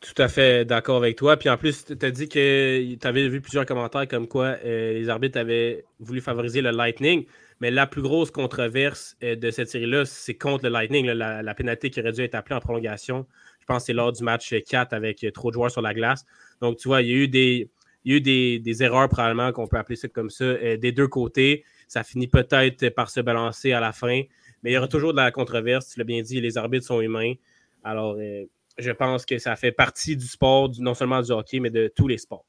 Tout 0.00 0.14
à 0.16 0.28
fait 0.28 0.64
d'accord 0.64 0.96
avec 0.96 1.16
toi. 1.16 1.36
Puis 1.36 1.50
en 1.50 1.58
plus, 1.58 1.84
tu 1.84 2.06
as 2.06 2.10
dit 2.10 2.26
que 2.26 2.94
tu 2.94 3.06
avais 3.06 3.28
vu 3.28 3.42
plusieurs 3.42 3.66
commentaires 3.66 4.08
comme 4.08 4.26
quoi 4.28 4.56
euh, 4.64 4.94
les 4.94 5.10
arbitres 5.10 5.38
avaient 5.38 5.84
voulu 5.98 6.22
favoriser 6.22 6.62
le 6.62 6.70
Lightning. 6.70 7.26
Mais 7.60 7.70
la 7.70 7.86
plus 7.86 8.00
grosse 8.00 8.30
controverse 8.30 9.18
euh, 9.22 9.36
de 9.36 9.50
cette 9.50 9.68
série-là, 9.68 10.06
c'est 10.06 10.34
contre 10.34 10.64
le 10.64 10.70
Lightning. 10.70 11.04
la, 11.04 11.42
la, 11.42 11.54
pénalité 11.54 11.90
qui 11.90 12.00
aurait 12.00 12.12
dû 12.12 12.22
être 12.22 12.34
appelée 12.34 12.56
en 12.56 12.60
prolongation. 12.60 13.26
Je 13.60 13.66
pense 13.66 13.82
que 13.82 13.86
c'est 13.88 13.92
lors 13.92 14.10
du 14.10 14.24
match 14.24 14.54
4 14.66 14.94
avec 14.94 15.26
trop 15.34 15.50
de 15.50 15.54
joueurs 15.54 15.70
sur 15.70 15.82
la 15.82 15.92
glace. 15.92 16.24
Donc, 16.60 16.78
tu 16.78 16.88
vois, 16.88 17.02
il 17.02 17.08
y 17.08 17.12
a 17.12 17.16
eu 17.16 17.28
des, 17.28 17.70
eu 18.04 18.20
des, 18.20 18.82
erreurs 18.82 19.08
probablement 19.08 19.52
qu'on 19.52 19.66
peut 19.66 19.78
appeler 19.78 19.96
ça 19.96 20.08
comme 20.08 20.30
ça 20.30 20.44
euh, 20.44 20.76
des 20.76 20.92
deux 20.92 21.08
côtés. 21.08 21.64
Ça 21.88 22.04
finit 22.04 22.28
peut-être 22.28 22.88
par 22.90 23.10
se 23.10 23.20
balancer 23.20 23.72
à 23.72 23.80
la 23.80 23.92
fin, 23.92 24.22
mais 24.62 24.70
il 24.70 24.74
y 24.74 24.78
aura 24.78 24.88
toujours 24.88 25.12
de 25.12 25.18
la 25.18 25.30
controverse. 25.30 25.88
Tu 25.90 25.98
l'as 25.98 26.04
bien 26.04 26.22
dit, 26.22 26.40
les 26.40 26.56
arbitres 26.56 26.86
sont 26.86 27.00
humains. 27.00 27.34
Alors, 27.82 28.16
euh, 28.18 28.44
je 28.78 28.90
pense 28.90 29.26
que 29.26 29.38
ça 29.38 29.56
fait 29.56 29.72
partie 29.72 30.16
du 30.16 30.26
sport, 30.26 30.70
non 30.78 30.94
seulement 30.94 31.20
du 31.20 31.32
hockey, 31.32 31.60
mais 31.60 31.70
de 31.70 31.92
tous 31.94 32.08
les 32.08 32.18
sports. 32.18 32.44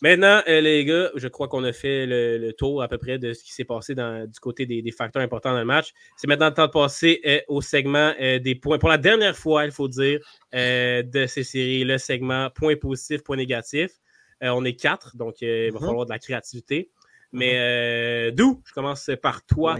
Maintenant, 0.00 0.42
euh, 0.46 0.60
les 0.60 0.84
gars, 0.84 1.10
je 1.16 1.26
crois 1.26 1.48
qu'on 1.48 1.64
a 1.64 1.72
fait 1.72 2.06
le, 2.06 2.52
tour 2.52 2.82
à 2.82 2.88
peu 2.88 2.98
près 2.98 3.18
de 3.18 3.32
ce 3.32 3.42
qui 3.42 3.52
s'est 3.52 3.64
passé 3.64 3.94
du 3.94 4.40
côté 4.40 4.64
des, 4.64 4.92
facteurs 4.92 5.22
importants 5.22 5.52
dans 5.52 5.58
le 5.58 5.64
match. 5.64 5.92
C'est 6.16 6.26
maintenant 6.26 6.48
le 6.48 6.54
temps 6.54 6.66
de 6.66 6.72
passer 6.72 7.20
euh, 7.26 7.40
au 7.48 7.60
segment 7.60 8.12
euh, 8.20 8.38
des 8.38 8.54
points. 8.54 8.78
Pour 8.78 8.88
la 8.88 8.98
dernière 8.98 9.36
fois, 9.36 9.64
il 9.64 9.72
faut 9.72 9.88
dire, 9.88 10.20
de 10.52 11.26
ces 11.26 11.42
séries, 11.42 11.84
le 11.84 11.98
segment 11.98 12.48
points 12.50 12.76
positifs, 12.76 13.22
points 13.22 13.36
négatifs. 13.36 13.92
on 14.40 14.64
est 14.64 14.74
quatre, 14.74 15.16
donc 15.16 15.40
il 15.40 15.48
va 15.72 15.78
mm-hmm. 15.78 15.84
falloir 15.84 16.06
de 16.06 16.10
la 16.10 16.18
créativité. 16.18 16.90
Mais 17.32 18.32
d'où? 18.32 18.62
Je 18.64 18.72
commence 18.72 19.10
par 19.20 19.44
toi. 19.44 19.76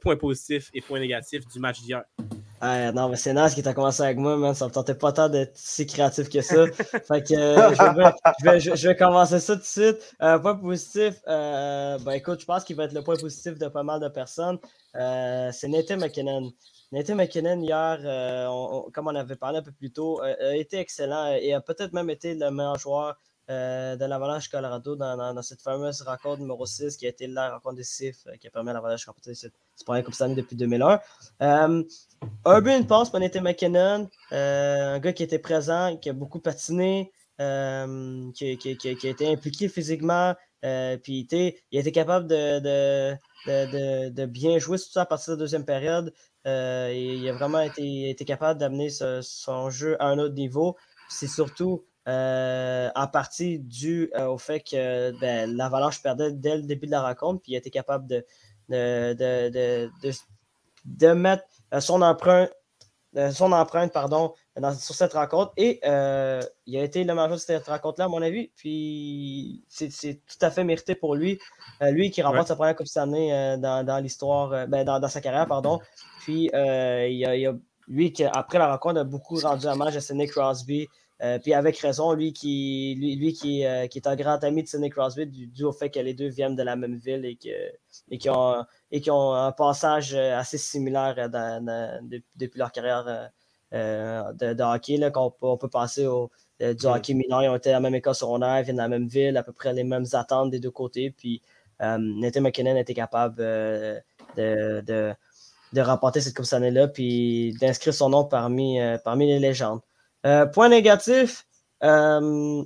points 0.00 0.16
positifs 0.16 0.70
et 0.72 0.80
points 0.80 1.00
négatifs 1.00 1.46
du 1.46 1.60
match 1.60 1.80
d'hier. 1.82 2.02
Non, 2.62 3.08
mais 3.08 3.16
c'est 3.16 3.32
Nas 3.32 3.50
qui 3.50 3.62
t'a 3.62 3.72
commencé 3.72 4.02
avec 4.02 4.18
moi, 4.18 4.36
man. 4.36 4.54
Ça 4.54 4.66
me 4.66 4.70
tentait 4.70 4.94
pas 4.94 5.12
tant 5.12 5.28
d'être 5.28 5.56
si 5.56 5.86
créatif 5.86 6.28
que 6.28 6.42
ça. 6.42 6.66
fait 6.72 7.26
que 7.26 7.34
euh, 7.34 7.74
je, 7.74 8.44
vais, 8.44 8.60
je, 8.60 8.88
vais, 8.88 8.96
commencer 8.96 9.40
ça 9.40 9.54
tout 9.54 9.60
de 9.60 9.64
suite. 9.64 10.14
Euh, 10.20 10.38
point 10.38 10.56
positif, 10.56 11.14
euh, 11.26 11.98
ben 11.98 12.12
écoute, 12.12 12.40
je 12.40 12.46
pense 12.46 12.64
qu'il 12.64 12.76
va 12.76 12.84
être 12.84 12.92
le 12.92 13.02
point 13.02 13.16
positif 13.16 13.58
de 13.58 13.68
pas 13.68 13.82
mal 13.82 14.00
de 14.00 14.08
personnes. 14.08 14.58
c'est 14.94 15.68
Nathan 15.68 15.96
McKinnon. 15.96 16.52
Nathan 16.92 17.14
McKinnon, 17.14 17.60
hier, 17.60 17.98
comme 18.92 19.08
on 19.08 19.14
avait 19.14 19.36
parlé 19.36 19.58
un 19.58 19.62
peu 19.62 19.72
plus 19.72 19.92
tôt, 19.92 20.20
a 20.20 20.54
été 20.54 20.78
excellent 20.78 21.34
et 21.40 21.54
a 21.54 21.60
peut-être 21.60 21.92
même 21.92 22.10
été 22.10 22.34
le 22.34 22.50
meilleur 22.50 22.78
joueur 22.78 23.16
euh, 23.50 23.96
de 23.96 24.04
l'Avalanche 24.04 24.48
Colorado 24.48 24.94
dans, 24.94 25.42
cette 25.42 25.60
fameuse 25.60 26.02
rencontre 26.02 26.38
numéro 26.38 26.66
6 26.66 26.96
qui 26.96 27.06
a 27.06 27.08
été 27.08 27.26
la 27.26 27.54
rencontre 27.54 27.74
décisive 27.74 28.14
euh, 28.28 28.36
qui 28.36 28.46
a 28.46 28.50
permis 28.50 28.70
à 28.70 28.74
l'Avalanche 28.74 29.00
de 29.04 29.06
remporter 29.06 29.34
cette, 29.34 29.54
première 29.84 30.04
Coupe 30.04 30.14
Stanley 30.14 30.36
depuis 30.36 30.54
2001. 30.54 31.00
Euh, 31.42 31.82
un 32.44 32.60
but, 32.60 32.70
une 32.70 32.86
passe 32.86 33.10
pour 33.10 33.18
Nathan 33.18 33.42
McKinnon, 33.42 34.08
un 34.30 34.98
gars 35.00 35.12
qui 35.12 35.24
était 35.24 35.40
présent, 35.40 35.96
qui 35.96 36.10
a 36.10 36.12
beaucoup 36.12 36.38
patiné, 36.38 37.10
qui, 37.38 37.42
a 37.44 39.08
été 39.08 39.32
impliqué 39.32 39.68
physiquement, 39.68 40.36
puis 40.62 41.26
il 41.28 41.54
a 41.76 41.80
été 41.80 41.92
capable 41.92 42.28
de, 42.28 42.60
de, 42.60 44.26
bien 44.26 44.58
jouer, 44.58 44.78
surtout 44.78 45.00
à 45.00 45.06
partir 45.06 45.32
de 45.32 45.38
la 45.38 45.40
deuxième 45.40 45.64
période. 45.64 46.14
il 46.44 47.28
a 47.28 47.32
vraiment 47.32 47.62
été 47.62 48.24
capable 48.24 48.60
d'amener 48.60 48.90
son 48.90 49.70
jeu 49.70 50.00
à 50.00 50.06
un 50.06 50.20
autre 50.20 50.34
niveau. 50.34 50.76
C'est 51.08 51.26
surtout 51.26 51.84
euh, 52.08 52.88
en 52.94 53.06
partie 53.08 53.58
dû 53.58 54.10
euh, 54.16 54.26
au 54.26 54.38
fait 54.38 54.60
que 54.60 55.12
ben, 55.20 55.54
l'Avalanche 55.54 56.02
perdait 56.02 56.32
dès 56.32 56.56
le 56.56 56.62
début 56.62 56.86
de 56.86 56.92
la 56.92 57.02
rencontre, 57.02 57.42
puis 57.42 57.52
il 57.52 57.56
était 57.56 57.70
capable 57.70 58.06
de, 58.06 58.24
de, 58.70 60.12
mettre 61.12 61.44
euh, 61.74 61.80
son 61.80 62.00
empreinte, 62.00 62.50
son 63.32 63.52
empreinte 63.52 63.92
pardon, 63.92 64.32
sur 64.78 64.94
cette 64.94 65.12
rencontre. 65.12 65.52
Et 65.58 65.80
il 65.84 66.78
a 66.78 66.82
été 66.82 67.04
le 67.04 67.12
majeur 67.12 67.36
de 67.36 67.40
cette 67.40 67.66
rencontre-là, 67.66 68.06
à 68.06 68.08
mon 68.08 68.22
avis. 68.22 68.50
Puis 68.56 69.62
c'est 69.68 70.22
tout 70.26 70.38
à 70.40 70.50
fait 70.50 70.64
mérité 70.64 70.94
pour 70.94 71.16
lui. 71.16 71.38
lui 71.82 72.10
qui 72.10 72.22
remporte 72.22 72.48
sa 72.48 72.56
première 72.56 72.76
Coupe 72.76 72.86
cette 72.86 73.04
dans, 73.04 73.84
dans 73.84 73.98
l'histoire, 73.98 74.66
ben, 74.68 74.84
dans, 74.84 75.08
sa 75.08 75.20
carrière, 75.20 75.46
pardon. 75.46 75.80
Puis 76.20 76.44
il 76.44 76.54
a, 76.54 77.50
a, 77.50 77.54
lui, 77.88 78.12
qui, 78.12 78.24
après 78.24 78.58
la 78.58 78.70
rencontre, 78.70 79.00
a 79.00 79.04
beaucoup 79.04 79.34
rendu 79.34 79.66
hommage 79.66 79.96
à 79.96 80.00
Sidney 80.00 80.28
Crosby. 80.28 80.88
Euh, 81.22 81.38
puis 81.38 81.52
avec 81.52 81.76
raison, 81.78 82.12
lui 82.14 82.32
qui, 82.32 82.96
lui, 82.98 83.34
qui, 83.34 83.66
euh, 83.66 83.86
qui, 83.88 83.98
est 83.98 84.06
un 84.06 84.16
grand 84.16 84.42
ami 84.42 84.62
de 84.62 84.68
Sidney 84.68 84.88
Crosby, 84.88 85.26
dû, 85.26 85.64
au 85.64 85.72
fait 85.72 85.90
que 85.90 86.00
les 86.00 86.14
deux 86.14 86.28
viennent 86.28 86.56
de 86.56 86.62
la 86.62 86.76
même 86.76 86.96
ville 86.96 87.26
et, 87.26 87.36
que, 87.36 87.50
et, 88.10 88.16
qui, 88.16 88.30
ont, 88.30 88.64
et 88.90 89.02
qui 89.02 89.10
ont 89.10 89.34
un 89.34 89.52
passage 89.52 90.14
euh, 90.14 90.38
assez 90.38 90.56
similaire 90.56 91.16
depuis 92.34 92.58
leur 92.58 92.72
carrière 92.72 93.30
de, 93.72 94.62
hockey. 94.62 94.96
Là, 94.96 95.10
qu'on 95.10 95.34
on 95.42 95.58
peut 95.58 95.68
passer 95.68 96.06
au, 96.06 96.30
du 96.58 96.86
hockey 96.86 97.12
mineur. 97.12 97.42
Ils 97.42 97.48
ont 97.48 97.56
été 97.56 97.68
à 97.68 97.74
la 97.74 97.80
même 97.80 97.94
école 97.94 98.14
secondaire, 98.14 98.60
ils 98.60 98.64
viennent 98.64 98.76
de 98.76 98.82
la 98.82 98.88
même 98.88 99.06
ville, 99.06 99.36
à 99.36 99.42
peu 99.42 99.52
près 99.52 99.74
les 99.74 99.84
mêmes 99.84 100.06
attentes 100.14 100.50
des 100.50 100.58
deux 100.58 100.70
côtés. 100.70 101.10
Puis 101.10 101.42
Nathan 101.80 102.40
McKinnon 102.40 102.76
était 102.76 102.94
capable 102.94 103.36
de, 103.36 104.00
de, 104.36 105.14
de, 105.72 105.80
remporter 105.82 106.22
cette 106.22 106.34
Coupe 106.34 106.50
année-là, 106.50 106.88
puis 106.88 107.54
d'inscrire 107.60 107.92
son 107.92 108.08
nom 108.08 108.24
parmi, 108.24 108.78
parmi 109.04 109.26
les 109.26 109.38
légendes. 109.38 109.80
Euh, 110.26 110.46
point 110.46 110.68
négatif, 110.68 111.46
euh, 111.82 112.62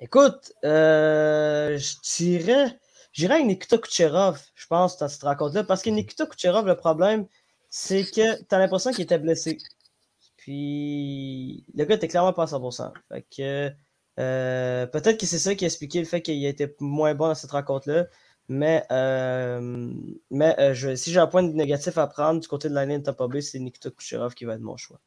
écoute, 0.00 0.52
euh, 0.64 1.78
je 1.78 1.94
dirais, 2.16 2.78
j'irais 3.12 3.34
avec 3.34 3.46
Nikita 3.46 3.78
Kucherov, 3.78 4.40
je 4.54 4.66
pense, 4.66 4.98
dans 4.98 5.08
cette 5.08 5.22
rencontre-là, 5.22 5.64
parce 5.64 5.82
que 5.82 5.90
Nikita 5.90 6.26
Kucherov, 6.26 6.66
le 6.66 6.76
problème, 6.76 7.26
c'est 7.70 8.04
que 8.04 8.42
tu 8.42 8.54
as 8.54 8.58
l'impression 8.58 8.90
qu'il 8.90 9.04
était 9.04 9.18
blessé. 9.18 9.58
Puis, 10.36 11.64
le 11.74 11.84
gars 11.84 11.96
était 11.96 12.08
clairement 12.08 12.32
pas 12.32 12.44
à 12.44 12.46
100%. 12.46 12.92
Fait 13.10 13.22
que, 13.36 13.70
peut-être 14.86 15.18
que 15.20 15.26
c'est 15.26 15.38
ça 15.38 15.54
qui 15.54 15.64
a 15.64 15.68
expliqué 15.68 16.00
le 16.00 16.04
fait 16.06 16.22
qu'il 16.22 16.44
a 16.46 16.48
été 16.48 16.74
moins 16.80 17.14
bon 17.14 17.28
dans 17.28 17.34
cette 17.34 17.50
rencontre-là. 17.52 18.06
Mais, 18.48 18.84
mais 20.30 20.74
si 20.96 21.12
j'ai 21.12 21.20
un 21.20 21.26
point 21.26 21.42
négatif 21.42 21.98
à 21.98 22.06
prendre 22.06 22.40
du 22.40 22.48
côté 22.48 22.68
de 22.68 22.74
la 22.74 22.86
ligne 22.86 23.02
Tampa 23.02 23.28
Bay, 23.28 23.40
c'est 23.40 23.58
Nikita 23.58 23.90
Kucherov 23.90 24.34
qui 24.34 24.44
va 24.44 24.54
être 24.54 24.60
mon 24.62 24.76
choix. 24.76 25.00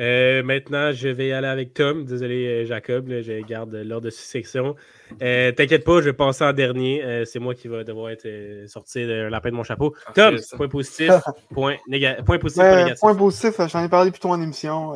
Euh, 0.00 0.42
maintenant, 0.42 0.92
je 0.92 1.08
vais 1.08 1.32
aller 1.32 1.46
avec 1.46 1.74
Tom. 1.74 2.04
Désolé, 2.06 2.46
euh, 2.46 2.64
Jacob, 2.64 3.06
je 3.08 3.44
garde 3.46 3.74
l'ordre 3.74 4.06
de 4.06 4.10
section. 4.10 4.74
Euh, 5.20 5.52
T'inquiète 5.52 5.84
pas, 5.84 6.00
je 6.00 6.06
vais 6.06 6.12
passer 6.14 6.42
en 6.42 6.54
dernier. 6.54 7.04
Euh, 7.04 7.24
c'est 7.26 7.38
moi 7.38 7.54
qui 7.54 7.68
va 7.68 7.84
devoir 7.84 8.10
être 8.10 8.26
sorti 8.66 9.04
de 9.04 9.28
lapin 9.28 9.50
de 9.50 9.56
mon 9.56 9.62
chapeau. 9.62 9.94
Tom, 10.14 10.38
point 10.56 10.68
positif, 10.68 11.12
point, 11.50 11.76
point 12.24 12.38
positif, 12.38 12.62
point 12.62 12.76
négatif. 12.76 13.00
Point 13.00 13.14
positif, 13.14 13.60
j'en 13.68 13.84
ai 13.84 13.88
parlé 13.90 14.10
plutôt 14.10 14.30
en 14.30 14.40
émission. 14.40 14.94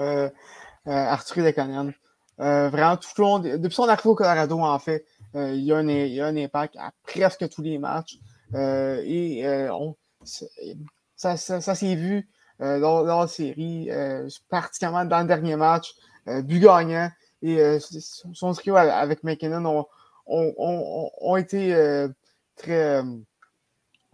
Arthur 0.86 1.44
Leconen. 1.44 1.92
vraiment, 2.38 2.96
tout 2.96 3.08
le 3.18 3.22
long, 3.22 3.38
depuis 3.40 3.74
son 3.74 3.88
arrivée 3.88 4.08
au 4.08 4.14
Colorado, 4.14 4.58
en 4.58 4.78
fait, 4.78 5.04
il, 5.34 5.64
y 5.64 5.72
a 5.72 5.76
un, 5.76 5.88
il 5.88 6.14
y 6.14 6.20
a 6.20 6.26
un 6.26 6.36
impact 6.36 6.76
à 6.76 6.92
presque 7.06 7.46
tous 7.50 7.62
les 7.62 7.76
matchs. 7.76 8.16
et 8.54 9.44
on, 9.70 9.96
ça, 10.24 11.36
ça, 11.36 11.60
ça 11.60 11.74
s'est 11.74 11.94
vu 11.94 12.26
euh, 12.64 12.80
dans, 12.80 13.02
la 13.04 13.28
série, 13.28 13.90
euh, 13.90 14.26
particulièrement 14.48 15.04
dans 15.04 15.20
le 15.20 15.26
dernier 15.26 15.54
match, 15.54 15.94
euh, 16.28 16.40
but 16.40 16.60
gagnant. 16.60 17.10
Et 17.42 17.78
son 17.78 18.54
trio 18.54 18.74
avec 18.76 19.22
McKinnon 19.22 19.86
ont, 20.26 21.36
été 21.36 22.08
très. 22.56 23.02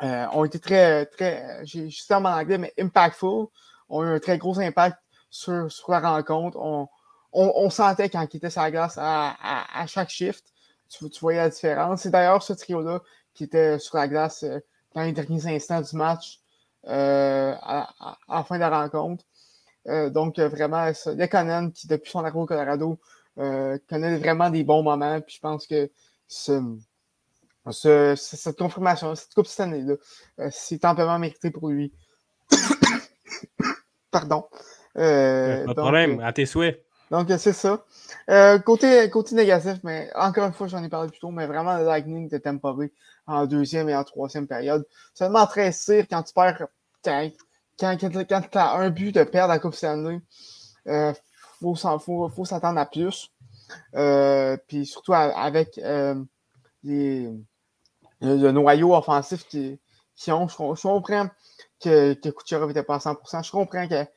ont 0.01 0.44
été 0.44 0.59
très, 0.59 1.07
très, 1.07 1.62
en 2.11 2.24
anglais, 2.24 2.59
mais 2.59 2.74
impactful, 2.76 3.46
ont 3.88 4.03
eu 4.03 4.09
un 4.09 4.18
très 4.18 4.36
gros 4.36 4.59
impact 4.59 4.98
sur, 5.30 5.70
sur 5.70 5.92
la 5.92 6.01
rencontre. 6.01 6.59
On, 6.59 6.88
on, 7.32 7.70
sentait 7.70 8.09
quand 8.09 8.26
il 8.34 8.38
était 8.38 8.48
la 8.57 8.70
glace 8.72 8.98
à, 8.98 9.36
à, 9.80 9.86
chaque 9.86 10.11
shift. 10.11 10.46
Tu, 10.88 11.09
tu, 11.09 11.20
voyais 11.20 11.38
la 11.38 11.51
différence. 11.51 12.03
C'est 12.03 12.11
d'ailleurs 12.11 12.42
ce 12.42 12.53
trio-là 12.53 13.01
qui 13.32 13.44
était 13.44 13.78
sur 13.78 13.96
la 13.96 14.09
glace 14.09 14.44
dans 14.96 15.03
les 15.03 15.12
derniers 15.12 15.46
instants 15.46 15.82
du 15.82 15.94
match 15.94 16.39
euh, 16.87 17.55
à, 17.61 18.16
la 18.28 18.45
fin 18.45 18.57
de 18.57 18.61
la 18.61 18.70
rencontre. 18.70 19.24
Euh, 19.89 20.11
donc, 20.11 20.39
euh, 20.39 20.49
vraiment, 20.49 20.87
Lekonen, 21.07 21.72
qui 21.72 21.89
depuis 21.89 22.11
son 22.11 22.20
arrivée 22.20 22.39
au 22.39 22.47
Colorado, 22.47 22.99
connaît 23.37 24.18
vraiment 24.18 24.51
des 24.51 24.64
bons 24.64 24.83
moments. 24.83 25.20
Puis 25.20 25.37
je 25.37 25.41
pense 25.41 25.66
que 25.66 25.91
ce, 26.28 26.76
cette 28.16 28.59
confirmation, 28.59 29.14
cette 29.14 29.35
Coupe 29.35 29.47
cette 29.47 29.61
année-là, 29.61 29.95
c'est 30.51 30.85
amplement 30.85 31.18
mérité 31.18 31.51
pour 31.51 31.68
lui. 31.68 31.93
Pardon. 34.11 34.47
pas 34.95 35.01
de 35.01 35.72
problème, 35.72 36.20
à 36.20 36.33
tes 36.33 36.47
souhaits. 36.47 36.85
Donc, 37.11 37.28
c'est 37.39 37.53
ça. 37.53 37.85
Euh, 38.31 38.59
côté, 38.61 39.11
côté 39.11 39.35
négatif, 39.35 39.78
mais 39.83 40.11
encore 40.14 40.47
une 40.47 40.53
fois, 40.53 40.68
j'en 40.68 40.83
ai 40.83 40.89
parlé 40.89 41.11
plus 41.11 41.18
tôt, 41.18 41.31
mais 41.31 41.47
vraiment, 41.47 41.76
le 41.76 41.85
Lightning 41.85 42.28
de 42.28 42.39
Tampa 42.39 42.72
Bay 42.72 42.93
en 43.31 43.47
deuxième 43.47 43.89
et 43.89 43.97
en 43.97 44.05
troisième 44.05 44.47
période. 44.47 44.87
Seulement 45.14 45.47
13 45.47 45.85
tirs 45.85 46.07
quand 46.09 46.22
tu 46.22 46.35
perds, 46.35 46.66
quand, 47.05 47.31
quand, 47.78 47.99
quand 48.28 48.43
tu 48.51 48.59
as 48.59 48.72
un 48.72 48.91
but 48.91 49.14
de 49.14 49.24
perdre 49.24 49.53
la 49.53 49.59
Coupe 49.59 49.74
Stanley, 49.74 50.20
euh, 50.87 51.12
faut, 51.61 51.74
faut, 51.74 52.28
faut 52.28 52.45
s'attendre 52.45 52.78
à 52.78 52.87
plus. 52.87 53.31
Euh, 53.95 54.57
puis 54.66 54.85
surtout 54.85 55.12
avec 55.14 55.78
euh, 55.78 56.16
les, 56.83 57.31
le, 58.20 58.51
noyau 58.51 58.95
offensif 58.95 59.47
qui, 59.47 59.78
qui 60.16 60.33
ont, 60.33 60.49
je, 60.49 60.57
comprends 60.57 61.28
que, 61.81 62.14
que 62.14 62.28
Kucherov 62.31 62.68
n'était 62.68 62.83
pas 62.83 62.97
à 62.97 62.99
100%, 62.99 63.45
je 63.45 63.51
comprends 63.53 63.87
qu'il 63.87 64.09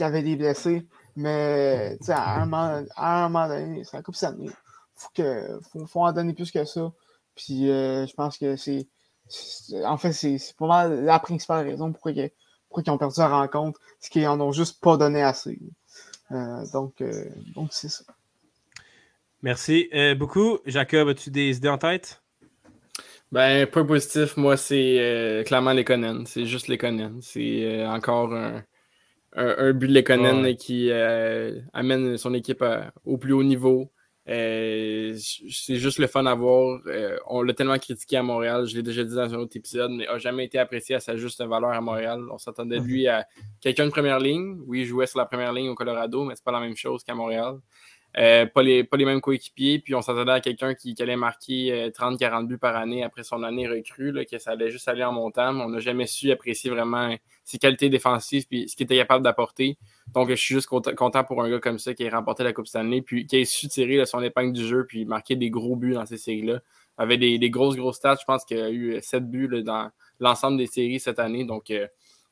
y 0.00 0.02
avait 0.02 0.22
des 0.22 0.36
blessés. 0.36 0.86
Mais 1.14 1.96
à 2.08 2.42
un, 2.42 2.46
moment, 2.46 2.84
à 2.96 3.24
un 3.24 3.28
moment 3.28 3.48
donné, 3.48 3.84
c'est 3.84 3.96
la 3.96 4.02
Coupe 4.02 4.16
Stanley. 4.16 4.50
Que, 5.14 5.60
faut, 5.72 5.86
faut 5.86 6.00
en 6.00 6.12
donner 6.12 6.32
plus 6.32 6.50
que 6.50 6.64
ça. 6.64 6.90
Puis 7.36 7.70
euh, 7.70 8.06
je 8.06 8.14
pense 8.14 8.38
que 8.38 8.56
c'est. 8.56 8.88
En 9.84 9.96
fait, 9.96 10.12
c'est 10.12 10.38
pas 10.58 10.66
mal 10.66 11.04
la 11.04 11.18
principale 11.18 11.66
raison 11.66 11.92
pourquoi, 11.92 12.12
ils, 12.12 12.30
pourquoi 12.68 12.82
ils 12.86 12.90
ont 12.90 12.98
perdu 12.98 13.18
la 13.18 13.28
rencontre. 13.28 13.80
C'est 13.98 14.10
qu'ils 14.10 14.26
en 14.26 14.40
ont 14.40 14.52
juste 14.52 14.80
pas 14.80 14.96
donné 14.96 15.22
assez. 15.22 15.58
Euh, 16.32 16.64
donc, 16.72 17.00
euh, 17.00 17.24
donc 17.54 17.68
c'est 17.72 17.88
ça. 17.88 18.04
Merci 19.42 19.90
beaucoup. 20.16 20.58
Jacob, 20.64 21.08
as-tu 21.08 21.30
des 21.30 21.56
idées 21.56 21.68
en 21.68 21.78
tête? 21.78 22.22
Ben, 23.30 23.66
point 23.66 23.84
positif, 23.84 24.36
moi, 24.36 24.56
c'est 24.56 25.44
clairement 25.46 25.72
les 25.72 25.84
Conan. 25.84 26.24
C'est 26.26 26.46
juste 26.46 26.68
les 26.68 26.78
Conan. 26.78 27.18
C'est 27.20 27.86
encore 27.86 28.32
un, 28.32 28.64
un, 29.36 29.72
but 29.72 29.88
de 29.88 29.94
Lekonen 29.94 30.56
qui 30.56 30.90
euh, 30.90 31.60
amène 31.72 32.16
son 32.16 32.34
équipe 32.34 32.64
au 33.04 33.18
plus 33.18 33.32
haut 33.32 33.44
niveau. 33.44 33.90
Euh, 34.28 35.16
c'est 35.16 35.76
juste 35.76 35.98
le 35.98 36.06
fun 36.08 36.26
à 36.26 36.34
voir. 36.34 36.80
Euh, 36.86 37.16
on 37.26 37.42
l'a 37.42 37.54
tellement 37.54 37.78
critiqué 37.78 38.16
à 38.16 38.22
Montréal, 38.22 38.66
je 38.66 38.74
l'ai 38.74 38.82
déjà 38.82 39.04
dit 39.04 39.14
dans 39.14 39.32
un 39.32 39.38
autre 39.38 39.56
épisode, 39.56 39.92
mais 39.92 40.06
n'a 40.06 40.18
jamais 40.18 40.44
été 40.44 40.58
apprécié 40.58 40.96
à 40.96 41.00
sa 41.00 41.16
juste 41.16 41.42
valeur 41.44 41.70
à 41.70 41.80
Montréal. 41.80 42.20
On 42.30 42.38
s'attendait 42.38 42.80
de 42.80 42.84
lui 42.84 43.04
mhm. 43.04 43.10
à 43.10 43.26
quelqu'un 43.60 43.86
de 43.86 43.90
première 43.90 44.18
ligne. 44.18 44.58
Oui, 44.66 44.80
il 44.80 44.86
jouait 44.86 45.06
sur 45.06 45.18
la 45.18 45.26
première 45.26 45.52
ligne 45.52 45.68
au 45.68 45.74
Colorado, 45.74 46.24
mais 46.24 46.34
c'est 46.34 46.44
pas 46.44 46.52
la 46.52 46.60
même 46.60 46.76
chose 46.76 47.04
qu'à 47.04 47.14
Montréal. 47.14 47.58
Euh, 48.18 48.46
pas, 48.46 48.62
les, 48.62 48.82
pas 48.82 48.96
les 48.96 49.04
mêmes 49.04 49.20
coéquipiers. 49.20 49.78
Puis 49.78 49.94
on 49.94 50.00
s'attendait 50.00 50.32
à 50.32 50.40
quelqu'un 50.40 50.74
qui, 50.74 50.94
allait 51.00 51.16
marquer 51.16 51.90
30-40 51.90 52.44
euh, 52.44 52.46
buts 52.46 52.58
par 52.58 52.76
année 52.76 53.02
après 53.02 53.22
son 53.22 53.42
année 53.42 53.68
recrue, 53.68 54.10
là, 54.10 54.24
que 54.24 54.38
ça 54.38 54.52
allait 54.52 54.70
juste 54.70 54.88
aller 54.88 55.04
en 55.04 55.12
montant. 55.12 55.54
on 55.60 55.68
n'a 55.68 55.80
jamais 55.80 56.06
su 56.06 56.30
apprécier 56.30 56.70
vraiment 56.70 57.14
ses 57.44 57.58
qualités 57.58 57.90
défensives 57.90 58.46
puis 58.48 58.68
ce 58.68 58.76
qu'il 58.76 58.84
était 58.84 58.96
capable 58.96 59.22
d'apporter. 59.22 59.76
Donc 60.14 60.30
je 60.30 60.34
suis 60.34 60.54
juste 60.54 60.68
content, 60.68 61.24
pour 61.24 61.42
un 61.42 61.50
gars 61.50 61.58
comme 61.58 61.78
ça 61.78 61.92
qui 61.92 62.04
ait 62.04 62.08
remporté 62.08 62.42
la 62.42 62.54
Coupe 62.54 62.66
Stanley, 62.66 63.02
puis 63.02 63.26
qui 63.26 63.36
ait 63.36 63.44
su 63.44 63.68
tirer 63.68 64.04
son 64.06 64.22
épingle 64.22 64.52
du 64.52 64.64
jeu 64.66 64.86
puis 64.86 65.04
marquer 65.04 65.36
des 65.36 65.50
gros 65.50 65.76
buts 65.76 65.92
dans 65.92 66.06
ces 66.06 66.16
séries-là. 66.16 66.60
Avait 66.98 67.18
des, 67.18 67.38
des, 67.38 67.50
grosses, 67.50 67.76
grosses 67.76 67.96
stats. 67.96 68.16
Je 68.18 68.24
pense 68.24 68.46
qu'il 68.46 68.58
a 68.58 68.70
eu 68.70 68.98
7 69.02 69.30
buts 69.30 69.62
dans 69.62 69.90
l'ensemble 70.18 70.56
des 70.56 70.66
séries 70.66 70.98
cette 70.98 71.18
année. 71.18 71.44
Donc 71.44 71.70
euh, 71.70 71.86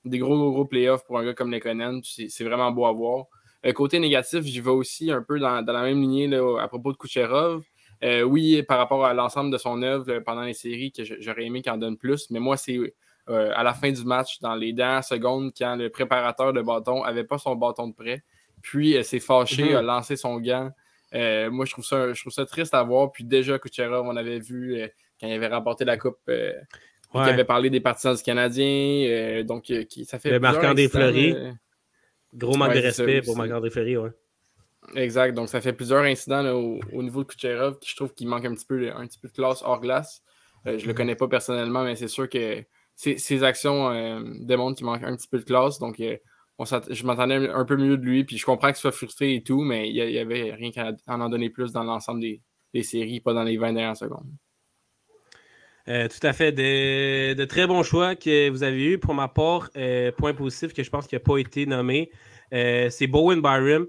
des 0.07 0.19
gros, 0.19 0.37
gros, 0.37 0.53
gros 0.53 0.65
playoffs 0.65 1.05
pour 1.05 1.19
un 1.19 1.25
gars 1.25 1.35
comme 1.35 1.51
Lekonen. 1.51 2.01
C'est 2.03 2.45
vraiment 2.45 2.71
beau 2.73 2.87
à 2.87 2.93
voir. 2.93 3.27
Euh, 3.67 3.73
côté 3.73 3.99
négatif, 3.99 4.43
j'y 4.43 4.61
vais 4.61 4.71
aussi 4.71 5.11
un 5.11 5.23
peu 5.23 5.39
dans, 5.39 5.61
la 5.61 5.83
même 5.83 6.01
lignée 6.01 6.31
à 6.61 6.69
propos 6.69 6.93
de 6.93 6.97
Kucherov. 6.97 7.63
Euh, 8.03 8.23
oui, 8.23 8.63
par 8.63 8.79
rapport 8.79 9.05
à 9.05 9.15
l'ensemble 9.15 9.51
de 9.51 9.57
son 9.57 9.83
œuvre 9.83 10.11
euh, 10.11 10.21
pendant 10.21 10.43
les 10.43 10.53
séries, 10.53 10.93
que 10.93 11.03
j'aurais 11.21 11.45
aimé 11.45 11.63
qu'il 11.63 11.73
en 11.73 11.79
donne 11.79 11.97
plus, 11.97 12.29
mais 12.31 12.41
moi, 12.41 12.57
c'est 12.57 12.79
à 13.27 13.63
la 13.63 13.73
fin 13.73 13.91
du 13.91 14.05
match, 14.05 14.41
dans 14.41 14.55
les 14.55 14.75
dernières 14.75 15.05
secondes, 15.05 15.51
quand 15.57 15.77
le 15.77 15.89
préparateur 15.89 16.53
de 16.53 16.61
bâton 16.61 17.05
n'avait 17.05 17.25
pas 17.25 17.39
son 17.39 17.57
bâton 17.57 17.89
de 17.89 17.95
prêt, 17.95 18.23
puis 18.61 19.03
s'est 19.03 19.21
fâché, 19.21 19.71
mhm. 19.71 19.77
a 19.77 19.83
lancé 19.83 20.17
son 20.17 20.39
gant. 20.41 20.71
moi, 21.13 21.65
je 21.65 21.71
trouve, 21.71 21.87
ça, 21.87 22.13
je 22.13 22.21
trouve 22.21 22.33
ça 22.35 22.45
triste 22.45 22.75
à 22.75 22.83
voir. 22.83 23.13
Puis 23.13 23.25
déjà, 23.25 23.59
Kucherov, 23.59 24.07
on 24.07 24.17
avait 24.17 24.41
vu 24.41 24.79
quand 25.19 25.27
il 25.27 25.33
avait 25.33 25.49
remporté 25.49 25.87
la 25.87 25.97
Coupe, 25.97 26.19
il 26.29 27.21
avait 27.21 27.45
parlé 27.45 27.71
des 27.71 27.81
partisans 27.81 28.15
du 28.15 28.23
Canadien. 28.23 29.43
donc, 29.45 29.73
ça 30.05 30.19
fait. 30.19 30.31
Le 30.31 30.41
marquant 30.41 30.75
des 30.75 30.91
fleuris. 30.91 31.35
Gros 32.35 32.57
manque 32.57 32.75
de 32.75 32.81
respect 32.81 33.23
pour 33.23 33.37
Marc-André 33.37 33.71
Ferry, 33.71 33.97
ouais. 33.97 34.11
Exact. 34.95 35.35
Donc, 35.35 35.49
ça 35.49 35.61
fait 35.61 35.73
plusieurs 35.73 36.03
incidents 36.03 36.45
au, 36.53 37.03
niveau 37.03 37.23
de 37.23 37.29
Kucherov 37.29 37.79
qui 37.79 37.91
je 37.91 37.97
trouve 37.97 38.13
qu'il 38.13 38.29
manque 38.29 38.45
un 38.45 38.55
petit 38.55 38.67
peu, 38.67 38.91
un 38.95 39.07
petit 39.07 39.19
peu 39.19 39.29
de 39.29 39.33
classe 39.33 39.63
hors 39.63 39.81
glace. 39.81 40.23
Euh, 40.67 40.79
je 40.79 40.83
ne 40.83 40.89
le 40.89 40.93
mhm. 40.93 40.95
connais 40.95 41.15
pas 41.17 41.29
personnellement, 41.29 41.85
mais 41.85 41.97
c'est 41.97 42.09
sûr 42.09 42.29
que 42.29 42.65
ses, 42.95 43.45
actions 43.45 43.91
euh, 43.91 44.21
démontrent 44.41 44.77
qu'il 44.77 44.87
manque 44.87 45.03
un 45.03 45.17
petit 45.17 45.29
peu 45.29 45.39
de 45.39 45.45
classe. 45.45 45.79
Donc, 45.79 46.01
euh, 46.01 46.17
je 46.91 47.07
m'entendais 47.07 47.49
un 47.49 47.65
peu 47.65 47.77
mieux 47.77 47.97
de 47.97 48.05
lui. 48.05 48.25
Puis 48.25 48.37
je 48.37 48.45
comprends 48.45 48.69
qu'il 48.69 48.77
soit 48.77 48.93
frustré 48.93 49.35
et 49.35 49.43
tout, 49.43 49.63
mais 49.63 49.89
il 49.89 49.95
n'y 49.95 50.19
avait 50.19 50.53
rien 50.53 50.71
qu'à 50.71 50.93
en, 51.07 51.21
en 51.21 51.29
donner 51.29 51.51
plus 51.51 51.73
dans 51.73 51.85
l'ensemble 51.85 52.21
des, 52.21 52.43
des, 52.73 52.83
séries, 52.83 53.21
pas 53.21 53.33
dans 53.33 53.45
les 53.45 53.57
20 53.57 53.73
dernières 53.73 53.97
secondes. 53.97 54.31
Tout 55.87 56.27
à 56.27 56.33
fait. 56.33 56.53
De, 56.53 57.45
très 57.45 57.67
bons 57.67 57.83
choix 57.83 58.15
que 58.17 58.49
vous 58.51 58.63
avez 58.63 58.93
eu. 58.93 58.99
Pour 58.99 59.15
ma 59.15 59.29
part, 59.29 59.71
point 60.17 60.35
positif 60.35 60.73
que 60.73 60.83
je 60.83 60.91
pense 60.91 61.07
qu'il 61.07 61.17
n'a 61.17 61.25
pas 61.25 61.39
été 61.39 61.67
nommé, 61.67 62.11
euh, 62.55 62.89
c'est 62.91 63.07
Bowen 63.07 63.41
Byram. 63.41 63.87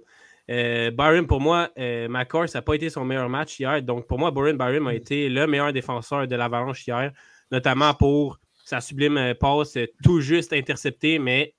Euh, 0.49 0.91
Byram, 0.91 1.27
pour 1.27 1.41
moi, 1.41 1.69
euh, 1.77 2.07
McCord, 2.07 2.49
ça 2.49 2.59
n'a 2.59 2.61
pas 2.61 2.75
été 2.75 2.89
son 2.89 3.05
meilleur 3.05 3.29
match 3.29 3.59
hier. 3.59 3.81
Donc, 3.81 4.07
pour 4.07 4.19
moi, 4.19 4.31
Bowen 4.31 4.57
Byram 4.57 4.87
a 4.87 4.93
mm. 4.93 4.95
été 4.95 5.29
le 5.29 5.47
meilleur 5.47 5.71
défenseur 5.73 6.27
de 6.27 6.35
l'Avalanche 6.35 6.85
hier, 6.87 7.11
notamment 7.51 7.93
pour 7.93 8.39
sa 8.63 8.81
sublime 8.81 9.35
passe 9.39 9.77
tout 10.03 10.21
juste 10.21 10.51
interceptée, 10.51 11.19
mais 11.19 11.53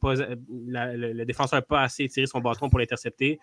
pas, 0.00 0.14
le, 0.14 1.24
défenseur 1.24 1.58
n'a 1.58 1.62
pas 1.62 1.82
assez 1.82 2.06
tiré 2.08 2.26
son 2.26 2.38
bâton 2.38 2.68
pour 2.70 2.78
l'intercepter. 2.78 3.40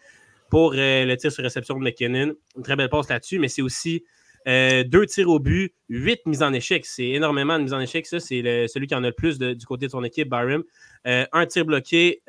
Pour 0.49 0.73
le 0.73 1.15
tir 1.15 1.29
sur 1.31 1.43
réception 1.43 1.77
de 1.77 1.83
McKinnon, 1.83 2.33
une 2.55 2.63
très 2.63 2.77
belle 2.77 2.89
passe 2.89 3.09
là-dessus, 3.09 3.37
mais 3.37 3.49
c'est 3.49 3.61
aussi 3.61 4.05
deux 4.45 5.05
tirs 5.05 5.29
au 5.29 5.39
but, 5.39 5.73
huit 5.89 6.19
mises 6.25 6.43
en 6.43 6.53
échec. 6.53 6.85
C'est 6.85 7.09
énormément 7.09 7.57
de 7.57 7.63
mises 7.63 7.73
en 7.73 7.79
échec. 7.79 8.05
Ça, 8.05 8.19
c'est 8.19 8.41
celui 8.67 8.87
qui 8.87 8.95
en 8.95 9.03
a 9.03 9.07
le 9.07 9.13
plus 9.13 9.39
du 9.39 9.65
côté 9.65 9.85
de 9.85 9.91
son 9.91 10.03
équipe, 10.03 10.29
Byram. 10.29 10.63
un 11.05 11.45
tir 11.45 11.65
bloqué, 11.65 12.21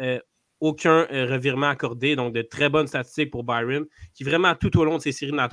aucun 0.63 1.09
euh, 1.11 1.27
revirement 1.27 1.69
accordé. 1.69 2.15
Donc, 2.15 2.33
de 2.33 2.41
très 2.41 2.69
bonnes 2.69 2.87
statistiques 2.87 3.33
pour 3.33 3.43
Byron, 3.43 3.85
qui 4.15 4.23
vraiment 4.23 4.55
tout 4.55 4.79
au 4.79 4.85
long 4.85 4.97
de 4.97 5.03
ces 5.03 5.11
séries 5.11 5.33
là 5.33 5.49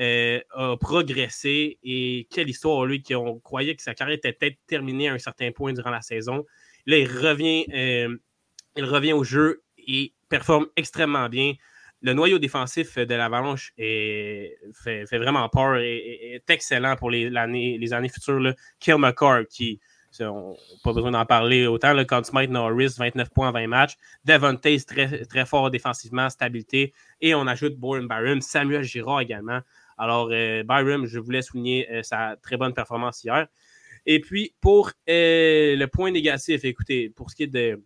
euh, 0.00 0.40
a 0.52 0.76
progressé. 0.76 1.78
Et 1.82 2.28
quelle 2.30 2.48
histoire, 2.48 2.86
lui, 2.86 3.02
qui 3.02 3.16
on 3.16 3.40
croyait 3.40 3.74
que 3.74 3.82
sa 3.82 3.94
carrière 3.94 4.16
était 4.16 4.32
peut-être 4.32 4.58
terminée 4.68 5.08
à 5.08 5.14
un 5.14 5.18
certain 5.18 5.50
point 5.50 5.72
durant 5.72 5.90
la 5.90 6.02
saison. 6.02 6.44
Là, 6.86 6.98
il 6.98 7.08
revient, 7.08 7.66
euh, 7.74 8.16
il 8.76 8.84
revient 8.84 9.12
au 9.12 9.24
jeu 9.24 9.64
et 9.76 10.14
performe 10.28 10.68
extrêmement 10.76 11.28
bien. 11.28 11.54
Le 12.02 12.12
noyau 12.12 12.38
défensif 12.38 12.98
de 12.98 13.14
l'Avalanche 13.14 13.72
fait, 13.76 14.56
fait, 14.74 15.18
vraiment 15.18 15.48
peur 15.48 15.76
et 15.76 16.34
est 16.34 16.50
excellent 16.50 16.96
pour 16.96 17.10
les, 17.10 17.30
les 17.30 17.92
années 17.92 18.08
futures. 18.08 18.54
Kill 18.80 18.96
McCarr, 18.98 19.46
qui 19.48 19.80
pas 20.82 20.92
besoin 20.92 21.10
d'en 21.10 21.24
parler 21.24 21.66
autant. 21.66 21.94
Le 21.94 22.04
Conn 22.04 22.24
Smith, 22.24 22.50
Norris, 22.50 22.94
29 22.98 23.30
points 23.30 23.48
en 23.48 23.52
20 23.52 23.66
matchs. 23.66 23.96
Devon 24.24 24.56
Taze, 24.56 24.84
très, 24.84 25.24
très 25.24 25.46
fort 25.46 25.70
défensivement, 25.70 26.28
stabilité. 26.28 26.92
Et 27.20 27.34
on 27.34 27.46
ajoute 27.46 27.76
Bourne 27.76 28.06
Byron, 28.06 28.40
Samuel 28.40 28.82
Girard 28.82 29.20
également. 29.20 29.60
Alors, 29.98 30.30
euh, 30.32 30.62
je 31.06 31.18
voulais 31.18 31.42
souligner 31.42 31.90
euh, 31.90 32.02
sa 32.02 32.36
très 32.42 32.56
bonne 32.56 32.74
performance 32.74 33.22
hier. 33.24 33.46
Et 34.04 34.20
puis, 34.20 34.54
pour 34.60 34.90
euh, 35.08 35.76
le 35.76 35.86
point 35.86 36.10
négatif, 36.10 36.64
écoutez, 36.64 37.10
pour 37.10 37.30
ce 37.30 37.36
qui 37.36 37.44
est 37.44 37.46
de, 37.46 37.80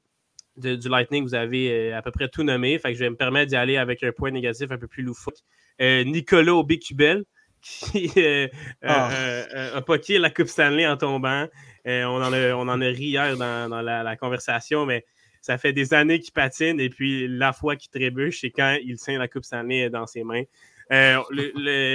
du 0.57 0.89
Lightning, 0.89 1.23
vous 1.23 1.35
avez 1.35 1.93
à 1.93 2.03
peu 2.03 2.11
près 2.11 2.29
tout 2.29 2.43
nommé. 2.43 2.79
Fait 2.79 2.93
que 2.93 2.99
je 2.99 3.05
vais 3.05 3.11
me 3.11 3.17
permettre 3.17 3.51
d'y 3.51 3.57
aller 3.57 3.77
avec 3.77 4.03
un 4.03 4.13
point 4.13 4.31
négatif 4.31 4.71
un 4.71 4.79
peu 4.79 4.87
plus 4.87 5.03
loufoque. 5.03 5.39
Nicolas 5.81 6.55
Aubécubel, 6.55 7.25
qui 7.61 8.11
ah. 8.83 9.11
a 9.75 9.83
poqué 9.83 10.19
la 10.19 10.31
Coupe 10.31 10.49
Stanley 10.49 10.87
en 10.87 10.97
tombant. 10.97 11.47
on, 11.85 12.23
en 12.23 12.33
a, 12.33 12.53
on 12.55 12.69
en 12.69 12.81
a 12.81 12.87
ri 12.87 13.07
hier 13.07 13.37
dans, 13.37 13.83
la, 13.83 14.17
conversation, 14.17 14.87
mais 14.87 15.05
ça 15.41 15.59
fait 15.59 15.73
des 15.73 15.95
années 15.95 16.21
qu'il 16.21 16.33
patine 16.33 16.81
et 16.81 16.89
puis 16.89 17.29
la 17.29 17.53
fois 17.53 17.77
qu'il 17.77 17.91
trébuche, 17.91 18.41
c'est 18.41 18.51
quand 18.51 18.79
il 18.83 18.97
tient 18.99 19.19
la 19.19 19.29
Coupe 19.29 19.45
Stanley 19.45 19.91
dans 19.91 20.07
ses 20.07 20.25
mains. 20.25 20.43
Euh, 20.93 21.21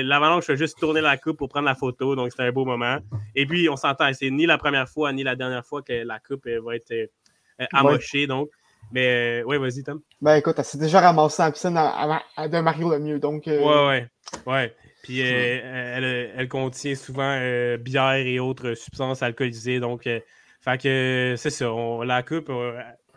L'Avalanche 0.03 0.49
a 0.49 0.55
juste 0.55 0.77
tourné 0.79 1.01
la 1.01 1.17
coupe 1.17 1.37
pour 1.37 1.49
prendre 1.49 1.65
la 1.65 1.75
photo, 1.75 2.15
donc 2.15 2.31
c'était 2.31 2.43
un 2.43 2.51
beau 2.51 2.65
moment. 2.65 2.99
Et 3.35 3.45
puis, 3.45 3.69
on 3.69 3.75
s'entend, 3.75 4.11
c'est 4.13 4.29
ni 4.29 4.45
la 4.45 4.57
première 4.57 4.89
fois 4.89 5.13
ni 5.13 5.23
la 5.23 5.35
dernière 5.35 5.65
fois 5.65 5.81
que 5.81 5.93
la 5.93 6.19
coupe 6.19 6.45
euh, 6.47 6.59
va 6.61 6.75
être 6.75 7.09
euh, 7.61 7.65
amochée. 7.73 8.27
Donc. 8.27 8.49
Mais 8.93 9.41
oui, 9.45 9.57
vas-y, 9.57 9.83
Tom. 9.83 10.01
Ben 10.21 10.35
écoute, 10.35 10.55
elle 10.57 10.65
s'est 10.65 10.77
déjà 10.77 10.99
ramassée 10.99 11.43
en 11.43 11.51
piscine 11.51 11.75
de 11.75 12.59
Mario 12.59 12.91
Lemieux. 12.91 13.19
Donc, 13.19 13.43
Ouais, 13.45 13.57
ouais. 13.57 14.07
Ouais. 14.45 14.75
Puis 15.01 15.21
elle, 15.21 16.33
elle, 16.35 16.47
contient 16.49 16.95
souvent 16.95 17.37
bière 17.79 18.15
et 18.15 18.39
autres 18.39 18.73
substances 18.73 19.23
alcoolisées. 19.23 19.79
Donc, 19.79 20.03
fait 20.03 20.81
que 20.81 21.35
c'est 21.37 21.49
ça. 21.51 21.69
la 22.03 22.21
coupe, 22.21 22.51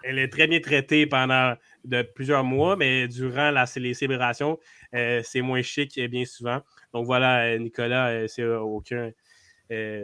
elle 0.05 0.19
est 0.19 0.29
très 0.29 0.47
bien 0.47 0.61
traitée 0.61 1.07
pendant 1.07 1.55
de 1.85 2.03
plusieurs 2.03 2.45
mois, 2.45 2.77
mais 2.77 3.09
durant 3.09 3.51
la, 3.51 3.65
les 3.77 3.95
célébrations, 3.95 4.59
euh, 4.95 5.21
c'est 5.25 5.41
moins 5.41 5.63
chic 5.63 5.99
bien 6.09 6.25
souvent. 6.25 6.61
Donc 6.93 7.07
voilà, 7.07 7.45
euh, 7.47 7.59
Nicolas, 7.59 8.09
euh, 8.09 8.27
c'est 8.29 8.45
aucun, 8.45 9.11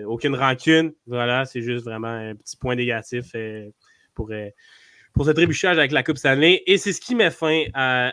aucune 0.07 0.34
rancune. 0.34 0.93
Voilà, 1.07 1.45
c'est 1.45 1.62
juste 1.62 1.84
vraiment 1.84 2.09
un 2.09 2.34
petit 2.34 2.57
point 2.57 2.74
négatif 2.74 3.34
pour, 5.14 5.25
ce 5.27 5.31
trébuchage 5.31 5.79
avec 5.79 5.93
la 5.93 6.03
Coupe 6.03 6.18
Stanley. 6.18 6.62
Et 6.66 6.79
c'est 6.79 6.93
ce 6.93 7.01
qui 7.01 7.14
met 7.14 7.31
fin 7.31 7.64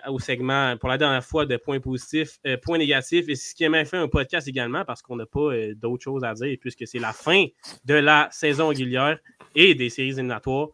au 0.08 0.20
segment 0.20 0.78
pour 0.78 0.89
la 0.89 0.97
dernière 0.97 1.24
fois 1.24 1.45
de 1.45 1.58
points 1.58 1.80
positifs, 1.80 2.39
points 2.64 2.78
négatifs. 2.78 3.30
Et 3.30 3.36
c'est 3.36 3.51
ce 3.51 3.55
qui 3.55 3.68
met 3.70 3.86
fin 3.86 4.01
au 4.01 4.08
podcast 4.08 4.47
également 4.47 4.84
parce 4.86 5.01
qu'on 5.01 5.16
n'a 5.16 5.26
pas 5.26 5.51
d'autres 5.76 6.03
choses 6.03 6.24
à 6.24 6.34
dire 6.34 6.58
puisque 6.60 6.88
c'est 6.88 6.99
la 6.99 7.14
fin 7.14 7.45
de 7.86 7.93
la 7.93 8.28
saison 8.32 8.70
régulière 8.70 9.20
et 9.55 9.76
des 9.76 9.89
séries 9.89 10.10
éliminatoires. 10.10 10.70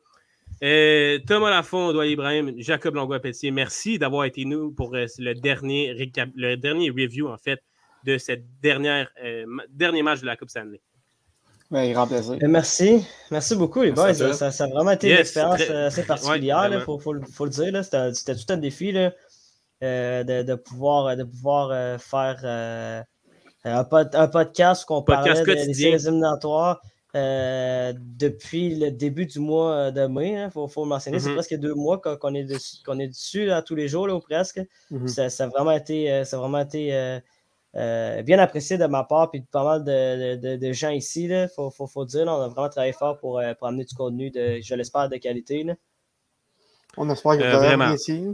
Euh, 0.64 1.20
Thomas 1.28 1.50
Lafont, 1.50 1.92
Doyle 1.92 2.12
Ibrahim, 2.12 2.54
Jacob 2.58 2.96
Langlois-Pelletier, 2.96 3.52
merci 3.52 4.00
d'avoir 4.00 4.24
été 4.26 4.46
nous 4.46 4.72
pour 4.72 4.96
euh, 4.96 5.06
le, 5.18 5.34
dernier 5.34 5.94
le 6.36 6.56
dernier 6.56 6.90
review, 6.90 7.28
en 7.28 7.38
fait, 7.38 7.62
de 8.06 8.18
cette 8.18 8.46
dernière 8.62 9.10
euh, 9.24 9.46
dernier 9.70 10.04
match 10.04 10.22
de 10.22 10.26
la 10.26 10.38
Coupe 10.38 10.50
Stanley. 10.50 10.82
Ben, 11.74 11.92
grand 11.92 12.06
plaisir. 12.06 12.38
merci. 12.48 13.04
Merci 13.32 13.56
beaucoup, 13.56 13.82
les 13.82 13.92
boys. 13.92 14.14
Ça, 14.14 14.48
a 14.48 14.68
vraiment 14.68 14.92
été 14.92 15.10
une 15.10 15.18
expérience 15.18 15.60
assez 15.62 16.04
particulière, 16.04 16.70
il 16.72 16.80
faut, 16.82 17.00
faut, 17.00 17.14
le 17.14 17.50
dire. 17.50 17.84
C'était 17.84 18.36
tout 18.36 18.54
un 18.54 18.58
défi 18.58 18.94
de, 18.94 19.12
de, 19.82 20.54
pouvoir, 20.54 21.18
de 21.18 21.24
pouvoir 21.24 22.00
faire 22.00 23.04
un, 23.66 23.84
podcast 24.28 24.86
qu'on 24.86 25.02
parlait 25.02 25.44
des 25.44 25.74
séries 25.74 25.96
éliminatoires. 25.96 26.80
Euh, 27.16 27.94
depuis 27.96 28.74
le 28.74 28.90
début 28.90 29.28
du 29.28 29.38
mois 29.38 29.72
euh, 29.72 29.92
de 29.92 30.08
mai. 30.08 30.32
Il 30.32 30.36
hein, 30.36 30.50
faut, 30.50 30.68
le 30.78 30.86
mentionner. 30.86 31.20
C'est 31.20 31.30
mm-hmm. 31.30 31.34
presque 31.36 31.56
deux 31.58 31.76
mois 31.76 32.02
qu'on 32.02 32.34
est, 32.34 32.44
dessus, 32.44 32.78
est 32.88 33.08
dessus 33.08 33.52
tous 33.68 33.76
les 33.76 33.88
jours, 33.88 34.08
là, 34.08 34.16
ou 34.16 34.20
presque. 34.20 34.60
Mm-hmm. 34.92 35.30
ça, 35.30 35.44
a 35.44 35.48
vraiment 35.48 35.74
été, 35.74 36.26
ça 36.26 36.40
vraiment 36.40 36.62
été 36.62 37.22
euh, 37.76 38.22
bien 38.22 38.40
apprécié 38.40 38.78
de 38.78 38.86
ma 38.86 39.04
part 39.04 39.30
et 39.34 39.40
de 39.40 39.46
pas 39.46 39.64
mal 39.64 39.84
de, 39.84 40.74
gens 40.74 40.90
ici. 40.90 41.26
Il 41.26 41.50
faut, 41.56 41.72
faut, 41.72 42.06
dire, 42.06 42.26
on 42.28 42.42
a 42.42 42.48
vraiment 42.48 42.70
travaillé 42.70 42.94
fort 42.94 43.18
pour, 43.18 43.42
pour 43.58 43.68
amener 43.68 43.86
du 43.86 43.96
contenu, 43.96 44.30
de, 44.30 44.60
je 44.62 44.76
l'espère, 44.76 45.10
de 45.10 45.18
qualité. 45.18 45.66
On 46.98 47.10
espère 47.10 47.38
que 47.38 47.38
vous 47.38 47.64
avez 47.64 47.84
apprécié. 47.84 48.28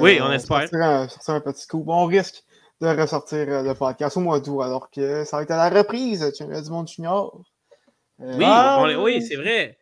oui, 0.00 0.18
on 0.20 0.32
espère. 0.32 0.68
Sortir 0.68 1.34
un, 1.34 1.40
petit 1.40 1.66
coup. 1.66 1.84
Bon, 1.84 2.04
on 2.04 2.06
risque 2.06 2.42
de 2.80 2.88
ressortir 2.88 3.62
le 3.62 3.72
podcast 3.74 4.16
au 4.16 4.20
mois 4.20 4.40
d'août, 4.40 4.62
alors 4.62 4.90
que 4.90 5.24
ça 5.24 5.36
va 5.36 5.42
être 5.44 5.52
à 5.52 5.70
la 5.70 5.78
reprise, 5.78 6.32
du 6.36 6.70
monde 6.70 6.88
junior. 6.88 7.40
Oui, 8.18 8.44
ah, 8.44 8.84
oui 8.98 9.22
c'est 9.22 9.36
vrai. 9.36 9.78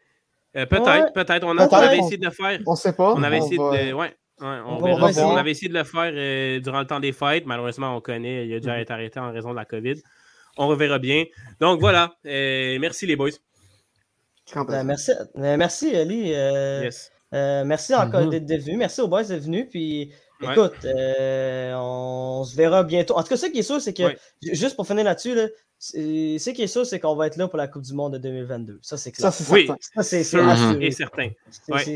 Euh, 0.56 0.66
peut-être, 0.66 1.12
peut-être. 1.12 1.44
On, 1.44 1.56
avait 1.56 1.98
essayé 1.98 2.16
de 2.16 2.24
le 2.24 2.32
faire. 2.32 2.58
On 2.66 2.72
ne 2.72 2.76
sait 2.76 2.92
pas. 2.92 3.12
On 3.14 3.22
avait 3.22 3.38
essayé 3.38 3.56
de. 3.56 3.92
Ouais. 3.92 4.14
On, 4.40 5.36
avait 5.36 5.50
essayé 5.50 5.68
de 5.68 5.78
le 5.78 5.84
faire 5.84 6.12
euh, 6.14 6.60
durant 6.60 6.80
le 6.80 6.86
temps 6.86 7.00
des 7.00 7.12
fêtes. 7.12 7.46
Malheureusement, 7.46 7.96
on 7.96 8.00
connaît, 8.00 8.46
il 8.46 8.54
a 8.54 8.60
déjà 8.60 8.76
mm-hmm. 8.76 8.82
été 8.82 8.92
arrêté 8.92 9.20
en 9.20 9.32
raison 9.32 9.50
de 9.50 9.56
la 9.56 9.64
COVID. 9.64 9.94
On 10.56 10.68
reverra 10.68 10.98
bien. 10.98 11.24
Donc 11.60 11.80
voilà. 11.80 12.14
Euh, 12.26 12.78
merci 12.80 13.06
les 13.06 13.16
boys. 13.16 13.30
Ben, 14.54 14.84
merci, 14.84 15.12
merci 15.34 15.94
Ali. 15.94 16.32
merci 17.32 17.94
encore 17.94 18.22
mm-hmm. 18.22 18.44
d'être 18.44 18.64
venu. 18.64 18.76
Merci 18.76 19.00
aux 19.00 19.08
boys 19.08 19.24
d'être 19.24 19.44
venus. 19.44 19.66
Puis 19.70 20.12
écoute, 20.42 20.74
on 20.84 22.44
se 22.44 22.56
verra 22.56 22.82
bientôt. 22.82 23.16
En 23.16 23.22
tout 23.22 23.28
cas, 23.28 23.36
ce 23.36 23.46
qui 23.46 23.58
est 23.58 23.62
sûr, 23.62 23.80
c'est 23.80 23.94
que, 23.94 24.16
juste 24.42 24.76
pour 24.76 24.86
finir 24.86 25.04
là-dessus, 25.04 25.34
là, 25.34 25.48
ce 25.80 26.50
qui 26.50 26.62
est 26.62 26.66
sûr, 26.66 26.84
c'est 26.84 27.00
qu'on 27.00 27.16
va 27.16 27.26
être 27.26 27.36
là 27.36 27.48
pour 27.48 27.56
la 27.56 27.66
Coupe 27.66 27.82
du 27.82 27.94
Monde 27.94 28.12
de 28.12 28.18
2022. 28.18 28.80
Ça, 28.82 28.98
c'est 28.98 29.12
clair. 29.12 29.32
Ça, 29.32 29.44
c'est 30.02 30.36
oui, 30.36 30.40
assuré. 30.50 30.86
Et 30.86 30.90
certain. 30.90 31.30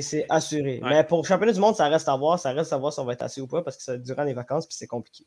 C'est 0.00 0.26
assuré. 0.28 0.80
Mais 0.82 1.04
pour 1.04 1.22
le 1.22 1.26
championnat 1.26 1.52
du 1.52 1.60
monde, 1.60 1.76
ça 1.76 1.88
reste 1.88 2.08
à 2.08 2.16
voir. 2.16 2.38
Ça 2.38 2.52
reste 2.52 2.72
à 2.72 2.78
voir 2.78 2.92
si 2.92 3.00
on 3.00 3.04
va 3.04 3.12
être 3.12 3.22
assez 3.22 3.40
ou 3.40 3.46
pas 3.46 3.62
parce 3.62 3.76
que 3.76 3.82
c'est 3.82 4.02
durant 4.02 4.24
les 4.24 4.34
vacances 4.34 4.66
puis 4.66 4.76
c'est 4.76 4.86
compliqué. 4.86 5.24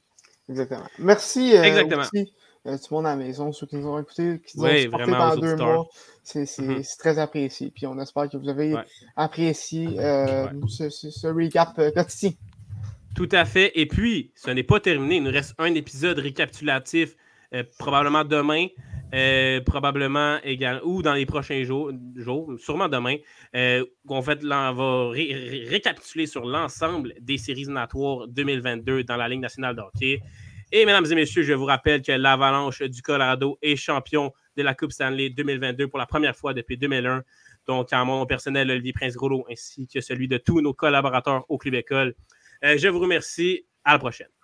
Exactement. 0.49 0.88
Merci 0.99 1.55
euh, 1.57 1.63
Exactement. 1.63 2.01
Aussi, 2.01 2.34
euh, 2.65 2.78
tout 2.78 2.86
le 2.91 2.95
monde 2.95 3.05
à 3.05 3.09
la 3.09 3.15
maison, 3.18 3.51
ceux 3.51 3.68
qui 3.68 3.76
nous 3.76 3.88
ont 3.88 3.99
écoutés, 3.99 4.41
qui 4.45 4.57
nous 4.57 4.65
ont 4.65 4.78
supportés 4.78 5.11
pendant 5.11 5.36
deux 5.36 5.55
mois. 5.57 5.88
Mm-hmm. 6.26 6.84
C'est 6.84 6.97
très 6.97 7.20
apprécié. 7.20 7.72
Puis 7.76 7.86
on 7.86 7.99
espère 7.99 8.30
que 8.30 8.38
vous 8.38 8.49
avez 8.49 8.76
apprécié 9.15 9.99
euh, 9.99 10.47
ce, 10.68 10.89
ce, 10.89 11.28
recap 11.28 11.76
quotidien. 11.93 12.32
Tout 13.18 13.30
à 13.32 13.45
fait. 13.45 13.72
Et 13.74 13.88
puis, 13.88 14.32
ce 14.36 14.51
n'est 14.51 14.61
pas 14.61 14.80
terminé. 14.80 15.15
Il 15.15 15.24
nous 15.24 15.32
reste 15.32 15.55
un 15.57 15.74
épisode 15.74 16.20
récapitulatif 16.20 17.15
euh, 17.51 17.63
probablement 17.80 18.24
demain, 18.24 18.68
euh, 19.15 19.59
probablement 19.61 20.38
également, 20.43 20.82
ou 20.86 21.01
dans 21.01 21.15
les 21.15 21.26
prochains 21.26 21.63
jours, 21.63 21.91
jours 22.15 22.53
sûrement 22.59 22.88
demain. 22.88 23.15
Euh, 23.55 23.84
on, 24.07 24.20
va 24.20 24.36
récapituler 25.09 26.28
sur 26.28 26.45
l'ensemble 26.45 27.15
des 27.20 27.39
séries 27.39 27.65
natoires 27.65 28.28
2022 28.28 29.03
dans 29.03 29.18
la 29.18 29.28
Ligue 29.28 29.41
nationale 29.41 29.76
de 29.76 29.82
hockey. 29.82 30.22
Et 30.72 30.86
mesdames 30.86 31.07
et 31.11 31.15
messieurs, 31.15 31.41
je 31.41 31.53
vous 31.53 31.65
rappelle 31.65 32.03
que 32.03 32.11
l'Avalanche 32.11 32.84
du 32.84 33.01
Colorado 33.01 33.57
est 33.63 33.78
champion 33.78 34.32
de 34.55 34.61
la 34.61 34.76
Coupe 34.76 34.91
Stanley 34.91 35.32
2022 35.32 35.88
pour 35.88 35.97
la 35.97 36.05
première 36.05 36.36
fois 36.36 36.53
depuis 36.53 36.78
2001. 36.78 37.24
Donc, 37.65 37.91
en 37.93 38.05
mon 38.05 38.28
personnel, 38.28 38.70
Olivier 38.70 38.93
Prince-Groslo, 38.93 39.45
ainsi 39.49 39.88
que 39.88 40.01
celui 40.01 40.28
de 40.28 40.38
tous 40.38 40.61
nos 40.61 40.76
collaborateurs 40.76 41.45
au 41.49 41.57
Club 41.57 41.74
École. 41.74 42.13
Je 42.64 42.88
vous 42.88 42.99
remercie. 42.99 43.66
À 43.84 43.93
la 43.93 43.99
prochaine. 43.99 44.37